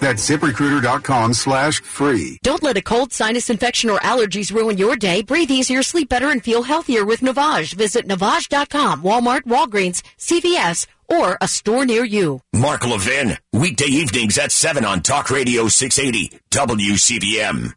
That's 0.00 0.28
ziprecruiter.com 0.28 1.34
slash 1.34 1.80
free. 1.80 2.38
Don't 2.42 2.62
let 2.62 2.76
a 2.76 2.82
cold, 2.82 3.12
sinus 3.12 3.50
infection, 3.50 3.90
or 3.90 3.98
allergies 4.00 4.52
ruin 4.52 4.78
your 4.78 4.96
day. 4.96 5.22
Breathe 5.22 5.50
easier, 5.50 5.82
sleep 5.82 6.08
better, 6.08 6.30
and 6.30 6.42
feel 6.42 6.62
healthier 6.62 7.04
with 7.04 7.20
Navage. 7.20 7.74
Visit 7.74 8.06
Navage.com, 8.06 9.02
Walmart, 9.02 9.42
Walgreens, 9.42 10.02
CVS, 10.18 10.86
or 11.08 11.38
a 11.40 11.48
store 11.48 11.86
near 11.86 12.04
you. 12.04 12.40
Mark 12.52 12.86
Levin, 12.86 13.38
weekday 13.52 13.86
evenings 13.86 14.38
at 14.38 14.52
7 14.52 14.84
on 14.84 15.00
Talk 15.02 15.30
Radio 15.30 15.68
680 15.68 16.38
WCBM. 16.50 17.72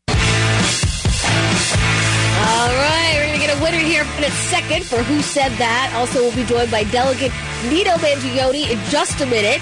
All 2.42 2.70
right, 2.70 3.14
we're 3.16 3.28
going 3.28 3.40
to 3.40 3.46
get 3.46 3.58
a 3.58 3.62
winner 3.64 3.78
here 3.78 4.04
in 4.18 4.24
a 4.24 4.32
second 4.32 4.84
for 4.86 5.04
Who 5.04 5.22
Said 5.22 5.52
That. 5.54 5.94
Also, 5.96 6.22
we'll 6.22 6.36
be 6.36 6.46
joined 6.46 6.72
by 6.72 6.84
Delegate 6.86 7.32
Nino 7.70 7.92
Mangione 7.96 8.70
in 8.72 8.80
just 8.90 9.22
a 9.22 9.26
minute. 9.26 9.62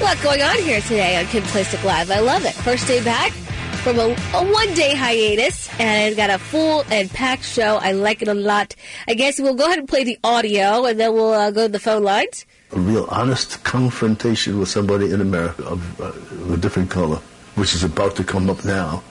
A 0.00 0.02
lot 0.02 0.22
going 0.22 0.40
on 0.40 0.56
here 0.56 0.80
today 0.80 1.18
on 1.18 1.26
Kim 1.26 1.42
Klacik 1.42 1.84
Live. 1.84 2.10
I 2.10 2.20
love 2.20 2.46
it. 2.46 2.54
First 2.54 2.88
day 2.88 3.04
back 3.04 3.32
from 3.82 3.98
a, 3.98 4.16
a 4.32 4.50
one 4.50 4.72
day 4.72 4.94
hiatus, 4.94 5.68
and 5.78 6.16
got 6.16 6.30
a 6.30 6.38
full 6.38 6.84
and 6.90 7.10
packed 7.10 7.44
show. 7.44 7.76
I 7.76 7.92
like 7.92 8.22
it 8.22 8.28
a 8.28 8.32
lot. 8.32 8.74
I 9.06 9.12
guess 9.12 9.38
we'll 9.38 9.54
go 9.54 9.66
ahead 9.66 9.78
and 9.78 9.86
play 9.86 10.04
the 10.04 10.18
audio, 10.24 10.86
and 10.86 10.98
then 10.98 11.12
we'll 11.12 11.34
uh, 11.34 11.50
go 11.50 11.66
to 11.66 11.72
the 11.72 11.78
phone 11.78 12.02
lines. 12.02 12.46
A 12.72 12.80
real 12.80 13.08
honest 13.10 13.62
confrontation 13.62 14.58
with 14.58 14.70
somebody 14.70 15.12
in 15.12 15.20
America 15.20 15.64
of, 15.64 16.00
uh, 16.00 16.04
of 16.04 16.52
a 16.52 16.56
different 16.56 16.90
color, 16.90 17.18
which 17.56 17.74
is 17.74 17.84
about 17.84 18.16
to 18.16 18.24
come 18.24 18.48
up 18.48 18.64
now, 18.64 19.02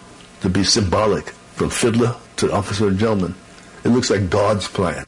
to 0.41 0.49
be 0.49 0.63
symbolic 0.63 1.29
from 1.53 1.69
fiddler 1.69 2.15
to 2.37 2.51
officer 2.51 2.87
and 2.87 2.97
gentleman. 2.97 3.35
It 3.83 3.89
looks 3.89 4.09
like 4.09 4.31
God's 4.31 4.67
plan. 4.67 5.05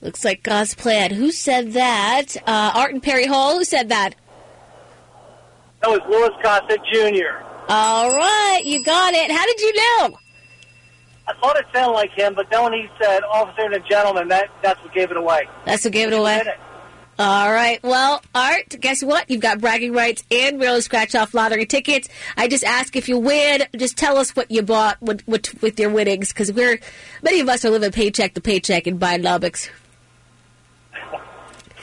Looks 0.00 0.24
like 0.24 0.42
God's 0.42 0.74
plan. 0.74 1.10
Who 1.10 1.30
said 1.30 1.74
that? 1.74 2.34
Uh, 2.46 2.72
Art 2.74 2.92
and 2.92 3.02
Perry 3.02 3.26
Hall. 3.26 3.58
Who 3.58 3.64
said 3.64 3.90
that? 3.90 4.14
That 5.82 5.90
was 5.90 6.00
Louis 6.08 6.30
Gossett 6.42 6.80
Jr. 6.92 7.44
All 7.68 8.10
right, 8.10 8.62
you 8.64 8.84
got 8.84 9.14
it. 9.14 9.30
How 9.30 9.44
did 9.46 9.60
you 9.60 9.74
know? 9.74 10.18
I 11.26 11.34
thought 11.40 11.56
it 11.56 11.66
sounded 11.72 11.92
like 11.92 12.10
him, 12.12 12.34
but 12.34 12.48
then 12.50 12.62
when 12.64 12.72
he 12.72 12.88
said 13.00 13.22
officer 13.24 13.62
and 13.62 13.74
a 13.74 13.80
gentleman, 13.80 14.28
that, 14.28 14.48
that's 14.62 14.80
what 14.82 14.92
gave 14.92 15.10
it 15.10 15.16
away. 15.16 15.48
That's 15.64 15.84
what 15.84 15.92
gave 15.92 16.08
it 16.08 16.14
away. 16.14 16.42
All 17.18 17.52
right. 17.52 17.80
Well, 17.82 18.22
Art, 18.34 18.76
guess 18.80 19.02
what? 19.04 19.30
You've 19.30 19.40
got 19.40 19.60
bragging 19.60 19.92
rights 19.92 20.24
and 20.30 20.60
real 20.60 20.80
scratch 20.82 21.14
off 21.14 21.34
lottery 21.34 21.66
tickets. 21.66 22.08
I 22.36 22.48
just 22.48 22.64
ask 22.64 22.96
if 22.96 23.08
you 23.08 23.18
win, 23.18 23.62
just 23.76 23.96
tell 23.96 24.18
us 24.18 24.34
what 24.34 24.50
you 24.50 24.62
bought 24.62 25.00
with, 25.02 25.26
with, 25.28 25.62
with 25.62 25.78
your 25.78 25.90
winnings 25.90 26.32
because 26.32 26.52
we're 26.52 26.80
many 27.22 27.40
of 27.40 27.48
us 27.48 27.64
are 27.64 27.70
living 27.70 27.92
paycheck 27.92 28.34
to 28.34 28.40
paycheck 28.40 28.86
and 28.86 28.98
buying 28.98 29.22
Lubbock's. 29.22 29.68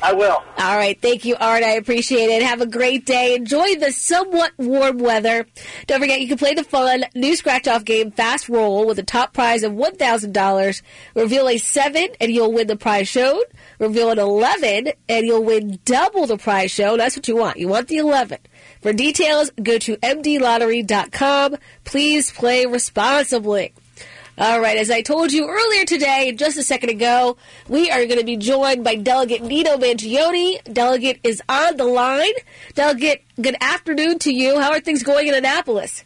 I 0.02 0.14
will. 0.14 0.44
All 0.58 0.78
right. 0.78 1.00
Thank 1.02 1.26
you, 1.26 1.36
Art. 1.40 1.64
I 1.64 1.72
appreciate 1.72 2.30
it. 2.30 2.42
Have 2.42 2.62
a 2.62 2.66
great 2.66 3.06
day. 3.06 3.36
Enjoy 3.36 3.76
the 3.76 3.92
somewhat 3.92 4.52
warm 4.58 4.98
weather. 4.98 5.46
Don't 5.88 6.00
forget, 6.00 6.22
you 6.22 6.28
can 6.28 6.38
play 6.38 6.54
the 6.54 6.64
fun 6.64 7.06
new 7.16 7.36
scratch 7.36 7.68
off 7.68 7.84
game, 7.86 8.12
Fast 8.12 8.50
Roll, 8.50 8.86
with 8.88 9.00
a 9.00 9.04
top 9.04 9.34
prize 9.34 9.64
of 9.64 9.74
$1,000. 9.74 10.82
Reveal 11.16 11.50
a 11.50 11.58
7 11.58 12.08
and 12.20 12.32
you'll 12.32 12.54
win 12.54 12.68
the 12.68 12.76
prize 12.76 13.08
shown. 13.08 13.42
Reveal 13.80 14.12
an 14.12 14.20
11 14.20 14.90
and 15.08 15.26
you'll 15.26 15.44
win 15.44 15.80
double 15.86 16.26
the 16.28 16.38
prize 16.38 16.72
shown. 16.72 16.98
That's 16.98 17.16
what 17.16 17.28
you 17.28 17.36
want. 17.36 17.58
You 17.58 17.68
want 17.68 17.88
the 17.88 17.98
11. 17.98 18.40
For 18.82 18.94
details, 18.94 19.52
go 19.62 19.78
to 19.80 19.98
mdlottery.com. 19.98 21.58
Please 21.84 22.32
play 22.32 22.66
responsibly. 22.66 23.74
All 24.40 24.62
right, 24.62 24.78
as 24.78 24.90
I 24.90 25.02
told 25.02 25.34
you 25.34 25.50
earlier 25.50 25.84
today, 25.84 26.32
just 26.32 26.58
a 26.58 26.64
second 26.64 26.92
ago, 26.92 27.36
we 27.68 27.92
are 27.92 28.06
going 28.06 28.20
to 28.20 28.26
be 28.26 28.38
joined 28.38 28.86
by 28.86 28.96
Delegate 28.96 29.44
Nino 29.44 29.76
Mangione. 29.76 30.64
Delegate 30.64 31.20
is 31.26 31.44
on 31.50 31.76
the 31.76 31.84
line. 31.84 32.32
Delegate, 32.74 33.22
good 33.42 33.58
afternoon 33.60 34.18
to 34.20 34.34
you. 34.34 34.58
How 34.58 34.72
are 34.72 34.80
things 34.80 35.04
going 35.04 35.28
in 35.28 35.34
Annapolis? 35.34 36.06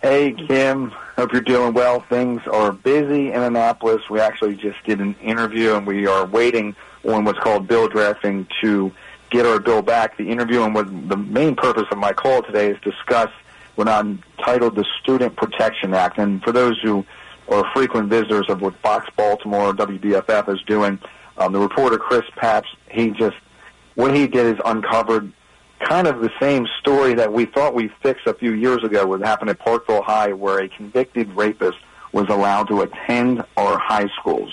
Hey, 0.00 0.30
Kim. 0.46 0.92
Hope 1.16 1.32
you're 1.32 1.42
doing 1.42 1.74
well. 1.74 1.98
Things 2.08 2.40
are 2.46 2.70
busy 2.70 3.32
in 3.32 3.42
Annapolis. 3.42 4.08
We 4.08 4.20
actually 4.20 4.54
just 4.54 4.76
did 4.84 5.00
an 5.00 5.16
interview, 5.20 5.74
and 5.74 5.84
we 5.84 6.06
are 6.06 6.24
waiting 6.24 6.76
on 7.04 7.24
what's 7.24 7.40
called 7.40 7.66
bill 7.66 7.88
drafting 7.88 8.46
to 8.60 8.92
get 9.30 9.44
our 9.44 9.58
bill 9.58 9.82
back. 9.82 10.16
The 10.18 10.30
interview 10.30 10.62
and 10.62 10.72
what 10.72 10.86
the 11.08 11.16
main 11.16 11.56
purpose 11.56 11.86
of 11.90 11.98
my 11.98 12.12
call 12.12 12.44
today 12.44 12.68
is 12.70 12.80
discuss 12.82 13.30
what 13.74 13.88
I'm 13.88 14.22
titled 14.44 14.76
the 14.76 14.86
Student 15.02 15.34
Protection 15.34 15.94
Act. 15.94 16.18
And 16.18 16.40
for 16.44 16.52
those 16.52 16.80
who 16.80 17.04
or 17.46 17.64
frequent 17.74 18.08
visitors 18.08 18.46
of 18.48 18.60
what 18.60 18.74
Fox 18.76 19.08
Baltimore 19.16 19.68
or 19.68 19.74
WBFF 19.74 20.52
is 20.54 20.60
doing. 20.62 20.98
Um, 21.38 21.52
the 21.52 21.60
reporter 21.60 21.98
Chris 21.98 22.24
Papst, 22.36 22.74
he 22.90 23.10
just 23.10 23.36
what 23.94 24.14
he 24.14 24.26
did 24.26 24.54
is 24.54 24.60
uncovered 24.64 25.32
kind 25.80 26.06
of 26.06 26.20
the 26.20 26.30
same 26.40 26.66
story 26.80 27.14
that 27.14 27.32
we 27.32 27.44
thought 27.46 27.74
we 27.74 27.88
fixed 28.02 28.26
a 28.26 28.34
few 28.34 28.52
years 28.52 28.82
ago. 28.82 29.06
What 29.06 29.20
happened 29.20 29.50
at 29.50 29.58
Parkville 29.58 30.02
High, 30.02 30.32
where 30.32 30.60
a 30.60 30.68
convicted 30.68 31.30
rapist 31.34 31.78
was 32.12 32.26
allowed 32.28 32.68
to 32.68 32.82
attend 32.82 33.44
our 33.56 33.78
high 33.78 34.08
schools, 34.18 34.52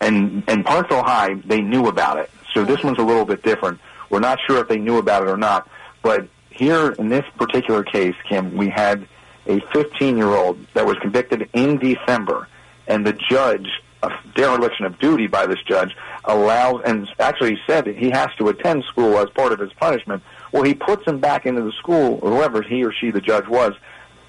and 0.00 0.42
and 0.48 0.64
Parkville 0.64 1.02
High 1.02 1.34
they 1.44 1.60
knew 1.60 1.86
about 1.86 2.18
it. 2.18 2.30
So 2.54 2.64
this 2.64 2.82
one's 2.82 2.98
a 2.98 3.02
little 3.02 3.24
bit 3.24 3.42
different. 3.42 3.80
We're 4.08 4.20
not 4.20 4.38
sure 4.46 4.58
if 4.58 4.68
they 4.68 4.78
knew 4.78 4.98
about 4.98 5.22
it 5.22 5.28
or 5.28 5.36
not, 5.36 5.68
but 6.02 6.28
here 6.50 6.92
in 6.92 7.08
this 7.08 7.24
particular 7.36 7.82
case, 7.84 8.14
Kim, 8.28 8.56
we 8.56 8.68
had 8.68 9.06
a 9.50 9.60
15 9.72 10.16
year 10.16 10.28
old 10.28 10.64
that 10.74 10.86
was 10.86 10.96
convicted 10.98 11.48
in 11.52 11.78
December, 11.78 12.48
and 12.86 13.04
the 13.04 13.12
judge, 13.12 13.68
a 14.02 14.10
dereliction 14.34 14.86
of 14.86 14.98
duty 14.98 15.26
by 15.26 15.46
this 15.46 15.58
judge, 15.66 15.94
allows 16.24 16.82
and 16.84 17.08
actually 17.18 17.58
said 17.66 17.84
that 17.84 17.96
he 17.96 18.10
has 18.10 18.28
to 18.38 18.48
attend 18.48 18.84
school 18.84 19.18
as 19.18 19.28
part 19.30 19.52
of 19.52 19.58
his 19.58 19.72
punishment. 19.74 20.22
Well, 20.52 20.62
he 20.62 20.74
puts 20.74 21.04
him 21.04 21.18
back 21.18 21.46
into 21.46 21.62
the 21.62 21.72
school, 21.72 22.20
or 22.22 22.30
whoever 22.30 22.62
he 22.62 22.84
or 22.84 22.92
she, 22.92 23.10
the 23.10 23.20
judge, 23.20 23.46
was, 23.48 23.72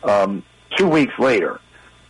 um, 0.03 0.43
two 0.75 0.87
weeks 0.87 1.13
later. 1.19 1.59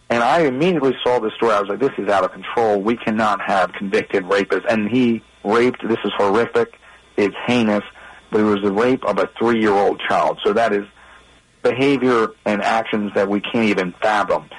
And 0.09 0.23
I 0.23 0.41
immediately 0.41 0.93
saw 1.03 1.19
this 1.19 1.33
story. 1.33 1.53
I 1.53 1.61
was 1.61 1.69
like, 1.69 1.79
this 1.79 1.97
is 1.97 2.09
out 2.09 2.25
of 2.25 2.33
control. 2.33 2.81
We 2.81 2.97
cannot 2.97 3.39
have 3.41 3.71
convicted 3.73 4.23
rapists. 4.25 4.65
And 4.67 4.89
he 4.89 5.23
raped, 5.45 5.87
this 5.87 5.99
is 6.03 6.11
horrific. 6.17 6.77
It's 7.15 7.35
heinous. 7.45 7.83
But 8.29 8.41
it 8.41 8.43
was 8.43 8.61
the 8.61 8.73
rape 8.73 9.05
of 9.05 9.19
a 9.19 9.29
three 9.39 9.61
year 9.61 9.71
old 9.71 10.01
child. 10.07 10.39
So 10.43 10.51
that 10.51 10.73
is 10.73 10.85
behavior 11.63 12.29
and 12.45 12.61
actions 12.61 13.11
that 13.15 13.29
we 13.29 13.41
can't 13.41 13.65
even 13.65 13.93
fathom. 14.01 14.49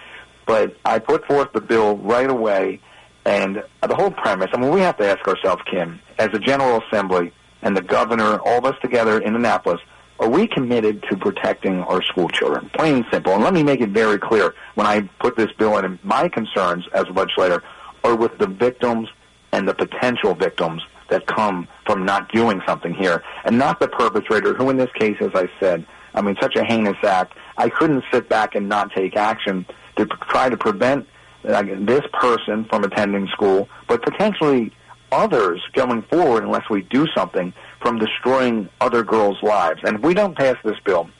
But 0.46 0.76
I 0.84 0.98
put 0.98 1.26
forth 1.26 1.52
the 1.52 1.60
bill 1.60 1.96
right 1.98 2.28
away, 2.28 2.80
and 3.24 3.62
the 3.86 3.94
whole 3.94 4.10
premise, 4.10 4.50
I 4.52 4.58
mean, 4.58 4.70
we 4.70 4.80
have 4.80 4.96
to 4.98 5.08
ask 5.08 5.26
ourselves, 5.26 5.62
Kim, 5.70 6.00
as 6.18 6.28
a 6.32 6.38
General 6.38 6.82
Assembly 6.82 7.32
and 7.62 7.76
the 7.76 7.82
governor, 7.82 8.38
all 8.38 8.58
of 8.58 8.64
us 8.64 8.74
together 8.82 9.20
in 9.20 9.36
Annapolis, 9.36 9.80
are 10.18 10.28
we 10.28 10.46
committed 10.46 11.04
to 11.10 11.16
protecting 11.16 11.80
our 11.80 12.02
school 12.02 12.28
children? 12.28 12.70
Plain 12.74 12.96
and 12.96 13.04
simple. 13.10 13.32
And 13.34 13.42
let 13.42 13.54
me 13.54 13.62
make 13.62 13.80
it 13.80 13.90
very 13.90 14.18
clear 14.18 14.54
when 14.74 14.86
I 14.86 15.02
put 15.20 15.36
this 15.36 15.50
bill 15.58 15.78
in, 15.78 15.98
my 16.02 16.28
concerns 16.28 16.84
as 16.92 17.04
a 17.08 17.12
legislator 17.12 17.62
are 18.04 18.14
with 18.14 18.38
the 18.38 18.46
victims 18.46 19.08
and 19.52 19.68
the 19.68 19.74
potential 19.74 20.34
victims 20.34 20.82
that 21.08 21.26
come 21.26 21.68
from 21.86 22.04
not 22.04 22.30
doing 22.32 22.62
something 22.66 22.94
here, 22.94 23.22
and 23.44 23.58
not 23.58 23.80
the 23.80 23.88
perpetrator, 23.88 24.54
who 24.54 24.70
in 24.70 24.76
this 24.76 24.90
case, 24.98 25.16
as 25.20 25.30
I 25.34 25.48
said, 25.60 25.86
I 26.14 26.20
mean, 26.20 26.36
such 26.40 26.56
a 26.56 26.64
heinous 26.64 26.96
act. 27.02 27.36
I 27.56 27.68
couldn't 27.68 28.04
sit 28.12 28.28
back 28.28 28.54
and 28.54 28.68
not 28.68 28.92
take 28.92 29.16
action 29.16 29.66
to 29.96 30.06
try 30.06 30.48
to 30.48 30.56
prevent 30.56 31.06
uh, 31.44 31.62
this 31.62 32.02
person 32.12 32.64
from 32.66 32.84
attending 32.84 33.28
school, 33.28 33.68
but 33.88 34.02
potentially 34.02 34.72
others 35.10 35.60
going 35.74 36.02
forward 36.02 36.44
unless 36.44 36.68
we 36.70 36.82
do 36.82 37.06
something 37.14 37.52
from 37.80 37.98
destroying 37.98 38.68
other 38.80 39.02
girls' 39.02 39.42
lives. 39.42 39.80
And 39.84 39.98
if 39.98 40.02
we 40.02 40.14
don't 40.14 40.36
pass 40.36 40.56
this 40.64 40.78
bill, 40.84 41.10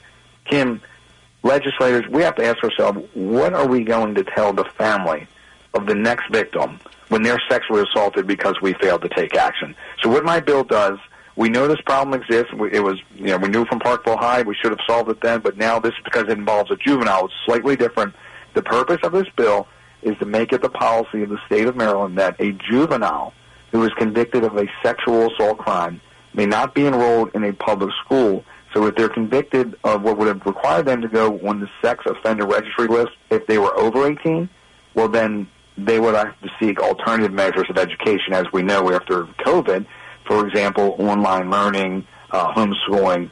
Kim, 0.44 0.81
legislators, 1.42 2.07
we 2.09 2.22
have 2.22 2.37
to 2.37 2.44
ask 2.44 2.62
ourselves, 2.64 3.00
what 3.14 3.52
are 3.52 3.66
we 3.66 3.85
going 3.85 4.14
to 4.14 4.24
tell 4.24 4.52
the 4.52 4.64
family 4.76 5.26
of 5.74 5.87
the 5.87 5.94
next 5.94 6.31
victim 6.31 6.81
when 7.09 7.22
they're 7.22 7.42
sexually 7.50 7.83
assaulted 7.83 8.26
because 8.26 8.61
we 8.62 8.72
failed 8.74 9.02
to 9.02 9.09
take 9.09 9.35
action? 9.35 9.74
So 10.02 10.09
what 10.09 10.24
my 10.24 10.40
bill 10.40 10.64
does 10.64 10.98
we 11.36 11.48
know 11.48 11.66
this 11.66 11.80
problem 11.80 12.20
exists. 12.20 12.52
It 12.72 12.80
was, 12.80 13.00
you 13.14 13.26
know, 13.26 13.38
we 13.38 13.48
knew 13.48 13.64
from 13.64 13.80
Parkville 13.80 14.18
High 14.18 14.42
we 14.42 14.54
should 14.54 14.70
have 14.70 14.80
solved 14.86 15.10
it 15.10 15.20
then, 15.20 15.40
but 15.40 15.56
now 15.56 15.78
this 15.78 15.92
is 15.92 16.04
because 16.04 16.24
it 16.24 16.38
involves 16.38 16.70
a 16.70 16.76
juvenile. 16.76 17.26
It's 17.26 17.34
slightly 17.44 17.76
different. 17.76 18.14
The 18.54 18.62
purpose 18.62 18.98
of 19.02 19.12
this 19.12 19.28
bill 19.36 19.66
is 20.02 20.16
to 20.18 20.26
make 20.26 20.52
it 20.52 20.62
the 20.62 20.68
policy 20.68 21.22
of 21.22 21.30
the 21.30 21.38
state 21.46 21.66
of 21.66 21.76
Maryland 21.76 22.18
that 22.18 22.36
a 22.40 22.52
juvenile 22.52 23.32
who 23.70 23.82
is 23.84 23.92
convicted 23.94 24.44
of 24.44 24.56
a 24.56 24.66
sexual 24.82 25.32
assault 25.32 25.58
crime 25.58 26.00
may 26.34 26.44
not 26.44 26.74
be 26.74 26.86
enrolled 26.86 27.30
in 27.34 27.44
a 27.44 27.52
public 27.52 27.90
school 28.04 28.44
So 28.72 28.86
if 28.86 28.94
they're 28.94 29.08
convicted 29.08 29.76
of 29.84 30.02
what 30.02 30.16
would 30.18 30.28
have 30.28 30.44
required 30.46 30.86
them 30.86 31.02
to 31.02 31.08
go 31.08 31.38
on 31.46 31.60
the 31.60 31.68
sex 31.82 32.04
offender 32.06 32.46
registry 32.46 32.86
list 32.86 33.12
if 33.30 33.46
they 33.46 33.58
were 33.58 33.76
over 33.78 34.06
18, 34.06 34.48
well 34.94 35.08
then 35.08 35.48
they 35.76 36.00
would 36.00 36.14
have 36.14 36.38
to 36.40 36.50
seek 36.60 36.80
alternative 36.80 37.32
measures 37.32 37.68
of 37.70 37.78
education, 37.78 38.34
as 38.34 38.46
we 38.52 38.62
know 38.62 38.92
after 38.92 39.24
COVID, 39.24 39.86
for 40.26 40.46
example, 40.46 40.96
online 40.98 41.50
learning, 41.50 42.06
uh, 42.30 42.52
homeschooling, 42.52 43.30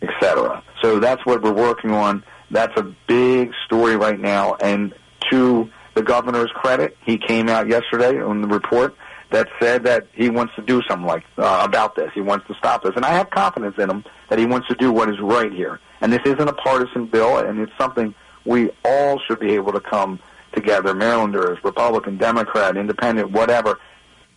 etc. 0.00 0.62
So 0.82 0.98
that's 0.98 1.24
what 1.24 1.42
we're 1.42 1.52
working 1.52 1.92
on. 1.92 2.24
That's 2.50 2.76
a 2.76 2.94
big 3.06 3.52
story 3.66 3.96
right 3.96 4.18
now. 4.18 4.54
And 4.60 4.94
to 5.30 5.70
the 5.94 6.02
governor's 6.02 6.50
credit, 6.50 6.96
he 7.04 7.18
came 7.18 7.48
out 7.48 7.68
yesterday 7.68 8.20
on 8.20 8.42
the 8.42 8.48
report 8.48 8.94
that 9.30 9.48
said 9.60 9.84
that 9.84 10.06
he 10.12 10.28
wants 10.28 10.54
to 10.56 10.62
do 10.62 10.82
something 10.88 11.06
like 11.06 11.24
uh, 11.38 11.62
about 11.64 11.96
this. 11.96 12.10
He 12.14 12.20
wants 12.20 12.46
to 12.48 12.54
stop 12.54 12.82
this, 12.82 12.92
and 12.96 13.04
I 13.04 13.10
have 13.10 13.30
confidence 13.30 13.76
in 13.78 13.88
him 13.88 14.04
that 14.28 14.38
he 14.38 14.46
wants 14.46 14.68
to 14.68 14.74
do 14.74 14.92
what 14.92 15.08
is 15.08 15.18
right 15.20 15.50
here. 15.50 15.80
And 16.00 16.12
this 16.12 16.20
isn't 16.26 16.48
a 16.48 16.52
partisan 16.52 17.06
bill, 17.06 17.38
and 17.38 17.58
it's 17.58 17.72
something 17.78 18.14
we 18.44 18.70
all 18.84 19.18
should 19.26 19.40
be 19.40 19.52
able 19.52 19.72
to 19.72 19.80
come 19.80 20.18
together, 20.52 20.94
Marylanders, 20.94 21.58
Republican, 21.64 22.18
Democrat, 22.18 22.76
Independent, 22.76 23.30
whatever, 23.30 23.78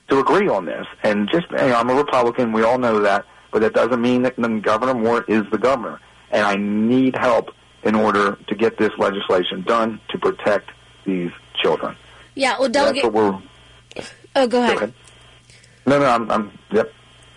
to 0.10 0.20
agree 0.20 0.48
on 0.48 0.66
this. 0.66 0.86
And 1.04 1.30
just, 1.30 1.50
you 1.52 1.58
know, 1.58 1.76
I'm 1.76 1.90
a 1.90 1.96
Republican. 1.96 2.52
We 2.52 2.64
all 2.64 2.78
know 2.78 3.00
that, 3.02 3.26
but 3.52 3.62
that 3.62 3.74
doesn't 3.74 4.02
mean 4.02 4.24
that 4.24 4.36
Governor 4.62 4.94
Moore 4.94 5.24
is 5.28 5.44
the 5.52 5.58
governor. 5.58 6.00
And 6.32 6.46
I 6.46 6.56
need 6.56 7.16
help 7.16 7.52
in 7.84 7.96
order 7.96 8.38
to 8.48 8.56
get 8.56 8.78
this 8.78 8.92
legislation 8.98 9.62
done 9.62 10.02
to 10.10 10.18
protect 10.18 10.72
these 11.06 11.32
children. 11.62 11.96
Yeah, 12.34 12.60
well, 12.60 12.70
delegate. 12.70 13.04
That's 13.04 13.14
what 13.14 13.34
we're. 13.34 13.42
Oh, 14.36 14.48
go 14.48 14.62
ahead. 14.62 14.72
Go 14.72 14.78
ahead. 14.78 14.94
No, 15.86 16.00
no, 16.00 16.06
I'm, 16.06 16.32
I'm. 16.32 16.60
Yep. 16.72 16.92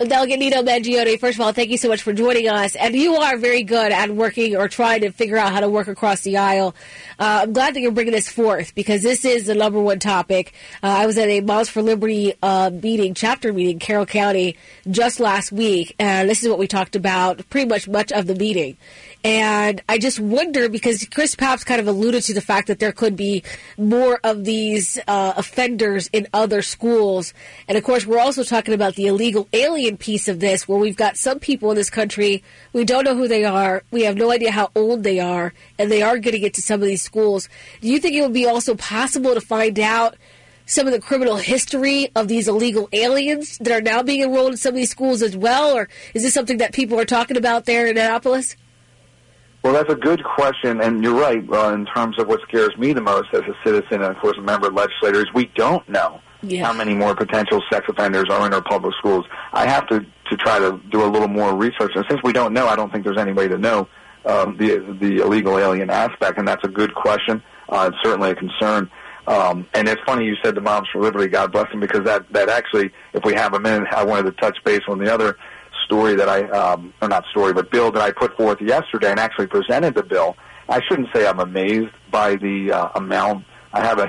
Delegate 0.07 0.39
Nino 0.39 0.63
Mangione, 0.63 1.19
first 1.19 1.39
of 1.39 1.41
all, 1.41 1.53
thank 1.53 1.71
you 1.71 1.77
so 1.77 1.89
much 1.89 2.03
for 2.03 2.13
joining 2.13 2.49
us. 2.49 2.77
And 2.77 2.95
you 2.95 3.17
are 3.17 3.37
very 3.37 3.65
good 3.65 3.91
at 3.91 4.11
working 4.11 4.55
or 4.55 4.69
trying 4.69 5.01
to 5.01 5.11
figure 5.11 5.37
out 5.37 5.53
how 5.53 5.59
to 5.59 5.69
work 5.69 5.89
across 5.89 6.21
the 6.21 6.37
aisle. 6.37 6.77
Uh, 7.19 7.41
I'm 7.43 7.53
glad 7.53 7.75
that 7.75 7.81
you're 7.81 7.91
bringing 7.91 8.13
this 8.13 8.29
forth 8.29 8.77
because 8.77 9.03
this 9.03 9.25
is 9.25 9.47
the 9.47 9.57
number 9.57 9.81
one 9.81 9.99
topic. 9.99 10.53
Uh, 10.85 10.87
I 10.87 11.07
was 11.07 11.19
at 11.19 11.29
a 11.29 11.41
Moms 11.41 11.69
for 11.69 11.83
Liberty 11.83 12.33
uh, 12.43 12.71
meeting, 12.71 13.13
chapter 13.13 13.53
meeting, 13.53 13.81
Carroll 13.81 14.07
County, 14.07 14.57
just 14.89 15.19
last 15.19 15.51
week, 15.51 15.97
and 15.99 16.31
this 16.31 16.45
is 16.45 16.49
what 16.49 16.61
we 16.61 16.69
talked 16.69 16.95
about 16.95 17.51
pretty 17.51 17.69
much 17.69 17.89
much 17.89 18.13
of 18.13 18.29
the 18.29 18.37
meeting. 18.37 18.77
And 19.25 19.83
I 19.89 19.99
just 19.99 20.21
wonder 20.21 20.69
because 20.69 21.05
Chris 21.07 21.35
Papst 21.35 21.67
kind 21.67 21.81
of 21.81 21.89
alluded 21.89 22.23
to 22.25 22.35
the 22.35 22.41
fact 22.41 22.69
that 22.69 22.79
there 22.79 22.93
could 22.93 23.17
be 23.17 23.43
more 23.77 24.21
of 24.23 24.45
these 24.45 24.97
uh, 25.09 25.35
offenders 25.37 26.09
in 26.13 26.29
other 26.33 26.63
schools. 26.63 27.35
And 27.67 27.77
of 27.77 27.83
course, 27.83 28.07
we're 28.07 28.21
also 28.21 28.45
talking 28.45 28.75
about 28.75 28.95
the 28.95 29.07
illegal 29.09 29.49
alien 29.53 29.97
piece 29.97 30.29
of 30.29 30.39
this, 30.39 30.69
where 30.69 30.79
we've 30.79 30.97
got 30.97 31.17
some 31.17 31.41
people 31.41 31.71
in 31.71 31.77
this 31.77 31.91
country, 31.91 32.45
we 32.73 32.85
don't 32.85 33.05
know 33.05 33.17
who 33.17 33.27
they 33.27 33.45
are, 33.45 33.83
we 33.91 34.03
have 34.05 34.17
no 34.17 34.31
idea 34.31 34.53
how 34.53 34.71
old 34.77 35.03
they 35.03 35.19
are, 35.19 35.53
and 35.79 35.91
they 35.91 36.03
are 36.03 36.19
getting 36.19 36.45
into 36.45 36.63
some 36.63 36.81
of 36.81 36.87
these 36.87 37.03
schools. 37.03 37.49
Do 37.81 37.89
you 37.89 37.99
think 37.99 38.15
it 38.15 38.23
would 38.23 38.33
be 38.33 38.47
also 38.47 38.75
possible 38.75 39.35
to 39.35 39.41
find 39.41 39.79
out? 39.79 40.17
some 40.71 40.87
of 40.87 40.93
the 40.93 41.01
criminal 41.01 41.37
history 41.37 42.11
of 42.15 42.29
these 42.29 42.47
illegal 42.47 42.91
aliens 42.93 43.57
that 43.57 43.73
are 43.73 43.81
now 43.81 44.03
being 44.03 44.21
enrolled 44.21 44.51
in 44.51 44.57
some 44.59 44.69
of 44.69 44.77
these 44.77 44.91
schools 44.91 45.23
as 45.23 45.35
well? 45.35 45.75
Or 45.75 45.89
is 46.13 46.23
this 46.23 46.35
something 46.35 46.59
that 46.59 46.75
people 46.75 47.01
are 47.01 47.07
talking 47.07 47.39
about 47.39 47.65
there 47.65 47.87
in 47.87 47.97
Annapolis? 47.97 48.55
Well, 49.69 49.77
that's 49.77 49.93
a 49.93 50.01
good 50.01 50.25
question, 50.25 50.81
and 50.81 51.05
you're 51.05 51.21
right 51.21 51.45
uh, 51.53 51.75
in 51.75 51.85
terms 51.85 52.19
of 52.19 52.27
what 52.27 52.41
scares 52.49 52.75
me 52.79 52.95
the 52.95 53.03
most 53.03 53.29
as 53.35 53.43
a 53.43 53.55
citizen 53.63 54.01
and, 54.01 54.05
of 54.05 54.17
course, 54.17 54.39
a 54.39 54.41
member 54.41 54.69
of 54.69 54.73
legislators. 54.73 55.27
We 55.35 55.45
don't 55.57 55.87
know 55.87 56.23
yeah. 56.43 56.65
how 56.65 56.73
many 56.73 56.95
more 56.95 57.15
potential 57.15 57.63
sex 57.71 57.85
offenders 57.87 58.31
are 58.31 58.47
in 58.47 58.55
our 58.55 58.63
public 58.63 58.95
schools. 58.97 59.27
I 59.53 59.67
have 59.67 59.87
to, 59.89 60.01
to 60.01 60.37
try 60.39 60.59
to 60.59 60.81
do 60.91 61.05
a 61.05 61.11
little 61.11 61.29
more 61.29 61.55
research, 61.55 61.93
and 61.97 62.07
since 62.09 62.19
we 62.25 62.33
don't 62.33 62.55
know, 62.55 62.67
I 62.67 62.77
don't 62.77 62.91
think 62.91 63.05
there's 63.05 63.19
any 63.19 63.35
way 63.35 63.47
to 63.47 63.59
know 63.59 63.87
um, 64.25 64.57
the 64.57 64.79
the 65.03 65.19
illegal 65.19 65.59
alien 65.59 65.91
aspect, 65.91 66.39
and 66.39 66.49
that's 66.49 66.65
a 66.65 66.69
good 66.69 66.95
question. 66.95 67.43
Uh, 67.69 67.91
it's 67.93 68.03
certainly 68.03 68.31
a 68.31 68.35
concern. 68.35 68.91
Um, 69.27 69.67
and 69.75 69.87
it's 69.87 70.01
funny 70.07 70.25
you 70.25 70.37
said 70.43 70.55
the 70.55 70.63
Moms 70.63 70.89
for 70.91 71.03
Liberty, 71.03 71.29
God 71.29 71.53
bless 71.53 71.71
them, 71.71 71.81
because 71.81 72.05
that, 72.05 72.33
that 72.33 72.49
actually, 72.49 72.91
if 73.13 73.23
we 73.23 73.35
have 73.35 73.53
a 73.53 73.61
minute, 73.61 73.87
I 73.93 74.03
wanted 74.03 74.23
to 74.23 74.33
touch 74.33 74.57
base 74.65 74.81
on 74.89 74.97
the 74.97 75.13
other 75.13 75.37
story 75.89 76.15
that 76.17 76.29
I, 76.29 76.43
um, 76.51 76.93
or 77.01 77.09
not 77.09 77.25
story, 77.31 77.55
but 77.55 77.71
bill 77.71 77.91
that 77.93 78.03
I 78.03 78.13
put 78.13 78.37
forth 78.37 78.61
yesterday 78.61 79.11
and 79.11 79.19
actually 79.19 79.47
presented 79.47 79.95
the 79.95 80.03
bill. 80.03 80.37
I 80.69 80.81
shouldn't 80.87 81.09
say 81.15 81.27
I'm 81.27 81.41
amazed 81.41 81.95
by 82.11 82.37
the 82.37 82.73
uh, 82.73 82.91
amount. 82.95 83.47
I 83.73 83.81
have 83.81 83.99
a, 83.99 84.09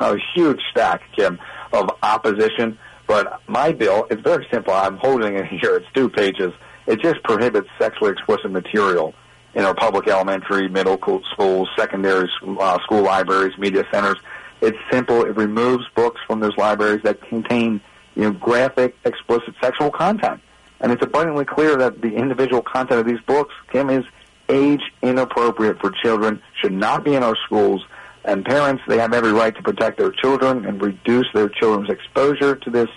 a 0.00 0.16
huge 0.34 0.60
stack, 0.70 1.02
Kim, 1.14 1.38
of 1.72 1.90
opposition, 2.02 2.78
but 3.06 3.40
my 3.46 3.72
bill 3.72 4.06
is 4.10 4.20
very 4.20 4.46
simple. 4.50 4.72
I'm 4.72 4.96
holding 4.96 5.36
it 5.36 5.46
here. 5.60 5.76
It's 5.76 5.86
two 5.94 6.08
pages. 6.08 6.52
It 6.86 7.02
just 7.02 7.22
prohibits 7.22 7.68
sexually 7.78 8.12
explicit 8.12 8.50
material 8.50 9.14
in 9.54 9.64
our 9.64 9.74
public 9.74 10.08
elementary, 10.08 10.68
middle 10.68 10.96
schools, 11.32 11.68
secondary 11.76 12.28
uh, 12.58 12.78
school 12.84 13.02
libraries, 13.02 13.56
media 13.58 13.84
centers. 13.92 14.16
It's 14.62 14.78
simple. 14.90 15.24
It 15.24 15.36
removes 15.36 15.84
books 15.94 16.20
from 16.26 16.40
those 16.40 16.56
libraries 16.56 17.02
that 17.02 17.20
contain 17.28 17.82
you 18.14 18.22
know, 18.22 18.32
graphic, 18.32 18.96
explicit 19.04 19.54
sexual 19.60 19.90
content. 19.90 20.40
And 20.80 20.92
it's 20.92 21.02
abundantly 21.02 21.44
clear 21.44 21.76
that 21.76 22.00
the 22.00 22.14
individual 22.14 22.62
content 22.62 23.00
of 23.00 23.06
these 23.06 23.20
books, 23.26 23.54
Kim, 23.72 23.90
is 23.90 24.04
age 24.48 24.82
inappropriate 25.02 25.80
for 25.80 25.90
children, 25.90 26.40
should 26.60 26.72
not 26.72 27.04
be 27.04 27.14
in 27.14 27.22
our 27.22 27.36
schools. 27.46 27.84
And 28.24 28.44
parents, 28.44 28.82
they 28.86 28.98
have 28.98 29.12
every 29.12 29.32
right 29.32 29.54
to 29.54 29.62
protect 29.62 29.98
their 29.98 30.10
children 30.10 30.64
and 30.66 30.80
reduce 30.80 31.26
their 31.34 31.48
children's 31.48 31.90
exposure 31.90 32.56
to 32.56 32.70
this 32.70 32.88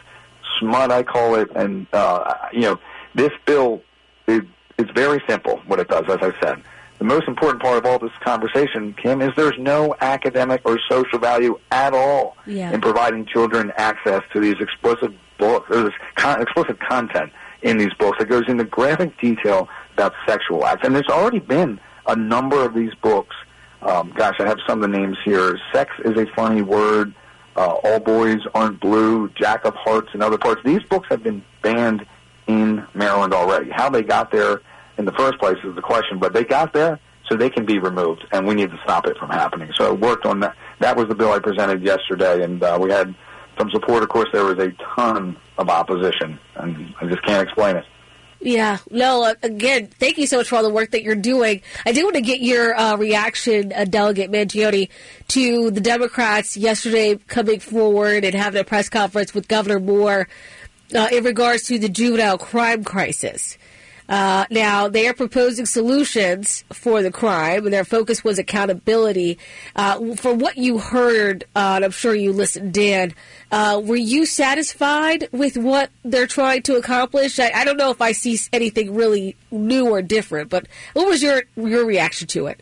smut, 0.59 0.91
I 0.91 1.03
call 1.03 1.35
it. 1.35 1.49
And, 1.55 1.87
uh, 1.93 2.33
you 2.51 2.61
know, 2.61 2.79
this 3.15 3.31
bill, 3.45 3.81
it's 4.27 4.91
very 4.95 5.21
simple 5.27 5.61
what 5.67 5.79
it 5.79 5.87
does, 5.87 6.05
as 6.09 6.17
I 6.21 6.33
said. 6.41 6.61
The 6.99 7.05
most 7.05 7.27
important 7.27 7.61
part 7.63 7.77
of 7.77 7.85
all 7.85 7.97
this 7.97 8.11
conversation, 8.23 8.93
Kim, 8.93 9.21
is 9.21 9.31
there's 9.35 9.57
no 9.57 9.95
academic 10.01 10.61
or 10.65 10.79
social 10.89 11.17
value 11.17 11.57
at 11.71 11.93
all 11.93 12.37
Yeah. 12.45 12.71
in 12.71 12.79
providing 12.81 13.25
children 13.25 13.71
access 13.75 14.21
to 14.33 14.39
these 14.39 14.55
explicit 14.59 15.11
books, 15.39 15.69
or 15.75 15.83
this 15.83 15.93
con- 16.15 16.41
explicit 16.41 16.79
content 16.79 17.31
in 17.61 17.77
these 17.77 17.93
books 17.99 18.17
that 18.19 18.29
goes 18.29 18.43
into 18.47 18.63
graphic 18.63 19.19
detail 19.19 19.69
about 19.93 20.13
sexual 20.27 20.65
acts. 20.65 20.81
And 20.85 20.95
there's 20.95 21.09
already 21.09 21.39
been 21.39 21.79
a 22.07 22.15
number 22.15 22.63
of 22.63 22.73
these 22.73 22.93
books. 23.01 23.35
Um, 23.81 24.13
gosh, 24.15 24.35
I 24.39 24.47
have 24.47 24.59
some 24.67 24.83
of 24.83 24.91
the 24.91 24.97
names 24.97 25.17
here. 25.23 25.59
Sex 25.73 25.91
is 26.05 26.17
a 26.17 26.25
funny 26.35 26.61
word. 26.61 27.13
Uh, 27.55 27.75
All 27.83 27.99
boys 27.99 28.39
aren't 28.53 28.79
blue. 28.79 29.29
Jack 29.29 29.65
of 29.65 29.75
Hearts 29.75 30.09
and 30.13 30.23
other 30.23 30.37
parts. 30.37 30.61
These 30.63 30.83
books 30.83 31.07
have 31.09 31.23
been 31.23 31.43
banned 31.61 32.05
in 32.47 32.85
Maryland 32.93 33.33
already. 33.33 33.69
How 33.69 33.89
they 33.89 34.03
got 34.03 34.31
there 34.31 34.61
in 34.97 35.05
the 35.05 35.11
first 35.13 35.39
place 35.39 35.57
is 35.63 35.75
the 35.75 35.81
question, 35.81 36.19
but 36.19 36.33
they 36.33 36.43
got 36.43 36.73
there 36.73 36.99
so 37.27 37.37
they 37.37 37.49
can 37.49 37.65
be 37.65 37.79
removed, 37.79 38.25
and 38.31 38.45
we 38.45 38.53
need 38.53 38.71
to 38.71 38.79
stop 38.83 39.07
it 39.07 39.17
from 39.17 39.29
happening. 39.29 39.71
So 39.75 39.89
I 39.89 39.91
worked 39.91 40.25
on 40.25 40.41
that. 40.41 40.55
That 40.79 40.97
was 40.97 41.07
the 41.07 41.15
bill 41.15 41.31
I 41.31 41.39
presented 41.39 41.81
yesterday, 41.81 42.43
and 42.43 42.61
uh, 42.61 42.77
we 42.81 42.91
had 42.91 43.15
some 43.57 43.69
support. 43.71 44.03
Of 44.03 44.09
course, 44.09 44.29
there 44.31 44.43
was 44.43 44.59
a 44.59 44.71
ton 44.95 45.37
of 45.57 45.69
opposition, 45.69 46.39
and 46.55 46.93
I 46.99 47.05
just 47.07 47.23
can't 47.23 47.43
explain 47.43 47.77
it. 47.77 47.85
Yeah, 48.43 48.79
no, 48.89 49.23
uh, 49.23 49.35
again, 49.43 49.87
thank 49.99 50.17
you 50.17 50.25
so 50.25 50.37
much 50.37 50.49
for 50.49 50.55
all 50.55 50.63
the 50.63 50.73
work 50.73 50.91
that 50.91 51.03
you're 51.03 51.13
doing. 51.13 51.61
I 51.85 51.91
did 51.91 52.03
want 52.03 52.15
to 52.15 52.21
get 52.21 52.41
your 52.41 52.75
uh, 52.75 52.97
reaction, 52.97 53.71
uh, 53.71 53.85
Delegate 53.85 54.31
Mangione, 54.31 54.89
to 55.29 55.69
the 55.69 55.81
Democrats 55.81 56.57
yesterday 56.57 57.17
coming 57.27 57.59
forward 57.59 58.25
and 58.25 58.33
having 58.33 58.59
a 58.59 58.63
press 58.63 58.89
conference 58.89 59.35
with 59.35 59.47
Governor 59.47 59.79
Moore 59.79 60.27
uh, 60.95 61.07
in 61.11 61.23
regards 61.23 61.63
to 61.63 61.77
the 61.77 61.87
juvenile 61.87 62.39
crime 62.39 62.83
crisis. 62.83 63.59
Uh, 64.11 64.45
now, 64.49 64.89
they 64.89 65.07
are 65.07 65.13
proposing 65.13 65.65
solutions 65.65 66.65
for 66.73 67.01
the 67.01 67.09
crime, 67.09 67.63
and 67.63 67.73
their 67.73 67.85
focus 67.85 68.25
was 68.25 68.37
accountability. 68.37 69.37
Uh, 69.73 70.15
from 70.15 70.37
what 70.37 70.57
you 70.57 70.79
heard, 70.79 71.45
uh, 71.55 71.73
and 71.77 71.85
I'm 71.85 71.91
sure 71.91 72.13
you 72.13 72.33
listened 72.33 72.75
in, 72.75 73.13
uh, 73.53 73.81
were 73.81 73.95
you 73.95 74.25
satisfied 74.25 75.29
with 75.31 75.55
what 75.55 75.91
they're 76.03 76.27
trying 76.27 76.61
to 76.63 76.75
accomplish? 76.75 77.39
I, 77.39 77.51
I 77.55 77.63
don't 77.63 77.77
know 77.77 77.89
if 77.89 78.01
I 78.01 78.11
see 78.11 78.37
anything 78.51 78.93
really 78.93 79.37
new 79.49 79.87
or 79.87 80.01
different, 80.01 80.49
but 80.49 80.67
what 80.91 81.07
was 81.07 81.23
your 81.23 81.43
your 81.55 81.85
reaction 81.85 82.27
to 82.27 82.47
it? 82.47 82.61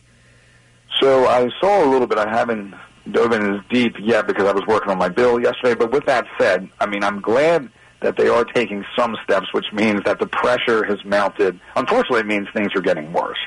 So 1.02 1.26
I 1.26 1.50
saw 1.60 1.84
a 1.84 1.90
little 1.90 2.06
bit. 2.06 2.20
I 2.20 2.30
haven't 2.30 2.76
dove 3.12 3.32
in 3.32 3.56
as 3.56 3.62
deep 3.72 3.96
yet 4.00 4.28
because 4.28 4.46
I 4.46 4.52
was 4.52 4.68
working 4.68 4.92
on 4.92 5.00
my 5.00 5.10
bill 5.10 5.42
yesterday. 5.42 5.74
But 5.74 5.92
with 5.92 6.06
that 6.06 6.28
said, 6.38 6.70
I 6.80 6.86
mean, 6.86 7.04
I'm 7.04 7.22
glad 7.22 7.72
that 8.02 8.16
they 8.16 8.28
are 8.28 8.46
taking 8.46 8.86
some 8.98 9.16
steps, 9.24 9.48
which 9.54 9.72
means 9.74 10.02
that 10.06 10.20
the 10.20 10.28
pressure 10.28 10.86
has 10.86 11.04
mounted. 11.04 11.60
Unfortunately, 11.76 12.22
it 12.22 12.26
means 12.26 12.48
things 12.54 12.74
are 12.76 12.82
getting 12.82 13.12
worse. 13.12 13.38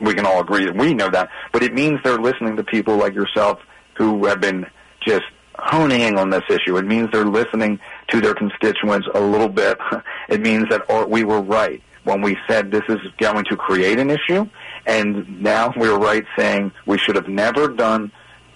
We 0.00 0.14
can 0.14 0.26
all 0.26 0.40
agree 0.40 0.64
that 0.64 0.76
we 0.76 0.94
know 0.94 1.08
that, 1.10 1.30
but 1.52 1.62
it 1.62 1.72
means 1.72 2.00
they're 2.02 2.18
listening 2.18 2.56
to 2.56 2.64
people 2.64 2.96
like 2.96 3.14
yourself 3.14 3.60
who 3.94 4.26
have 4.26 4.40
been 4.40 4.66
just 5.00 5.24
honing 5.58 6.00
in 6.00 6.18
on 6.18 6.30
this 6.30 6.42
issue. 6.50 6.76
It 6.76 6.84
means 6.84 7.10
they're 7.12 7.24
listening 7.24 7.78
to 8.08 8.20
their 8.20 8.34
constituents 8.34 9.06
a 9.14 9.20
little 9.20 9.48
bit. 9.48 9.78
It 10.28 10.40
means 10.40 10.68
that 10.70 10.88
we 11.10 11.24
were 11.24 11.42
right 11.42 11.82
when 12.04 12.22
we 12.22 12.38
said 12.48 12.70
this 12.70 12.84
is 12.88 13.00
going 13.18 13.44
to 13.44 13.56
create 13.56 13.98
an 13.98 14.08
issue, 14.08 14.48
and 14.86 15.42
now 15.42 15.72
we're 15.76 15.98
right 15.98 16.24
saying 16.38 16.72
we 16.86 16.96
should 16.96 17.16
have 17.16 17.28
never 17.28 17.68
done 17.68 18.10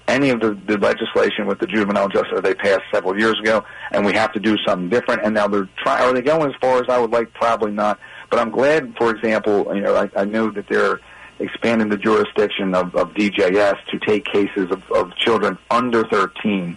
any 0.09 0.31
of 0.31 0.41
the, 0.41 0.55
the 0.67 0.79
legislation 0.79 1.47
with 1.47 1.59
the 1.59 1.67
juvenile 1.67 2.09
justice 2.09 2.41
they 2.43 2.55
passed 2.55 2.83
several 2.93 3.19
years 3.19 3.39
ago, 3.41 3.65
and 3.91 4.05
we 4.07 4.13
have 4.13 4.33
to 4.33 4.41
do 4.41 4.57
something 4.67 4.89
different. 4.89 5.23
And 5.25 5.35
now 5.35 5.49
they're 5.49 5.69
trying. 5.83 6.05
Are 6.05 6.13
they 6.13 6.23
going 6.23 6.51
as 6.51 6.57
far 6.61 6.79
as 6.81 6.89
I 6.89 6.99
would 6.99 7.11
like? 7.11 7.33
Probably 7.35 7.73
not. 7.73 7.99
But 8.31 8.39
I'm 8.41 8.51
glad, 8.51 8.95
for 8.97 9.11
example, 9.11 9.75
you 9.75 9.83
know, 9.83 9.95
I, 9.97 10.09
I 10.17 10.25
know 10.25 10.51
that 10.51 10.67
they're 10.69 11.01
expanding 11.39 11.89
the 11.91 11.97
jurisdiction 11.99 12.75
of, 12.75 12.95
of 12.95 13.13
DJS 13.15 13.85
to 13.91 13.99
take 13.99 14.25
cases 14.25 14.71
of, 14.71 14.83
of 14.91 15.15
children 15.17 15.59
under 15.71 16.05
13 16.05 16.77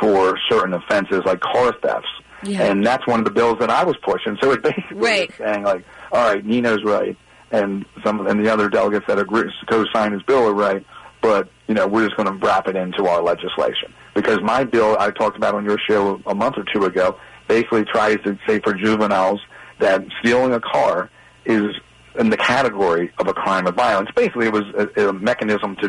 for 0.00 0.36
certain 0.48 0.72
offenses 0.74 1.20
like 1.24 1.40
car 1.40 1.72
thefts. 1.82 2.08
Yeah. 2.42 2.62
And 2.64 2.84
that's 2.84 3.06
one 3.06 3.18
of 3.20 3.24
the 3.26 3.30
bills 3.30 3.58
that 3.60 3.70
I 3.70 3.84
was 3.84 3.96
pushing. 4.02 4.36
So 4.42 4.50
it 4.52 4.62
basically 4.64 4.96
Right. 4.96 5.30
saying 5.36 5.62
like, 5.62 5.84
all 6.10 6.32
right, 6.34 6.44
Nino's 6.44 6.82
right, 6.84 7.16
and 7.50 7.84
some 8.02 8.26
and 8.26 8.44
the 8.44 8.50
other 8.52 8.68
delegates 8.68 9.06
that 9.08 9.18
agree, 9.18 9.52
co-signed 9.68 10.14
his 10.14 10.22
bill 10.22 10.46
are 10.48 10.54
right, 10.54 10.84
but 11.20 11.50
you 11.66 11.74
know 11.74 11.86
we're 11.86 12.04
just 12.04 12.16
going 12.16 12.26
to 12.26 12.46
wrap 12.46 12.68
it 12.68 12.76
into 12.76 13.06
our 13.06 13.22
legislation 13.22 13.92
because 14.14 14.40
my 14.42 14.64
bill 14.64 14.96
I 14.98 15.10
talked 15.10 15.36
about 15.36 15.54
on 15.54 15.64
your 15.64 15.78
show 15.78 16.20
a 16.26 16.34
month 16.34 16.56
or 16.58 16.64
two 16.72 16.84
ago 16.84 17.18
basically 17.48 17.84
tries 17.84 18.16
to 18.24 18.38
say 18.46 18.60
for 18.60 18.72
juveniles 18.74 19.40
that 19.80 20.04
stealing 20.20 20.52
a 20.52 20.60
car 20.60 21.10
is 21.44 21.74
in 22.18 22.28
the 22.28 22.36
category 22.36 23.12
of 23.18 23.28
a 23.28 23.32
crime 23.32 23.66
of 23.66 23.74
violence. 23.74 24.10
Basically, 24.14 24.46
it 24.46 24.52
was 24.52 24.64
a, 24.76 25.08
a 25.08 25.12
mechanism 25.12 25.76
to 25.76 25.88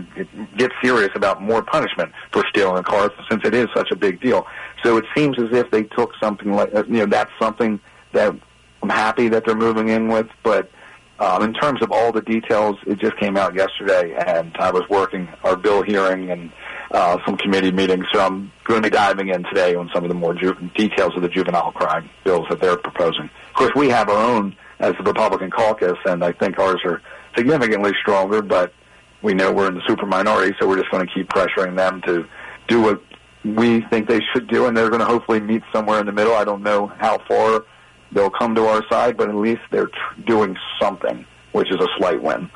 get 0.57 0.71
serious 0.81 1.09
about 1.15 1.41
more 1.41 1.63
punishment 1.63 2.11
for 2.31 2.43
stealing 2.49 2.77
a 2.77 2.83
car, 2.83 3.11
since 3.29 3.41
it 3.43 3.53
is 3.53 3.67
such 3.75 3.91
a 3.91 3.95
big 3.95 4.21
deal. 4.21 4.45
So 4.83 4.97
it 4.97 5.05
seems 5.15 5.37
as 5.39 5.51
if 5.51 5.71
they 5.71 5.83
took 5.83 6.11
something 6.21 6.53
like 6.53 6.73
uh, 6.73 6.83
you 6.87 6.99
know 6.99 7.05
that's 7.05 7.31
something 7.39 7.79
that 8.13 8.35
I'm 8.81 8.89
happy 8.89 9.29
that 9.29 9.45
they're 9.45 9.55
moving 9.55 9.89
in 9.89 10.07
with, 10.07 10.27
but. 10.43 10.69
Um, 11.21 11.43
in 11.43 11.53
terms 11.53 11.83
of 11.83 11.91
all 11.91 12.11
the 12.11 12.23
details, 12.23 12.77
it 12.87 12.97
just 12.97 13.15
came 13.17 13.37
out 13.37 13.53
yesterday, 13.53 14.15
and 14.25 14.57
I 14.57 14.71
was 14.71 14.81
working 14.89 15.29
our 15.43 15.55
bill 15.55 15.83
hearing 15.83 16.31
and 16.31 16.51
uh, 16.89 17.19
some 17.27 17.37
committee 17.37 17.71
meetings. 17.71 18.05
So 18.11 18.21
I'm 18.21 18.51
going 18.63 18.81
to 18.81 18.89
be 18.89 18.91
diving 18.91 19.29
in 19.29 19.43
today 19.43 19.75
on 19.75 19.87
some 19.93 20.03
of 20.03 20.09
the 20.09 20.15
more 20.15 20.33
ju- 20.33 20.57
details 20.73 21.15
of 21.15 21.21
the 21.21 21.29
juvenile 21.29 21.73
crime 21.73 22.09
bills 22.23 22.47
that 22.49 22.59
they're 22.59 22.75
proposing. 22.75 23.25
Of 23.49 23.53
course, 23.53 23.71
we 23.75 23.87
have 23.89 24.09
our 24.09 24.17
own 24.17 24.55
as 24.79 24.95
the 24.97 25.03
Republican 25.03 25.51
caucus, 25.51 25.99
and 26.05 26.23
I 26.23 26.31
think 26.31 26.57
ours 26.57 26.81
are 26.85 27.03
significantly 27.37 27.91
stronger. 28.01 28.41
But 28.41 28.73
we 29.21 29.35
know 29.35 29.51
we're 29.51 29.67
in 29.67 29.75
the 29.75 29.83
super 29.87 30.07
minority, 30.07 30.55
so 30.59 30.67
we're 30.67 30.79
just 30.79 30.89
going 30.89 31.05
to 31.05 31.13
keep 31.13 31.29
pressuring 31.29 31.77
them 31.77 32.01
to 32.07 32.25
do 32.67 32.81
what 32.81 32.99
we 33.45 33.81
think 33.91 34.07
they 34.09 34.21
should 34.33 34.47
do, 34.47 34.65
and 34.65 34.75
they're 34.75 34.89
going 34.89 35.01
to 35.01 35.05
hopefully 35.05 35.39
meet 35.39 35.61
somewhere 35.71 35.99
in 35.99 36.07
the 36.07 36.11
middle. 36.11 36.33
I 36.33 36.45
don't 36.45 36.63
know 36.63 36.87
how 36.87 37.19
far 37.27 37.63
they'll 38.13 38.29
come 38.29 38.55
to 38.55 38.65
our 38.67 38.83
side, 38.89 39.17
but 39.17 39.29
at 39.29 39.35
least 39.35 39.61
they're 39.71 39.87
tr- 39.87 40.21
doing 40.25 40.55
something, 40.79 41.25
which 41.51 41.69
is 41.71 41.77
a 41.79 41.87
slight 41.97 42.21
win. 42.21 42.49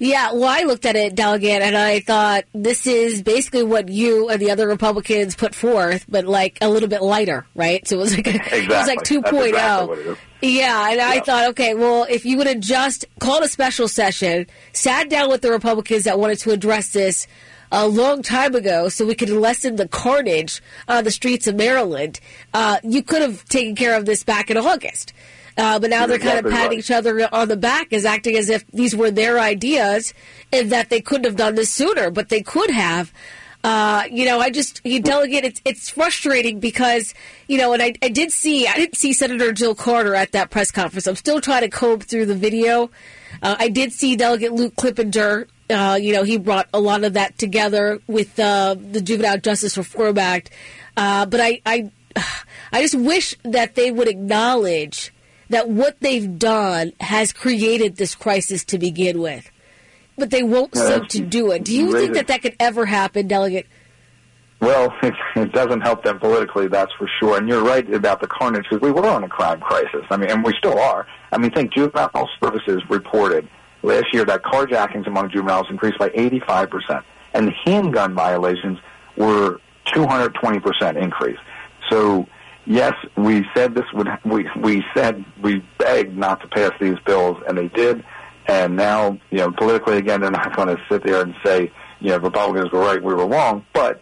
Yeah, 0.00 0.32
well, 0.32 0.44
I 0.48 0.62
looked 0.62 0.86
at 0.86 0.94
it, 0.94 1.16
delegate, 1.16 1.60
and 1.60 1.76
I 1.76 1.98
thought 1.98 2.44
this 2.54 2.86
is 2.86 3.20
basically 3.22 3.64
what 3.64 3.88
you 3.88 4.28
and 4.28 4.40
the 4.40 4.52
other 4.52 4.68
Republicans 4.68 5.34
put 5.34 5.56
forth, 5.56 6.04
but 6.08 6.24
like 6.24 6.58
a 6.60 6.68
little 6.68 6.88
bit 6.88 7.02
lighter, 7.02 7.46
right? 7.56 7.86
So 7.86 7.96
it 7.96 7.98
was 7.98 8.16
like 8.16 8.26
a, 8.28 8.56
it 8.56 8.68
was 8.68 8.86
like 8.86 9.00
2.0. 9.00 9.48
Exactly 9.48 9.54
oh. 9.54 9.92
is. 10.12 10.18
Yeah, 10.40 10.90
and 10.90 11.00
I 11.00 11.18
thought, 11.18 11.48
okay, 11.50 11.74
well, 11.74 12.06
if 12.08 12.24
you 12.24 12.36
would 12.38 12.46
have 12.46 12.60
just 12.60 13.06
called 13.18 13.42
a 13.42 13.48
special 13.48 13.88
session, 13.88 14.46
sat 14.72 15.10
down 15.10 15.30
with 15.30 15.40
the 15.40 15.50
Republicans 15.50 16.04
that 16.04 16.20
wanted 16.20 16.38
to 16.40 16.52
address 16.52 16.90
this 16.90 17.26
a 17.70 17.86
long 17.86 18.22
time 18.22 18.54
ago 18.54 18.88
so 18.88 19.06
we 19.06 19.14
could 19.14 19.30
lessen 19.30 19.76
the 19.76 19.88
carnage 19.88 20.62
on 20.86 21.04
the 21.04 21.10
streets 21.10 21.46
of 21.46 21.54
Maryland, 21.54 22.20
uh, 22.54 22.78
you 22.82 23.02
could 23.02 23.22
have 23.22 23.44
taken 23.46 23.74
care 23.74 23.96
of 23.96 24.06
this 24.06 24.24
back 24.24 24.50
in 24.50 24.56
August. 24.56 25.12
Uh, 25.56 25.78
but 25.80 25.90
now 25.90 26.06
they're 26.06 26.20
kind 26.20 26.44
of 26.44 26.52
patting 26.52 26.78
each 26.78 26.90
other 26.90 27.28
on 27.34 27.48
the 27.48 27.56
back 27.56 27.92
as 27.92 28.04
acting 28.04 28.36
as 28.36 28.48
if 28.48 28.64
these 28.68 28.94
were 28.94 29.10
their 29.10 29.40
ideas 29.40 30.14
and 30.52 30.70
that 30.70 30.88
they 30.88 31.00
couldn't 31.00 31.24
have 31.24 31.34
done 31.34 31.56
this 31.56 31.68
sooner, 31.68 32.10
but 32.10 32.28
they 32.28 32.42
could 32.42 32.70
have. 32.70 33.12
Uh, 33.64 34.04
you 34.08 34.24
know, 34.24 34.38
I 34.38 34.50
just 34.50 34.80
you 34.84 35.00
delegate. 35.00 35.44
It's 35.44 35.60
it's 35.64 35.90
frustrating 35.90 36.60
because 36.60 37.12
you 37.48 37.58
know, 37.58 37.72
and 37.72 37.82
I, 37.82 37.92
I 38.00 38.08
did 38.08 38.30
see 38.30 38.68
I 38.68 38.76
didn't 38.76 38.96
see 38.96 39.12
Senator 39.12 39.52
Jill 39.52 39.74
Carter 39.74 40.14
at 40.14 40.30
that 40.30 40.50
press 40.50 40.70
conference. 40.70 41.08
I'm 41.08 41.16
still 41.16 41.40
trying 41.40 41.62
to 41.62 41.68
comb 41.68 41.98
through 41.98 42.26
the 42.26 42.36
video. 42.36 42.90
Uh, 43.42 43.56
I 43.58 43.68
did 43.68 43.92
see 43.92 44.14
Delegate 44.14 44.52
Luke 44.52 44.76
Clippinger. 44.76 45.48
Uh, 45.70 45.98
you 46.00 46.14
know, 46.14 46.22
he 46.22 46.38
brought 46.38 46.68
a 46.72 46.80
lot 46.80 47.04
of 47.04 47.12
that 47.14 47.36
together 47.38 48.00
with 48.06 48.38
uh, 48.40 48.74
the 48.74 49.00
Juvenile 49.00 49.38
Justice 49.38 49.76
Reform 49.76 50.18
Act. 50.18 50.50
Uh, 50.96 51.26
but 51.26 51.40
I, 51.40 51.60
I, 51.66 51.90
I 52.72 52.82
just 52.82 52.94
wish 52.94 53.34
that 53.44 53.74
they 53.74 53.90
would 53.90 54.08
acknowledge 54.08 55.12
that 55.50 55.68
what 55.68 56.00
they've 56.00 56.38
done 56.38 56.92
has 57.00 57.32
created 57.32 57.96
this 57.96 58.14
crisis 58.14 58.64
to 58.66 58.78
begin 58.78 59.20
with. 59.20 59.50
But 60.16 60.30
they 60.30 60.42
won't 60.42 60.72
Yeah, 60.74 60.88
seem 60.88 61.06
to 61.06 61.20
do 61.20 61.50
it. 61.52 61.64
Do 61.64 61.74
you 61.74 61.92
think 61.92 62.14
that 62.14 62.26
that 62.26 62.42
could 62.42 62.56
ever 62.58 62.86
happen, 62.86 63.28
Delegate? 63.28 63.66
Well, 64.60 64.92
it, 65.02 65.14
it 65.36 65.52
doesn't 65.52 65.80
help 65.82 66.02
them 66.02 66.18
politically, 66.18 66.66
that's 66.68 66.92
for 66.98 67.08
sure. 67.20 67.38
And 67.38 67.48
you're 67.48 67.62
right 67.62 67.88
about 67.94 68.20
the 68.20 68.26
carnage 68.26 68.64
because 68.68 68.82
we 68.82 68.90
were 68.90 69.06
on 69.06 69.22
a 69.22 69.28
crime 69.28 69.60
crisis. 69.60 70.04
I 70.10 70.16
mean, 70.16 70.30
and 70.30 70.42
we 70.44 70.52
still 70.58 70.78
are. 70.78 71.06
I 71.30 71.38
mean, 71.38 71.50
think 71.52 71.72
juvenile 71.72 72.10
health 72.14 72.28
services 72.42 72.82
reported 72.90 73.48
last 73.82 74.06
year 74.12 74.24
that 74.24 74.42
carjackings 74.42 75.06
among 75.06 75.30
juveniles 75.30 75.66
increased 75.70 75.98
by 75.98 76.10
85 76.14 76.70
percent, 76.70 77.04
and 77.34 77.48
the 77.48 77.52
handgun 77.64 78.14
violations 78.14 78.78
were 79.16 79.60
220 79.92 80.60
percent 80.60 80.96
increase. 80.98 81.38
So, 81.90 82.26
yes, 82.66 82.94
we 83.16 83.44
said 83.54 83.74
this 83.74 83.84
would. 83.94 84.08
We 84.24 84.48
we 84.60 84.84
said 84.94 85.24
we 85.42 85.64
begged 85.78 86.16
not 86.16 86.40
to 86.42 86.48
pass 86.48 86.72
these 86.80 86.98
bills, 87.04 87.38
and 87.46 87.56
they 87.56 87.68
did. 87.68 88.04
And 88.46 88.76
now, 88.76 89.18
you 89.30 89.38
know, 89.38 89.52
politically 89.52 89.98
again, 89.98 90.22
they're 90.22 90.30
not 90.30 90.56
going 90.56 90.68
to 90.68 90.82
sit 90.90 91.04
there 91.04 91.20
and 91.20 91.34
say, 91.44 91.70
you 92.00 92.08
know, 92.08 92.18
Republicans 92.18 92.72
were 92.72 92.80
right, 92.80 93.02
we 93.02 93.12
were 93.12 93.26
wrong. 93.26 93.66
But 93.74 94.00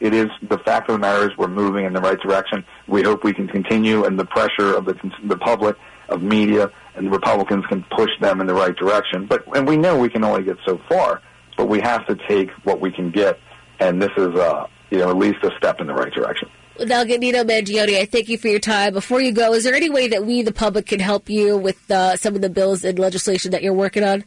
it 0.00 0.12
is 0.12 0.26
the 0.42 0.58
fact 0.58 0.90
of 0.90 0.94
the 0.94 0.98
matter 0.98 1.30
is 1.30 1.36
we're 1.38 1.48
moving 1.48 1.86
in 1.86 1.94
the 1.94 2.00
right 2.00 2.20
direction. 2.20 2.64
We 2.86 3.02
hope 3.02 3.24
we 3.24 3.32
can 3.32 3.48
continue, 3.48 4.04
and 4.04 4.18
the 4.18 4.26
pressure 4.26 4.76
of 4.76 4.84
the 4.84 4.94
the 5.24 5.38
public, 5.38 5.76
of 6.08 6.22
media, 6.22 6.70
and 6.96 7.06
the 7.06 7.10
Republicans 7.10 7.64
can 7.66 7.84
push 7.90 8.10
them 8.20 8.40
in 8.40 8.46
the 8.46 8.54
right 8.54 8.74
direction. 8.76 9.26
But 9.26 9.44
and 9.56 9.66
we 9.66 9.76
know 9.76 9.98
we 9.98 10.08
can 10.08 10.24
only 10.24 10.42
get 10.42 10.56
so 10.66 10.80
far, 10.88 11.22
but 11.56 11.68
we 11.68 11.80
have 11.80 12.06
to 12.06 12.16
take 12.28 12.50
what 12.64 12.80
we 12.80 12.90
can 12.90 13.10
get, 13.10 13.38
and 13.80 14.00
this 14.00 14.12
is 14.16 14.34
uh, 14.34 14.66
you 14.90 14.98
know 14.98 15.10
at 15.10 15.16
least 15.16 15.38
a 15.42 15.50
step 15.58 15.80
in 15.80 15.86
the 15.86 15.94
right 15.94 16.12
direction. 16.12 16.48
Delegate 16.78 17.20
Nino 17.20 17.40
I 17.40 18.04
thank 18.04 18.28
you 18.28 18.36
for 18.36 18.48
your 18.48 18.58
time. 18.58 18.92
Before 18.92 19.20
you 19.20 19.32
go, 19.32 19.54
is 19.54 19.64
there 19.64 19.74
any 19.74 19.88
way 19.88 20.08
that 20.08 20.26
we, 20.26 20.42
the 20.42 20.52
public, 20.52 20.84
can 20.84 21.00
help 21.00 21.30
you 21.30 21.56
with 21.56 21.90
uh, 21.90 22.16
some 22.16 22.34
of 22.34 22.42
the 22.42 22.50
bills 22.50 22.84
and 22.84 22.98
legislation 22.98 23.50
that 23.52 23.62
you're 23.62 23.72
working 23.72 24.04
on? 24.04 24.24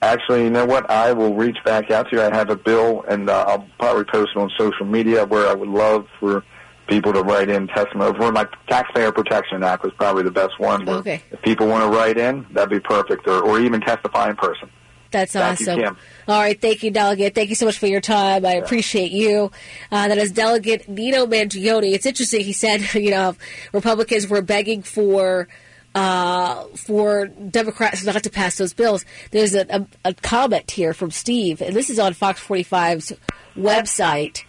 Actually, 0.00 0.44
you 0.44 0.50
know 0.50 0.64
what? 0.64 0.88
I 0.88 1.12
will 1.12 1.34
reach 1.34 1.56
back 1.64 1.90
out 1.90 2.08
to 2.10 2.16
you. 2.16 2.22
I 2.22 2.34
have 2.34 2.50
a 2.50 2.56
bill, 2.56 3.02
and 3.08 3.28
uh, 3.28 3.46
I'll 3.48 3.66
probably 3.80 4.04
post 4.04 4.30
it 4.36 4.38
on 4.38 4.50
social 4.56 4.86
media 4.86 5.24
where 5.24 5.48
I 5.48 5.54
would 5.54 5.68
love 5.68 6.06
for 6.20 6.44
people 6.86 7.12
to 7.12 7.22
write 7.22 7.48
in 7.48 7.66
testimony. 7.68 8.16
For 8.16 8.32
my 8.32 8.46
Taxpayer 8.68 9.12
Protection 9.12 9.62
Act 9.62 9.84
was 9.84 9.92
probably 9.94 10.22
the 10.22 10.30
best 10.30 10.58
one. 10.58 10.88
Okay. 10.88 11.22
If 11.30 11.42
people 11.42 11.66
want 11.66 11.90
to 11.90 11.96
write 11.96 12.18
in, 12.18 12.46
that'd 12.52 12.70
be 12.70 12.80
perfect, 12.80 13.26
or, 13.26 13.42
or 13.42 13.60
even 13.60 13.80
testify 13.80 14.30
in 14.30 14.36
person. 14.36 14.70
That's 15.10 15.32
Thank 15.32 15.60
you, 15.60 15.66
awesome. 15.66 15.80
Kim. 15.80 15.96
All 16.28 16.40
right, 16.40 16.60
thank 16.60 16.82
you, 16.82 16.90
Delegate. 16.90 17.34
Thank 17.34 17.48
you 17.48 17.54
so 17.54 17.66
much 17.66 17.78
for 17.78 17.86
your 17.86 18.00
time. 18.00 18.44
I 18.44 18.54
appreciate 18.54 19.12
you. 19.12 19.50
Uh, 19.90 20.08
that 20.08 20.18
is 20.18 20.32
Delegate 20.32 20.88
Nino 20.88 21.26
Mangione. 21.26 21.92
It's 21.92 22.06
interesting. 22.06 22.44
He 22.44 22.52
said, 22.52 22.80
you 22.94 23.10
know, 23.10 23.36
Republicans 23.72 24.26
were 24.28 24.42
begging 24.42 24.82
for 24.82 25.48
uh, 25.94 26.64
for 26.76 27.26
Democrats 27.28 28.04
not 28.04 28.22
to 28.22 28.30
pass 28.30 28.58
those 28.58 28.74
bills. 28.74 29.04
There's 29.30 29.54
a, 29.54 29.66
a, 29.70 29.86
a 30.04 30.14
comment 30.14 30.70
here 30.70 30.92
from 30.92 31.10
Steve, 31.10 31.62
and 31.62 31.74
this 31.74 31.88
is 31.88 31.98
on 31.98 32.12
Fox 32.12 32.44
45's 32.44 33.14
website. 33.56 34.44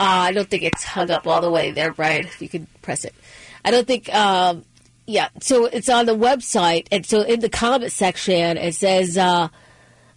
Uh, 0.00 0.28
I 0.28 0.32
don't 0.32 0.48
think 0.48 0.62
it's 0.62 0.82
hung 0.82 1.10
up 1.10 1.26
all 1.26 1.42
the 1.42 1.50
way 1.50 1.72
there, 1.72 1.92
Brian. 1.92 2.24
If 2.24 2.40
you 2.40 2.48
could 2.48 2.66
press 2.80 3.04
it. 3.04 3.14
I 3.64 3.70
don't 3.70 3.86
think. 3.86 4.12
Um, 4.14 4.64
yeah, 5.06 5.28
so 5.40 5.66
it's 5.66 5.88
on 5.88 6.06
the 6.06 6.16
website, 6.16 6.86
and 6.90 7.04
so 7.04 7.20
in 7.20 7.40
the 7.40 7.50
comment 7.50 7.92
section 7.92 8.56
it 8.56 8.74
says. 8.74 9.18
Uh, 9.18 9.48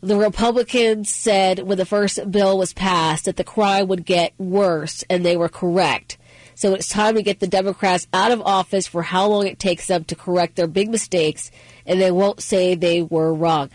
the 0.01 0.17
Republicans 0.17 1.09
said 1.09 1.59
when 1.59 1.77
the 1.77 1.86
first 1.86 2.29
bill 2.29 2.57
was 2.57 2.73
passed 2.73 3.23
that 3.23 3.38
the 3.38 3.43
crime 3.45 3.88
would 3.88 4.05
get 4.05 4.34
worse, 4.38 5.01
and 5.09 5.25
they 5.25 5.38
were 5.38 5.47
correct. 5.47 6.17
So 6.55 6.73
it's 6.73 6.89
time 6.89 7.15
to 7.15 7.23
get 7.23 7.39
the 7.39 7.47
Democrats 7.47 8.05
out 8.13 8.31
of 8.31 8.41
office 8.41 8.86
for 8.86 9.01
how 9.01 9.27
long 9.27 9.47
it 9.47 9.59
takes 9.59 9.88
them 9.88 10.03
to 10.05 10.15
correct 10.15 10.57
their 10.57 10.67
big 10.67 10.89
mistakes, 10.89 11.51
and 11.86 12.01
they 12.01 12.11
won't 12.11 12.41
say 12.41 12.75
they 12.75 13.01
were 13.01 13.34
wrong. 13.34 13.69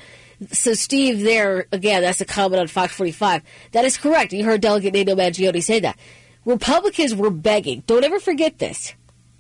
So, 0.52 0.74
Steve, 0.74 1.22
there, 1.22 1.66
again, 1.72 2.02
that's 2.02 2.20
a 2.20 2.24
comment 2.24 2.60
on 2.60 2.68
Fox 2.68 2.94
45. 2.94 3.42
That 3.72 3.84
is 3.84 3.98
correct. 3.98 4.32
You 4.32 4.44
heard 4.44 4.60
Delegate 4.60 4.94
Nino 4.94 5.16
Mangione 5.16 5.62
say 5.62 5.80
that. 5.80 5.98
Republicans 6.44 7.14
were 7.14 7.30
begging. 7.30 7.82
Don't 7.86 8.04
ever 8.04 8.20
forget 8.20 8.58
this. 8.58 8.94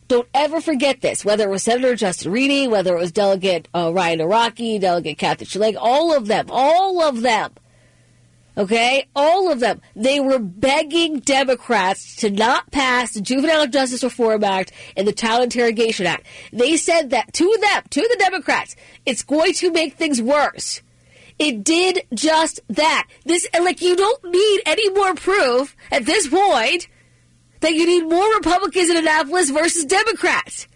Don't 0.08 0.28
ever 0.34 0.60
forget 0.60 1.00
this. 1.02 1.24
Whether 1.24 1.44
it 1.44 1.50
was 1.50 1.62
Senator 1.62 1.94
Justin 1.94 2.32
Ready, 2.32 2.66
whether 2.66 2.96
it 2.96 3.00
was 3.00 3.12
Delegate 3.12 3.68
uh, 3.74 3.92
Ryan 3.94 4.20
Araki, 4.20 4.80
Delegate 4.80 5.18
Kathy 5.18 5.44
Schleg, 5.44 5.76
all 5.78 6.16
of 6.16 6.26
them, 6.26 6.46
all 6.50 7.02
of 7.02 7.20
them, 7.20 7.52
okay, 8.56 9.06
all 9.14 9.52
of 9.52 9.60
them, 9.60 9.80
they 9.94 10.18
were 10.18 10.38
begging 10.38 11.20
Democrats 11.20 12.16
to 12.16 12.30
not 12.30 12.70
pass 12.72 13.12
the 13.12 13.20
Juvenile 13.20 13.68
Justice 13.68 14.02
Reform 14.02 14.42
Act 14.44 14.72
and 14.96 15.06
the 15.06 15.12
Child 15.12 15.44
Interrogation 15.44 16.06
Act. 16.06 16.26
They 16.52 16.78
said 16.78 17.10
that 17.10 17.32
to 17.34 17.58
them, 17.60 17.82
to 17.90 18.00
the 18.00 18.16
Democrats, 18.18 18.76
it's 19.04 19.22
going 19.22 19.52
to 19.54 19.70
make 19.70 19.94
things 19.94 20.22
worse. 20.22 20.80
It 21.38 21.62
did 21.62 22.06
just 22.14 22.60
that. 22.68 23.06
This, 23.24 23.46
like, 23.54 23.80
you 23.80 23.96
don't 23.96 24.24
need 24.24 24.62
any 24.66 24.90
more 24.90 25.14
proof 25.14 25.76
at 25.92 26.04
this 26.04 26.28
point 26.28 26.88
that 27.60 27.74
you 27.74 27.86
need 27.86 28.08
more 28.08 28.34
Republicans 28.34 28.90
in 28.90 28.96
Annapolis 28.96 29.50
versus 29.50 29.84
Democrats. 29.84 30.66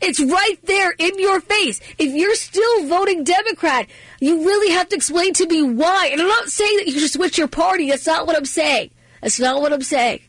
It's 0.00 0.20
right 0.20 0.56
there 0.64 0.94
in 0.98 1.18
your 1.18 1.40
face. 1.40 1.80
If 1.98 2.14
you're 2.14 2.34
still 2.34 2.86
voting 2.86 3.22
Democrat, 3.22 3.86
you 4.18 4.44
really 4.44 4.72
have 4.72 4.88
to 4.90 4.96
explain 4.96 5.34
to 5.34 5.46
me 5.46 5.62
why. 5.62 6.08
And 6.10 6.20
I'm 6.20 6.28
not 6.28 6.48
saying 6.48 6.78
that 6.78 6.86
you 6.86 6.98
should 6.98 7.10
switch 7.10 7.36
your 7.36 7.48
party. 7.48 7.90
That's 7.90 8.06
not 8.06 8.26
what 8.26 8.36
I'm 8.36 8.46
saying. 8.46 8.90
That's 9.20 9.38
not 9.38 9.60
what 9.60 9.72
I'm 9.72 9.82
saying. 9.82 10.20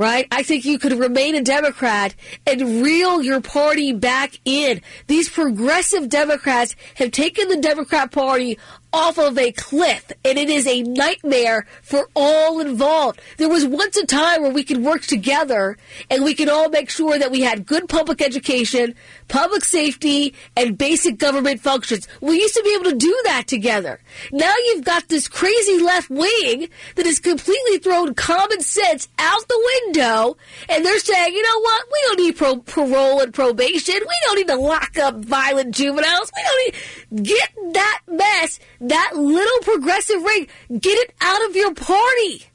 Right? 0.00 0.26
I 0.32 0.42
think 0.44 0.64
you 0.64 0.78
could 0.78 0.94
remain 0.94 1.34
a 1.34 1.42
Democrat 1.42 2.14
and 2.46 2.82
reel 2.82 3.20
your 3.20 3.42
party 3.42 3.92
back 3.92 4.40
in. 4.46 4.80
These 5.08 5.28
progressive 5.28 6.08
Democrats 6.08 6.74
have 6.94 7.10
taken 7.10 7.48
the 7.48 7.58
Democrat 7.58 8.10
Party 8.10 8.58
off 8.92 9.18
of 9.18 9.38
a 9.38 9.52
cliff, 9.52 10.10
and 10.24 10.38
it 10.38 10.50
is 10.50 10.66
a 10.66 10.82
nightmare 10.82 11.66
for 11.82 12.08
all 12.16 12.60
involved. 12.60 13.20
There 13.36 13.48
was 13.48 13.64
once 13.64 13.96
a 13.96 14.06
time 14.06 14.42
where 14.42 14.52
we 14.52 14.64
could 14.64 14.82
work 14.82 15.02
together 15.02 15.76
and 16.08 16.24
we 16.24 16.34
could 16.34 16.48
all 16.48 16.68
make 16.68 16.90
sure 16.90 17.18
that 17.18 17.30
we 17.30 17.42
had 17.42 17.66
good 17.66 17.88
public 17.88 18.20
education, 18.20 18.94
public 19.28 19.64
safety, 19.64 20.34
and 20.56 20.76
basic 20.76 21.18
government 21.18 21.60
functions. 21.60 22.08
We 22.20 22.40
used 22.40 22.54
to 22.54 22.62
be 22.62 22.74
able 22.74 22.90
to 22.90 22.96
do 22.96 23.20
that 23.24 23.46
together. 23.46 24.00
Now 24.32 24.52
you've 24.66 24.84
got 24.84 25.08
this 25.08 25.28
crazy 25.28 25.80
left 25.80 26.10
wing 26.10 26.68
that 26.96 27.06
has 27.06 27.18
completely 27.18 27.78
thrown 27.78 28.14
common 28.14 28.60
sense 28.60 29.08
out 29.18 29.46
the 29.48 29.70
window, 29.86 30.36
and 30.68 30.84
they're 30.84 30.98
saying, 30.98 31.34
you 31.34 31.42
know 31.42 31.60
what? 31.60 31.84
We 31.92 31.98
don't 32.06 32.20
need 32.20 32.36
pro- 32.36 32.56
parole 32.56 33.20
and 33.20 33.32
probation. 33.32 33.94
We 34.00 34.16
don't 34.24 34.36
need 34.36 34.48
to 34.48 34.56
lock 34.56 34.98
up 34.98 35.16
violent 35.16 35.74
juveniles. 35.74 36.32
We 36.34 36.42
don't 36.42 36.64
need 36.64 36.70
get 37.10 37.50
that 37.72 38.00
mess 38.08 38.58
that 38.80 39.12
little 39.14 39.60
progressive 39.62 40.22
ring, 40.22 40.46
get 40.68 40.98
it 40.98 41.14
out 41.20 41.44
of 41.48 41.56
your 41.56 41.74
party. 41.74 42.46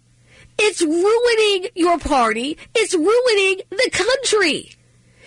It's 0.57 0.81
ruining 0.81 1.69
your 1.75 1.99
party. 1.99 2.57
It's 2.73 2.93
ruining 2.93 3.61
the 3.69 3.89
country. 3.91 4.71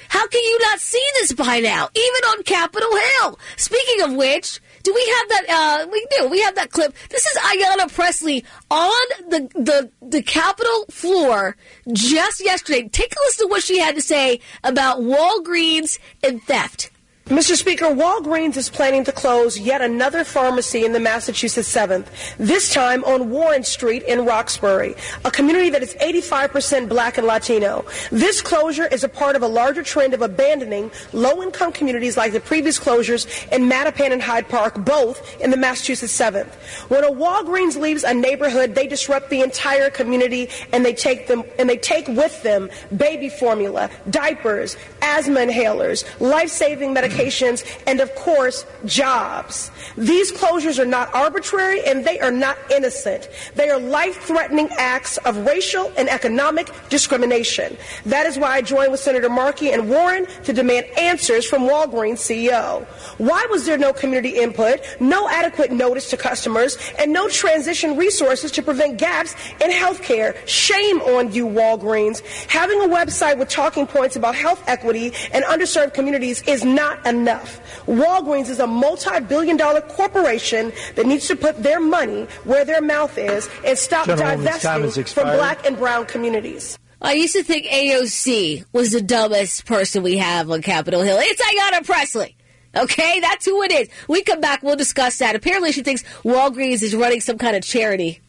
How 0.09 0.27
can 0.27 0.43
you 0.43 0.59
not 0.61 0.81
see 0.81 1.05
this 1.21 1.35
by 1.35 1.61
now? 1.61 1.89
Even 1.95 2.31
on 2.31 2.43
Capitol 2.43 2.89
Hill. 2.91 3.39
Speaking 3.57 4.03
of 4.03 4.15
which, 4.15 4.61
do 4.83 4.95
we 4.95 5.01
have 5.01 5.29
that? 5.29 5.45
Uh, 5.51 5.87
we 5.93 6.07
do. 6.17 6.29
We 6.29 6.41
have 6.41 6.55
that 6.55 6.71
clip. 6.71 6.95
This 7.11 7.27
is 7.27 7.37
Ayanna 7.37 7.93
Pressley 7.95 8.45
on 8.71 9.03
the 9.29 9.51
the 9.55 9.91
the 10.01 10.23
Capitol 10.23 10.87
floor 10.91 11.57
just 11.93 12.43
yesterday. 12.43 12.89
Take 12.89 13.13
a 13.13 13.19
listen 13.27 13.47
to 13.47 13.51
what 13.51 13.63
she 13.63 13.79
had 13.79 13.97
to 13.97 14.01
say 14.01 14.41
about 14.65 15.01
Walgreens 15.01 15.99
and 16.23 16.43
theft. 16.43 16.91
Mr. 17.29 17.57
Speaker, 17.57 17.85
Walgreens 17.85 18.57
is 18.57 18.71
planning 18.71 19.05
to 19.05 19.13
close 19.13 19.59
yet 19.59 19.83
another 19.83 20.25
pharmacy 20.25 20.87
in 20.87 20.95
the 20.95 20.99
Massachusetts 20.99 21.71
7th, 21.71 22.07
this 22.39 22.73
time 22.73 23.05
on 23.05 23.29
Warren 23.29 23.63
Street 23.65 24.03
in 24.05 24.25
Roxbury, 24.25 24.95
a 25.27 25.31
community 25.31 25.69
that 25.69 25.83
is 25.83 25.95
85% 25.97 26.89
black 26.89 27.19
and 27.19 27.27
Latino. 27.27 27.85
This 28.11 28.41
closure 28.41 28.87
is 28.87 29.05
a 29.05 29.11
part 29.11 29.37
of 29.37 29.43
a 29.43 29.47
larger 29.47 29.83
trend 29.83 30.15
of 30.15 30.23
abandoning 30.23 30.91
low-income 31.13 31.73
communities 31.73 32.17
like 32.17 32.33
the 32.33 32.41
previous 32.41 32.79
closures 32.79 33.27
in 33.53 33.69
Mattapan 33.69 34.13
and 34.13 34.23
Hyde 34.23 34.49
Park, 34.49 34.83
both 34.83 35.39
in 35.39 35.51
the 35.51 35.59
Massachusetts 35.59 36.19
7th. 36.19 36.55
When 36.89 37.05
a 37.05 37.11
Walgreens 37.11 37.79
leaves 37.79 38.05
a 38.05 38.15
neighborhood, 38.15 38.75
they 38.75 38.87
disrupt 38.87 39.29
the 39.29 39.43
entire 39.43 39.91
community 39.91 40.49
and 40.73 40.83
they 40.83 40.95
take 40.95 41.27
them 41.27 41.45
and 41.59 41.69
they 41.69 41.77
take 41.77 42.09
with 42.09 42.43
them 42.43 42.71
baby 42.97 43.29
formula, 43.29 43.91
diapers, 44.09 44.79
asthma 45.03 45.41
inhalers, 45.41 46.07
life-saving 46.21 46.95
medications 46.95 47.18
medications, 47.19 47.65
and 47.87 48.01
of 48.01 48.15
course, 48.15 48.65
jobs. 48.85 49.71
These 49.97 50.33
closures 50.33 50.79
are 50.79 50.87
not 50.87 51.13
arbitrary 51.15 51.85
and 51.85 52.05
they 52.05 52.21
are 52.21 52.31
not 52.31 52.57
innocent. 52.71 53.29
They 53.55 53.69
are 53.71 53.79
life 53.79 54.23
threatening 54.23 54.69
acts 54.77 55.17
of 55.19 55.37
racial 55.47 55.93
and 55.97 56.09
economic 56.09 56.71
discrimination. 56.89 57.77
That 58.07 58.27
is 58.27 58.39
why 58.39 58.57
I 58.57 58.63
joined 58.63 58.93
with 58.93 59.01
Senator 59.01 59.29
Markey 59.29 59.73
and 59.73 59.89
Warren 59.89 60.27
to 60.45 60.53
demand 60.53 60.87
answers 60.97 61.47
from 61.47 61.63
Walgreens 61.63 62.19
CEO. 62.19 62.85
Why 63.19 63.47
was 63.51 63.67
there 63.67 63.79
no 63.79 63.93
community 63.93 64.39
input, 64.39 64.81
no 65.01 65.29
adequate 65.29 65.73
notice 65.73 66.11
to 66.11 66.17
customers, 66.17 66.79
and 66.99 67.13
no 67.13 67.29
transition 67.29 67.97
resources 67.97 68.51
to 68.53 68.63
prevent 68.63 68.99
gaps 68.99 69.35
in 69.61 69.71
health 69.71 70.03
care? 70.03 70.37
Shame 70.47 71.01
on 71.03 71.33
you, 71.33 71.47
Walgreens. 71.47 72.21
Having 72.49 72.83
a 72.83 72.89
website 72.89 73.39
with 73.39 73.49
talking 73.49 73.87
points 73.87 74.17
about 74.17 74.35
health 74.35 74.63
equity 74.67 75.13
and 75.33 75.45
underserved 75.45 75.95
communities 75.95 76.43
is 76.43 76.65
not 76.65 77.05
enough. 77.09 77.61
Walgreens 77.87 78.49
is 78.49 78.61
a 78.61 78.67
multi-billion 78.67 79.57
dollar 79.57 79.81
corporation 79.81 80.73
that 80.95 81.07
needs 81.07 81.27
to 81.29 81.37
put 81.37 81.63
their 81.63 81.81
money 81.81 82.25
where 82.45 82.65
their 82.65 82.83
mouth 82.83 83.17
is 83.19 83.49
and 83.65 83.77
stop 83.79 84.07
divesting 84.07 85.05
from 85.05 85.25
black 85.25 85.67
and 85.67 85.77
brown 85.77 86.07
communities. 86.07 86.79
I 87.01 87.13
used 87.13 87.35
to 87.35 87.45
think 87.45 87.67
AOC 87.67 88.65
was 88.73 88.91
the 88.91 89.01
dumbest 89.01 89.67
person 89.67 90.03
we 90.03 90.19
have 90.19 90.51
on 90.51 90.63
Capitol 90.63 91.03
Hill. 91.03 91.19
It's 91.21 91.41
Ayanna 91.41 91.87
Pressley. 91.87 92.37
Okay, 92.77 93.21
that's 93.21 93.45
who 93.45 93.63
it 93.63 93.73
is. 93.73 93.89
We 94.09 94.23
come 94.23 94.41
back, 94.41 94.63
we'll 94.63 94.77
discuss 94.77 95.19
that. 95.19 95.35
Apparently, 95.37 95.73
she 95.73 95.83
thinks 95.83 96.03
Walgreens 96.23 96.83
is 96.83 96.95
running 96.95 97.21
some 97.21 97.39
kind 97.39 97.57
of 97.57 97.63
charity. 97.63 98.21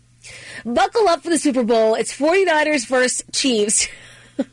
Buckle 0.66 1.08
up 1.08 1.24
for 1.24 1.30
the 1.30 1.38
Super 1.38 1.64
Bowl. 1.64 1.96
It's 1.96 2.16
49ers 2.16 2.88
versus 2.88 3.24
Chiefs. 3.32 3.88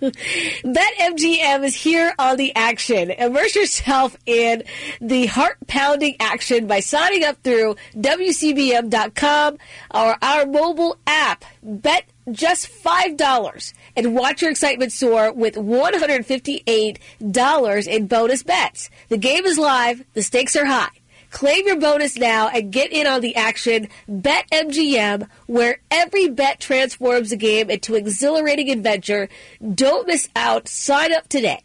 BetMGM 0.64 1.64
is 1.64 1.76
here 1.76 2.12
on 2.18 2.36
the 2.36 2.52
action. 2.56 3.10
Immerse 3.10 3.54
yourself 3.54 4.16
in 4.26 4.64
the 5.00 5.26
heart 5.26 5.58
pounding 5.68 6.16
action 6.18 6.66
by 6.66 6.80
signing 6.80 7.22
up 7.22 7.40
through 7.44 7.76
WCBM.com 7.94 9.58
or 9.94 10.16
our 10.20 10.44
mobile 10.44 10.98
app. 11.06 11.44
Bet 11.62 12.06
just 12.32 12.68
$5 12.82 13.72
and 13.94 14.16
watch 14.16 14.42
your 14.42 14.50
excitement 14.50 14.90
soar 14.90 15.32
with 15.32 15.54
$158 15.54 17.86
in 17.86 18.06
bonus 18.08 18.42
bets. 18.42 18.90
The 19.08 19.18
game 19.18 19.44
is 19.44 19.56
live, 19.56 20.04
the 20.14 20.22
stakes 20.22 20.56
are 20.56 20.66
high. 20.66 20.90
Claim 21.36 21.66
your 21.66 21.78
bonus 21.78 22.16
now 22.16 22.48
and 22.48 22.72
get 22.72 22.92
in 22.92 23.06
on 23.06 23.20
the 23.20 23.36
action. 23.36 23.88
Bet 24.08 24.48
MGM, 24.50 25.28
where 25.44 25.80
every 25.90 26.30
bet 26.30 26.60
transforms 26.60 27.28
the 27.28 27.36
game 27.36 27.68
into 27.68 27.94
exhilarating 27.94 28.70
adventure. 28.70 29.28
Don't 29.74 30.06
miss 30.06 30.30
out. 30.34 30.66
Sign 30.66 31.12
up 31.12 31.28
today. 31.28 31.60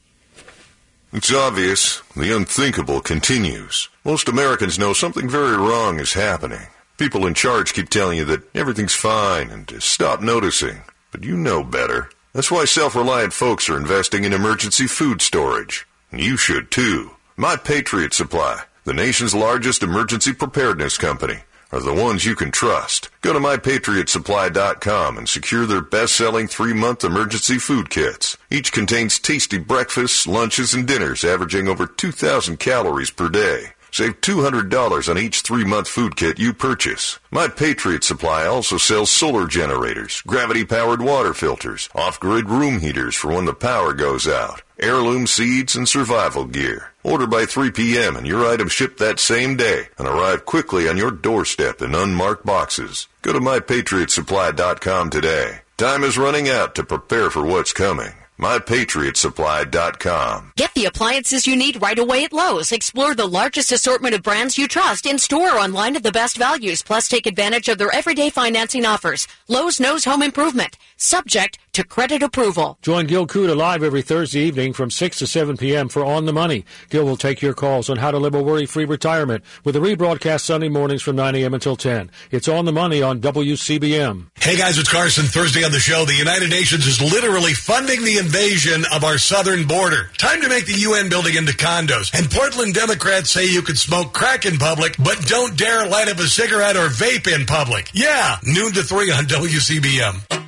It's 1.13 1.33
obvious. 1.33 2.01
The 2.17 2.35
unthinkable 2.35 2.99
continues. 2.99 3.87
Most 4.03 4.27
Americans 4.27 4.77
know 4.77 4.91
something 4.91 5.29
very 5.29 5.55
wrong 5.55 6.01
is 6.01 6.11
happening. 6.11 6.67
People 6.97 7.25
in 7.25 7.33
charge 7.33 7.71
keep 7.71 7.87
telling 7.87 8.17
you 8.17 8.25
that 8.25 8.53
everything's 8.53 8.93
fine 8.93 9.49
and 9.49 9.65
to 9.69 9.79
stop 9.79 10.19
noticing. 10.19 10.81
But 11.13 11.23
you 11.23 11.37
know 11.37 11.63
better. 11.63 12.09
That's 12.33 12.51
why 12.51 12.65
self-reliant 12.65 13.31
folks 13.31 13.69
are 13.69 13.77
investing 13.77 14.25
in 14.25 14.33
emergency 14.33 14.87
food 14.87 15.21
storage. 15.21 15.87
And 16.11 16.19
you 16.19 16.35
should 16.35 16.71
too. 16.71 17.11
My 17.37 17.55
Patriot 17.55 18.13
Supply 18.13 18.63
the 18.83 18.93
nation's 18.93 19.35
largest 19.35 19.83
emergency 19.83 20.33
preparedness 20.33 20.97
company, 20.97 21.39
are 21.71 21.79
the 21.79 21.93
ones 21.93 22.25
you 22.25 22.35
can 22.35 22.51
trust. 22.51 23.09
Go 23.21 23.33
to 23.33 23.39
mypatriotsupply.com 23.39 25.17
and 25.17 25.29
secure 25.29 25.65
their 25.65 25.81
best-selling 25.81 26.47
three-month 26.47 27.03
emergency 27.03 27.57
food 27.57 27.89
kits. 27.89 28.37
Each 28.49 28.71
contains 28.71 29.19
tasty 29.19 29.57
breakfasts, 29.57 30.27
lunches, 30.27 30.73
and 30.73 30.87
dinners 30.87 31.23
averaging 31.23 31.67
over 31.67 31.85
2,000 31.85 32.57
calories 32.59 33.11
per 33.11 33.29
day. 33.29 33.73
Save 33.91 34.21
$200 34.21 35.09
on 35.09 35.17
each 35.17 35.41
three-month 35.41 35.87
food 35.87 36.15
kit 36.15 36.39
you 36.39 36.53
purchase. 36.53 37.19
My 37.29 37.49
Patriot 37.49 38.05
Supply 38.05 38.45
also 38.45 38.77
sells 38.77 39.11
solar 39.11 39.47
generators, 39.47 40.21
gravity-powered 40.21 41.01
water 41.01 41.33
filters, 41.33 41.89
off-grid 41.93 42.49
room 42.49 42.79
heaters 42.79 43.15
for 43.15 43.33
when 43.33 43.45
the 43.45 43.53
power 43.53 43.93
goes 43.93 44.27
out, 44.27 44.61
heirloom 44.79 45.27
seeds, 45.27 45.75
and 45.75 45.89
survival 45.89 46.45
gear. 46.45 46.90
Order 47.03 47.27
by 47.27 47.45
3 47.45 47.71
p.m. 47.71 48.15
and 48.15 48.27
your 48.27 48.45
item 48.45 48.67
shipped 48.67 48.99
that 48.99 49.19
same 49.19 49.57
day 49.57 49.87
and 49.97 50.07
arrive 50.07 50.45
quickly 50.45 50.87
on 50.87 50.97
your 50.97 51.11
doorstep 51.11 51.81
in 51.81 51.95
unmarked 51.95 52.45
boxes. 52.45 53.07
Go 53.21 53.33
to 53.33 53.39
mypatriotsupply.com 53.39 55.09
today. 55.09 55.61
Time 55.77 56.03
is 56.03 56.17
running 56.17 56.47
out 56.47 56.75
to 56.75 56.83
prepare 56.83 57.31
for 57.31 57.43
what's 57.43 57.73
coming 57.73 58.13
mypatriotsupply.com. 58.41 60.53
Get 60.57 60.73
the 60.73 60.85
appliances 60.85 61.45
you 61.45 61.55
need 61.55 61.79
right 61.81 61.99
away 61.99 62.25
at 62.25 62.33
Lowe's. 62.33 62.71
Explore 62.71 63.13
the 63.13 63.27
largest 63.27 63.71
assortment 63.71 64.15
of 64.15 64.23
brands 64.23 64.57
you 64.57 64.67
trust 64.67 65.05
in 65.05 65.19
store 65.19 65.55
or 65.55 65.59
online 65.59 65.95
at 65.95 66.01
the 66.03 66.11
best 66.11 66.37
values. 66.37 66.81
Plus, 66.81 67.07
take 67.07 67.27
advantage 67.27 67.69
of 67.69 67.77
their 67.77 67.93
everyday 67.93 68.31
financing 68.31 68.85
offers. 68.85 69.27
Lowe's 69.47 69.79
knows 69.79 70.05
home 70.05 70.23
improvement. 70.23 70.79
Subject 70.97 71.59
to 71.73 71.83
credit 71.83 72.21
approval. 72.21 72.77
Join 72.81 73.07
Gil 73.07 73.27
Kuda 73.27 73.55
live 73.55 73.83
every 73.83 74.01
Thursday 74.01 74.41
evening 74.41 74.73
from 74.73 74.91
6 74.91 75.19
to 75.19 75.27
7 75.27 75.57
p.m. 75.57 75.87
for 75.87 76.03
On 76.03 76.25
the 76.25 76.33
Money. 76.33 76.65
Gil 76.89 77.05
will 77.05 77.17
take 77.17 77.41
your 77.41 77.53
calls 77.53 77.89
on 77.89 77.97
how 77.97 78.11
to 78.11 78.17
live 78.17 78.35
a 78.35 78.41
worry-free 78.41 78.85
retirement 78.85 79.43
with 79.63 79.75
a 79.75 79.79
rebroadcast 79.79 80.41
Sunday 80.41 80.69
mornings 80.69 81.01
from 81.01 81.15
9 81.15 81.35
a.m. 81.35 81.53
until 81.53 81.75
10. 81.75 82.11
It's 82.29 82.47
On 82.47 82.65
the 82.65 82.71
Money 82.73 83.01
on 83.01 83.21
WCBM. 83.21 84.27
Hey 84.35 84.57
guys, 84.57 84.77
it's 84.77 84.91
Carson. 84.91 85.25
Thursday 85.25 85.63
on 85.63 85.71
the 85.71 85.79
show, 85.79 86.03
the 86.05 86.13
United 86.13 86.49
Nations 86.49 86.85
is 86.85 87.01
literally 87.01 87.53
funding 87.53 88.03
the 88.03 88.17
invasion 88.17 88.83
of 88.91 89.03
our 89.03 89.17
southern 89.17 89.65
border. 89.65 90.11
Time 90.17 90.41
to 90.41 90.49
make 90.49 90.65
the 90.65 90.73
UN 90.73 91.09
building 91.09 91.35
into 91.35 91.53
condos. 91.53 92.13
And 92.17 92.29
Portland 92.29 92.73
Democrats 92.73 93.31
say 93.31 93.45
you 93.45 93.61
can 93.61 93.75
smoke 93.75 94.13
crack 94.13 94.45
in 94.45 94.57
public, 94.57 94.95
but 94.97 95.25
don't 95.27 95.57
dare 95.57 95.87
light 95.87 96.09
up 96.09 96.19
a 96.19 96.27
cigarette 96.27 96.75
or 96.75 96.87
vape 96.89 97.33
in 97.33 97.45
public. 97.45 97.89
Yeah, 97.93 98.37
noon 98.43 98.73
to 98.73 98.83
3 98.83 99.11
on 99.11 99.23
WCBM. 99.25 100.41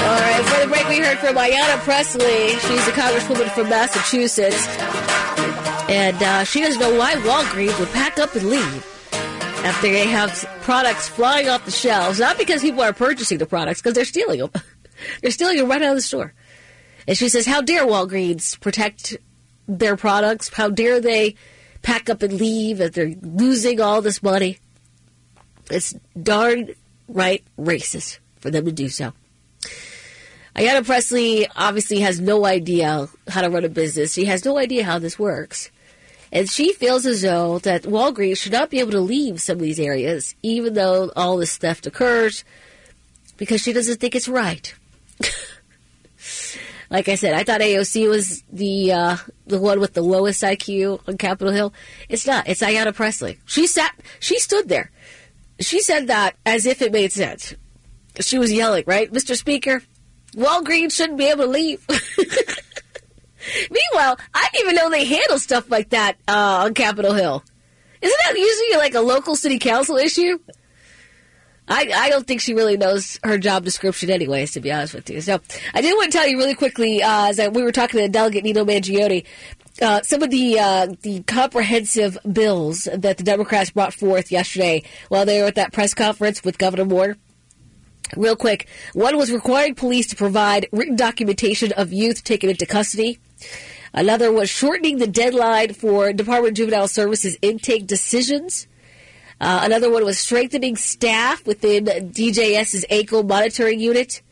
All 0.00 0.20
right, 0.20 0.44
for 0.44 0.60
the 0.60 0.68
break, 0.68 0.88
we 0.88 0.98
heard 0.98 1.18
from 1.18 1.36
Ayanna 1.36 1.78
Pressley. 1.80 2.48
She's 2.58 2.88
a 2.88 2.92
congresswoman 2.92 3.50
from 3.50 3.68
Massachusetts. 3.68 4.66
And 5.90 6.22
uh, 6.22 6.44
she 6.44 6.60
doesn't 6.60 6.80
know 6.80 6.96
why 6.96 7.14
Walgreens 7.14 7.78
would 7.80 7.90
pack 7.90 8.18
up 8.18 8.34
and 8.34 8.48
leave 8.48 8.86
after 9.64 9.88
they 9.90 10.06
have 10.06 10.30
products 10.62 11.08
flying 11.08 11.48
off 11.48 11.64
the 11.64 11.70
shelves. 11.70 12.20
Not 12.20 12.38
because 12.38 12.62
people 12.62 12.82
are 12.82 12.92
purchasing 12.92 13.38
the 13.38 13.46
products, 13.46 13.80
because 13.80 13.94
they're 13.94 14.04
stealing 14.04 14.38
them. 14.38 14.50
they're 15.22 15.30
stealing 15.30 15.58
them 15.58 15.68
right 15.68 15.82
out 15.82 15.90
of 15.90 15.96
the 15.96 16.02
store. 16.02 16.32
And 17.06 17.16
she 17.16 17.28
says, 17.28 17.44
How 17.46 17.60
dare 17.60 17.86
Walgreens 17.86 18.58
protect 18.60 19.16
their 19.66 19.96
products? 19.96 20.48
How 20.48 20.70
dare 20.70 21.00
they 21.00 21.34
pack 21.82 22.08
up 22.08 22.22
and 22.22 22.34
leave 22.34 22.80
as 22.80 22.92
they're 22.92 23.14
losing 23.22 23.80
all 23.80 24.00
this 24.00 24.22
money? 24.22 24.58
It's 25.70 25.94
darn 26.20 26.70
right 27.12 27.44
racist 27.58 28.18
for 28.38 28.50
them 28.50 28.64
to 28.64 28.72
do 28.72 28.88
so. 28.88 29.12
Ayanna 30.56 30.84
Pressley 30.84 31.46
obviously 31.54 32.00
has 32.00 32.20
no 32.20 32.44
idea 32.44 33.08
how 33.28 33.42
to 33.42 33.50
run 33.50 33.64
a 33.64 33.68
business. 33.68 34.14
She 34.14 34.24
has 34.24 34.44
no 34.44 34.58
idea 34.58 34.84
how 34.84 34.98
this 34.98 35.18
works. 35.18 35.70
And 36.32 36.48
she 36.48 36.72
feels 36.72 37.06
as 37.06 37.22
though 37.22 37.58
that 37.60 37.82
Walgreens 37.82 38.38
should 38.38 38.52
not 38.52 38.70
be 38.70 38.80
able 38.80 38.92
to 38.92 39.00
leave 39.00 39.40
some 39.40 39.56
of 39.56 39.62
these 39.62 39.80
areas, 39.80 40.34
even 40.42 40.74
though 40.74 41.10
all 41.16 41.36
this 41.36 41.56
theft 41.56 41.86
occurs, 41.86 42.44
because 43.36 43.60
she 43.60 43.72
doesn't 43.72 44.00
think 44.00 44.14
it's 44.14 44.28
right. 44.28 44.74
like 46.90 47.08
I 47.08 47.16
said, 47.16 47.34
I 47.34 47.42
thought 47.42 47.60
AOC 47.60 48.08
was 48.08 48.42
the 48.52 48.92
uh, 48.92 49.16
the 49.46 49.58
one 49.58 49.80
with 49.80 49.94
the 49.94 50.02
lowest 50.02 50.42
IQ 50.42 51.00
on 51.08 51.16
Capitol 51.16 51.52
Hill. 51.52 51.72
It's 52.08 52.26
not. 52.26 52.48
It's 52.48 52.62
Ayanna 52.62 52.94
Pressley. 52.94 53.38
She 53.46 53.66
sat. 53.66 53.94
She 54.20 54.38
stood 54.38 54.68
there. 54.68 54.90
She 55.60 55.80
said 55.80 56.08
that 56.08 56.36
as 56.46 56.66
if 56.66 56.82
it 56.82 56.92
made 56.92 57.12
sense. 57.12 57.54
She 58.20 58.38
was 58.38 58.52
yelling, 58.52 58.84
right, 58.86 59.10
Mr. 59.12 59.36
Speaker, 59.36 59.82
Walgreens 60.34 60.92
shouldn't 60.92 61.18
be 61.18 61.26
able 61.26 61.44
to 61.44 61.50
leave. 61.50 61.84
Meanwhile, 63.70 64.18
I 64.34 64.48
didn't 64.52 64.66
even 64.66 64.74
know 64.76 64.90
they 64.90 65.04
handle 65.04 65.38
stuff 65.38 65.70
like 65.70 65.90
that 65.90 66.16
uh, 66.28 66.64
on 66.64 66.74
Capitol 66.74 67.12
Hill. 67.12 67.42
Isn't 68.02 68.18
that 68.26 68.38
usually 68.38 68.78
like 68.78 68.94
a 68.94 69.00
local 69.00 69.36
city 69.36 69.58
council 69.58 69.96
issue? 69.96 70.38
I, 71.68 71.90
I 71.94 72.10
don't 72.10 72.26
think 72.26 72.40
she 72.40 72.52
really 72.52 72.76
knows 72.76 73.20
her 73.22 73.38
job 73.38 73.64
description, 73.64 74.10
anyways, 74.10 74.52
to 74.52 74.60
be 74.60 74.72
honest 74.72 74.94
with 74.94 75.08
you. 75.08 75.20
So 75.20 75.40
I 75.72 75.80
did 75.80 75.94
want 75.94 76.10
to 76.10 76.18
tell 76.18 76.26
you 76.26 76.36
really 76.36 76.54
quickly, 76.54 77.00
uh, 77.02 77.28
as 77.28 77.38
I, 77.38 77.48
we 77.48 77.62
were 77.62 77.70
talking 77.70 78.00
to 78.00 78.08
Delegate 78.08 78.42
Nino 78.42 78.64
Mangione, 78.64 79.24
uh, 79.80 80.02
some 80.02 80.22
of 80.22 80.30
the 80.30 80.58
uh, 80.58 80.88
the 81.02 81.22
comprehensive 81.22 82.18
bills 82.30 82.88
that 82.94 83.16
the 83.16 83.24
Democrats 83.24 83.70
brought 83.70 83.94
forth 83.94 84.30
yesterday 84.30 84.82
while 85.08 85.24
they 85.24 85.40
were 85.40 85.48
at 85.48 85.54
that 85.54 85.72
press 85.72 85.94
conference 85.94 86.44
with 86.44 86.58
Governor 86.58 86.84
Moore. 86.84 87.16
Real 88.16 88.36
quick, 88.36 88.66
one 88.92 89.16
was 89.16 89.30
requiring 89.30 89.74
police 89.74 90.08
to 90.08 90.16
provide 90.16 90.66
written 90.72 90.96
documentation 90.96 91.72
of 91.72 91.92
youth 91.92 92.24
taken 92.24 92.50
into 92.50 92.66
custody. 92.66 93.20
Another 93.92 94.32
was 94.32 94.50
shortening 94.50 94.98
the 94.98 95.06
deadline 95.06 95.74
for 95.74 96.12
Department 96.12 96.52
of 96.52 96.56
Juvenile 96.56 96.88
Services 96.88 97.36
intake 97.42 97.86
decisions. 97.86 98.66
Uh, 99.40 99.60
another 99.62 99.90
one 99.90 100.04
was 100.04 100.18
strengthening 100.18 100.76
staff 100.76 101.46
within 101.46 101.84
DJS's 101.86 102.84
ACO 102.90 103.22
monitoring 103.22 103.80
unit. 103.80 104.22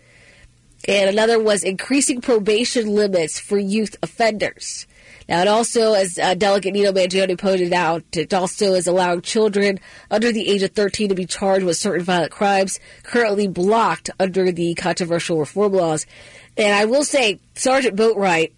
And 0.86 1.10
another 1.10 1.42
was 1.42 1.64
increasing 1.64 2.20
probation 2.20 2.94
limits 2.94 3.40
for 3.40 3.58
youth 3.58 3.96
offenders. 4.02 4.86
Now, 5.28 5.42
it 5.42 5.48
also, 5.48 5.92
as 5.92 6.18
uh, 6.18 6.34
Delegate 6.34 6.72
Nino 6.72 6.92
Mangione 6.92 7.38
pointed 7.38 7.72
out, 7.72 8.02
it 8.12 8.32
also 8.32 8.72
is 8.72 8.86
allowing 8.86 9.20
children 9.20 9.78
under 10.10 10.32
the 10.32 10.48
age 10.48 10.62
of 10.62 10.72
13 10.72 11.10
to 11.10 11.14
be 11.14 11.26
charged 11.26 11.66
with 11.66 11.76
certain 11.76 12.04
violent 12.04 12.32
crimes 12.32 12.80
currently 13.02 13.46
blocked 13.46 14.08
under 14.18 14.50
the 14.50 14.74
controversial 14.74 15.38
reform 15.38 15.72
laws. 15.74 16.06
And 16.56 16.74
I 16.74 16.86
will 16.86 17.04
say, 17.04 17.40
Sergeant 17.54 17.94
Boatwright 17.94 18.52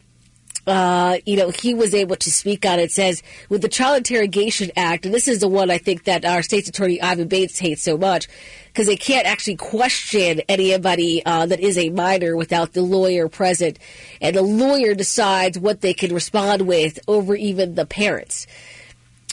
uh, 0.71 1.19
you 1.27 1.37
know, 1.37 1.51
he 1.51 1.75
was 1.75 1.95
able 1.95 2.15
to 2.15 2.31
speak 2.31 2.65
on 2.65 2.79
it. 2.79 2.93
Says 2.93 3.23
with 3.49 3.61
the 3.61 3.69
Child 3.69 3.99
Interrogation 3.99 4.71
Act, 4.77 5.05
and 5.05 5.13
this 5.13 5.27
is 5.27 5.41
the 5.41 5.49
one 5.49 5.69
I 5.69 5.79
think 5.79 6.05
that 6.05 6.25
our 6.25 6.43
state's 6.43 6.69
attorney 6.69 7.03
Ivan 7.03 7.27
Bates 7.27 7.59
hates 7.59 7.83
so 7.83 7.99
much 7.99 8.29
because 8.69 8.87
they 8.87 8.97
can't 8.97 9.27
actually 9.27 9.57
question 9.57 10.43
anybody 10.49 11.27
uh, 11.27 11.47
that 11.47 11.59
is 11.59 11.77
a 11.77 11.91
minor 11.91 12.37
without 12.37 12.73
the 12.73 12.83
lawyer 12.83 13.29
present, 13.29 13.81
and 14.21 14.37
the 14.37 14.43
lawyer 14.43 14.95
decides 14.95 15.59
what 15.59 15.81
they 15.81 15.93
can 15.93 16.15
respond 16.15 16.69
with 16.69 17.01
over 17.09 17.35
even 17.35 17.75
the 17.75 17.85
parents. 17.85 18.47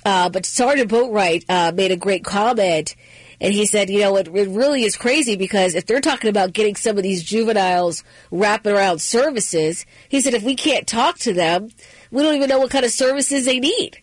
Uh, 0.03 0.29
but 0.29 0.45
Sergeant 0.45 0.89
Boatwright 0.89 1.45
uh, 1.49 1.71
made 1.71 1.91
a 1.91 1.97
great 1.97 2.23
comment 2.23 2.95
and 3.39 3.53
he 3.53 3.65
said, 3.65 3.89
you 3.89 3.99
know, 3.99 4.15
it, 4.17 4.27
it 4.27 4.49
really 4.49 4.83
is 4.83 4.95
crazy 4.95 5.35
because 5.35 5.75
if 5.75 5.85
they're 5.85 6.01
talking 6.01 6.29
about 6.29 6.53
getting 6.53 6.75
some 6.75 6.97
of 6.97 7.03
these 7.03 7.23
juveniles 7.23 8.03
wrapping 8.31 8.73
around 8.73 8.99
services, 8.99 9.85
he 10.09 10.21
said, 10.21 10.33
if 10.33 10.43
we 10.43 10.55
can't 10.55 10.87
talk 10.87 11.19
to 11.19 11.33
them, 11.33 11.69
we 12.11 12.23
don't 12.23 12.35
even 12.35 12.49
know 12.49 12.59
what 12.59 12.71
kind 12.71 12.85
of 12.85 12.91
services 12.91 13.45
they 13.45 13.59
need. 13.59 14.01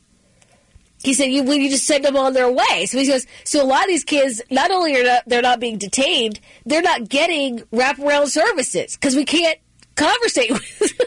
He 1.03 1.13
said, 1.13 1.27
you, 1.27 1.45
you 1.53 1.69
just 1.69 1.87
send 1.87 2.05
them 2.05 2.17
on 2.17 2.33
their 2.33 2.51
way. 2.51 2.87
So 2.87 2.99
he 2.99 3.07
goes, 3.07 3.27
so 3.45 3.63
a 3.63 3.67
lot 3.67 3.83
of 3.83 3.89
these 3.89 4.05
kids, 4.05 4.41
not 4.51 4.71
only 4.71 4.99
are 4.99 5.05
not, 5.05 5.23
they're 5.27 5.43
not 5.43 5.61
being 5.61 5.77
detained, 5.77 6.41
they're 6.65 6.81
not 6.81 7.09
getting 7.09 7.59
wraparound 7.73 8.29
services 8.29 8.97
because 8.97 9.15
we 9.15 9.25
can't 9.25 9.59
conversate 9.97 10.51
with 10.81 10.97
them. 10.97 11.07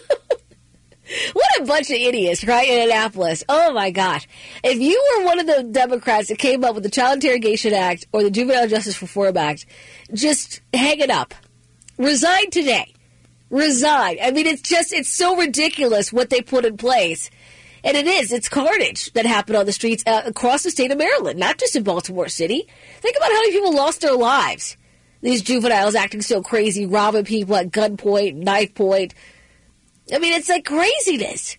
What 1.34 1.62
a 1.62 1.66
bunch 1.66 1.89
of 1.89 1.95
idiots, 1.95 2.45
right, 2.45 2.68
in 2.68 2.89
Annapolis. 2.89 3.43
Oh, 3.47 3.72
my 3.74 3.91
gosh. 3.91 4.28
If 4.64 4.80
you 4.80 5.01
were 5.18 5.26
one 5.26 5.39
of 5.39 5.47
the 5.47 5.64
Democrats 5.64 6.28
that 6.30 6.38
came 6.38 6.64
up 6.64 6.76
with 6.76 6.84
the 6.84 6.89
Child 6.89 7.24
Interrogation 7.24 7.74
Act 7.74 8.08
or 8.12 8.24
the 8.24 8.32
Juvenile 8.32 8.68
Justice 8.68 9.01
Reform 9.01 9.38
Act, 9.38 9.66
just 10.14 10.62
hang 10.74 10.99
it 10.99 11.10
up. 11.10 11.34
Resign 11.97 12.49
today. 12.51 12.93
Resign. 13.49 14.18
I 14.22 14.32
mean, 14.32 14.47
it's 14.47 14.62
just, 14.62 14.91
it's 14.91 15.12
so 15.12 15.38
ridiculous 15.38 16.12
what 16.12 16.30
they 16.30 16.41
put 16.41 16.66
in 16.66 16.78
place. 16.78 17.30
And 17.84 17.95
it 17.95 18.05
is. 18.05 18.34
It's 18.34 18.49
carnage 18.49 19.14
that 19.14 19.26
happened 19.26 19.55
on 19.55 19.66
the 19.66 19.72
streets 19.72 20.03
uh, 20.05 20.24
across 20.26 20.64
the 20.64 20.72
state 20.72 20.91
of 20.91 20.97
Maryland, 20.97 21.39
not 21.39 21.58
just 21.58 21.76
in 21.76 21.84
Baltimore 21.84 22.28
City. 22.28 22.68
Think 22.99 23.16
about 23.16 23.32
how 23.32 23.39
many 23.39 23.51
people 23.51 23.74
lost 23.74 24.01
their 24.01 24.16
lives. 24.16 24.76
These 25.22 25.41
juveniles 25.41 25.95
acting 25.95 26.22
so 26.22 26.41
crazy, 26.41 26.86
robbing 26.86 27.26
people 27.26 27.55
at 27.55 27.72
gunpoint, 27.72 28.36
knife 28.36 28.76
point, 28.76 29.14
I 30.14 30.20
mean, 30.20 30.34
it's 30.34 30.49
like 30.49 30.66
craziness. 30.66 31.58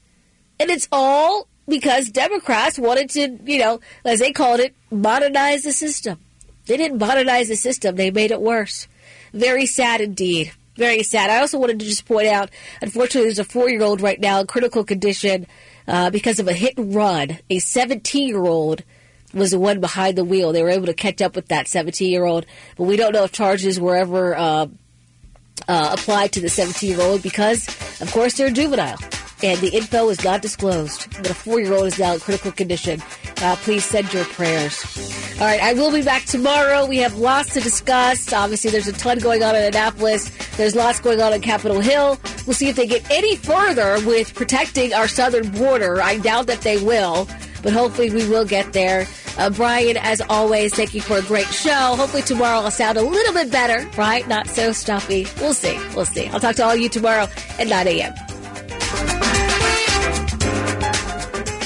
And 0.61 0.71
it's 0.71 0.89
all 0.91 1.49
because 1.69 2.09
Democrats 2.09 2.79
wanted 2.79 3.11
to, 3.11 3.39
you 3.45 3.59
know, 3.59 3.81
as 4.05 4.21
they 4.21 4.33
called 4.33 4.61
it, 4.61 4.75
modernize 4.91 5.65
the 5.65 5.73
system. 5.73 6.19
They 6.67 6.77
didn't 6.77 6.99
modernize 6.99 7.49
the 7.49 7.57
system, 7.57 7.97
they 7.97 8.11
made 8.11 8.31
it 8.31 8.41
worse. 8.41 8.89
Very 9.33 9.67
sad 9.67 10.01
indeed. 10.01 10.53
Very 10.77 11.03
sad. 11.03 11.29
I 11.29 11.41
also 11.41 11.59
wanted 11.59 11.81
to 11.81 11.87
just 11.87 12.07
point 12.07 12.29
out, 12.29 12.51
unfortunately, 12.81 13.23
there's 13.23 13.41
a 13.41 13.45
four 13.45 13.69
year 13.69 13.83
old 13.83 14.01
right 14.01 14.21
now 14.21 14.41
in 14.41 14.47
critical 14.47 14.85
condition 14.85 15.47
uh, 15.89 16.11
because 16.11 16.39
of 16.39 16.47
a 16.47 16.53
hit 16.53 16.79
and 16.79 16.95
run. 16.95 17.39
A 17.51 17.59
17 17.59 18.29
year 18.29 18.45
old 18.45 18.85
was 19.35 19.51
the 19.51 19.59
one 19.59 19.81
behind 19.81 20.17
the 20.17 20.25
wheel. 20.25 20.53
They 20.53 20.63
were 20.63 20.71
able 20.71 20.87
to 20.87 20.95
catch 20.95 21.21
up 21.21 21.35
with 21.35 21.49
that 21.49 21.67
17 21.67 22.11
year 22.11 22.25
old, 22.25 22.47
but 22.77 22.85
we 22.85 22.97
don't 22.97 23.13
know 23.13 23.25
if 23.25 23.33
charges 23.33 23.81
were 23.81 23.97
ever. 23.97 24.37
Uh, 24.37 24.67
uh, 25.69 25.97
applied 25.99 26.33
to 26.33 26.41
the 26.41 26.49
17 26.49 26.91
year 26.91 27.01
old 27.01 27.23
because, 27.23 27.67
of 28.01 28.11
course, 28.13 28.37
they're 28.37 28.51
juvenile. 28.51 28.99
And 29.41 29.61
the 29.61 29.69
info 29.69 30.09
is 30.09 30.25
not 30.25 30.43
disclosed. 30.43 31.07
But 31.17 31.31
a 31.31 31.35
four 31.35 31.61
year 31.61 31.73
old 31.73 31.87
is 31.87 31.99
now 31.99 32.15
in 32.15 32.21
critical 32.21 32.51
condition. 32.51 33.01
Uh, 33.41 33.55
please 33.57 33.85
send 33.85 34.13
your 34.13 34.25
prayers. 34.25 34.85
All 35.41 35.47
right, 35.47 35.63
I 35.63 35.75
will 35.75 35.93
be 35.93 36.03
back 36.03 36.25
tomorrow. 36.25 36.87
We 36.87 36.99
have 36.99 37.17
lots 37.17 37.55
to 37.55 37.61
discuss. 37.61 38.33
Obviously, 38.33 38.71
there's 38.71 38.89
a 38.89 38.93
ton 38.93 39.19
going 39.19 39.45
on 39.45 39.55
in 39.55 39.63
Annapolis. 39.63 40.31
There's 40.57 40.75
lots 40.75 40.99
going 40.99 41.21
on 41.21 41.33
on 41.33 41.41
Capitol 41.41 41.81
Hill. 41.81 42.19
We'll 42.47 42.55
see 42.55 42.69
if 42.69 42.75
they 42.75 42.87
get 42.89 43.09
any 43.13 43.37
further 43.37 44.05
with 44.05 44.35
protecting 44.35 44.93
our 44.93 45.07
southern 45.07 45.51
border. 45.53 46.03
I 46.03 46.19
doubt 46.19 46.49
that 46.49 46.63
they 46.63 46.83
will, 46.83 47.29
but 47.63 47.73
hopefully 47.73 48.11
we 48.11 48.29
will 48.29 48.45
get 48.45 48.73
there. 48.73 49.07
Uh, 49.39 49.51
Brian, 49.51 49.97
as 49.97 50.21
always, 50.29 50.75
thank 50.75 50.95
you 50.95 51.01
for 51.01 51.19
a 51.19 51.23
great 51.23 51.47
show. 51.47 51.95
Hopefully 51.97 52.23
tomorrow 52.23 52.59
I'll 52.59 52.71
sound 52.73 52.99
a 52.99 53.03
little 53.03 53.33
bit 53.33 53.53
better, 53.53 53.89
right? 53.97 54.27
Not 54.27 54.49
so 54.49 54.73
stuffy. 54.73 55.27
We'll 55.41 55.55
see. 55.55 55.79
We'll 55.95 56.07
see. 56.07 56.27
I'll 56.27 56.41
talk 56.41 56.57
to 56.57 56.65
all 56.65 56.73
of 56.73 56.81
you 56.81 56.89
tomorrow 56.89 57.29
at 57.59 57.69
9 57.69 57.87
a.m. 57.87 58.13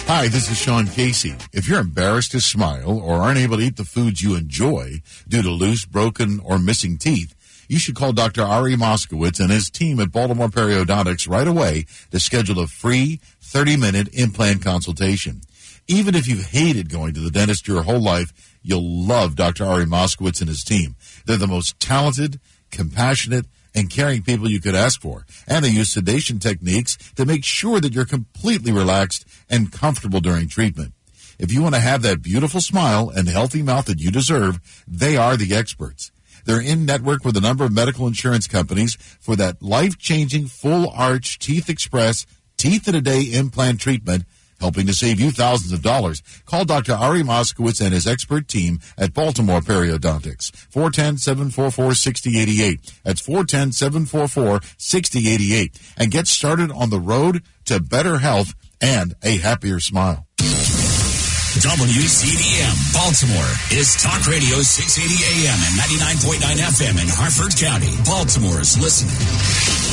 Hi, 0.06 0.28
this 0.28 0.50
is 0.50 0.58
Sean 0.58 0.86
Casey. 0.86 1.34
If 1.54 1.66
you're 1.66 1.80
embarrassed 1.80 2.32
to 2.32 2.40
smile 2.42 3.00
or 3.00 3.22
aren't 3.22 3.38
able 3.38 3.56
to 3.56 3.62
eat 3.62 3.76
the 3.78 3.84
foods 3.84 4.22
you 4.22 4.36
enjoy 4.36 5.00
due 5.26 5.40
to 5.40 5.48
loose, 5.48 5.86
broken, 5.86 6.40
or 6.44 6.58
missing 6.58 6.98
teeth, 6.98 7.34
you 7.68 7.78
should 7.78 7.94
call 7.94 8.12
Dr. 8.12 8.42
Ari 8.42 8.76
Moskowitz 8.76 9.40
and 9.40 9.50
his 9.50 9.70
team 9.70 9.98
at 10.00 10.12
Baltimore 10.12 10.48
Periodontics 10.48 11.26
right 11.26 11.48
away 11.48 11.86
to 12.10 12.20
schedule 12.20 12.58
a 12.58 12.66
free 12.66 13.20
30 13.40 13.78
minute 13.78 14.08
implant 14.12 14.62
consultation. 14.62 15.40
Even 15.92 16.14
if 16.14 16.26
you've 16.26 16.46
hated 16.46 16.88
going 16.88 17.12
to 17.12 17.20
the 17.20 17.30
dentist 17.30 17.68
your 17.68 17.82
whole 17.82 18.00
life, 18.00 18.32
you'll 18.62 19.06
love 19.06 19.36
Dr. 19.36 19.66
Ari 19.66 19.84
Moskowitz 19.84 20.40
and 20.40 20.48
his 20.48 20.64
team. 20.64 20.96
They're 21.26 21.36
the 21.36 21.46
most 21.46 21.78
talented, 21.78 22.40
compassionate, 22.70 23.44
and 23.74 23.90
caring 23.90 24.22
people 24.22 24.50
you 24.50 24.58
could 24.58 24.74
ask 24.74 25.02
for. 25.02 25.26
And 25.46 25.62
they 25.62 25.68
use 25.68 25.92
sedation 25.92 26.38
techniques 26.38 26.96
to 27.16 27.26
make 27.26 27.44
sure 27.44 27.78
that 27.78 27.92
you're 27.92 28.06
completely 28.06 28.72
relaxed 28.72 29.26
and 29.50 29.70
comfortable 29.70 30.20
during 30.20 30.48
treatment. 30.48 30.94
If 31.38 31.52
you 31.52 31.60
want 31.60 31.74
to 31.74 31.80
have 31.82 32.00
that 32.02 32.22
beautiful 32.22 32.62
smile 32.62 33.10
and 33.10 33.28
healthy 33.28 33.60
mouth 33.60 33.84
that 33.84 34.00
you 34.00 34.10
deserve, 34.10 34.60
they 34.88 35.18
are 35.18 35.36
the 35.36 35.54
experts. 35.54 36.10
They're 36.46 36.62
in 36.62 36.86
network 36.86 37.22
with 37.22 37.36
a 37.36 37.42
number 37.42 37.64
of 37.64 37.72
medical 37.72 38.06
insurance 38.06 38.46
companies 38.46 38.94
for 39.20 39.36
that 39.36 39.62
life 39.62 39.98
changing 39.98 40.46
full 40.46 40.88
arch 40.88 41.38
Teeth 41.38 41.68
Express 41.68 42.24
teeth 42.56 42.88
in 42.88 42.94
a 42.94 43.00
day 43.00 43.22
implant 43.22 43.80
treatment 43.80 44.24
helping 44.62 44.86
to 44.86 44.94
save 44.94 45.20
you 45.20 45.30
thousands 45.32 45.72
of 45.72 45.82
dollars. 45.82 46.22
Call 46.46 46.64
Dr. 46.64 46.94
Ari 46.94 47.22
Moskowitz 47.22 47.84
and 47.84 47.92
his 47.92 48.06
expert 48.06 48.48
team 48.48 48.80
at 48.96 49.12
Baltimore 49.12 49.60
Periodontics. 49.60 50.50
410-744-6088. 50.72 53.02
That's 53.02 53.20
410-744-6088. 53.20 55.92
And 55.98 56.10
get 56.10 56.26
started 56.28 56.70
on 56.70 56.88
the 56.90 57.00
road 57.00 57.42
to 57.66 57.80
better 57.80 58.18
health 58.18 58.54
and 58.80 59.14
a 59.22 59.36
happier 59.38 59.80
smile. 59.80 60.26
WCBM 61.52 62.94
Baltimore 62.94 63.52
is 63.70 63.94
Talk 64.02 64.26
Radio 64.26 64.62
680 64.62 65.44
AM 65.44 65.60
and 65.60 65.76
99.9 65.76 66.56
FM 66.56 66.96
in 67.02 67.08
Harford 67.12 67.54
County. 67.60 67.92
Baltimore's 68.06 68.78
listening. 68.80 69.91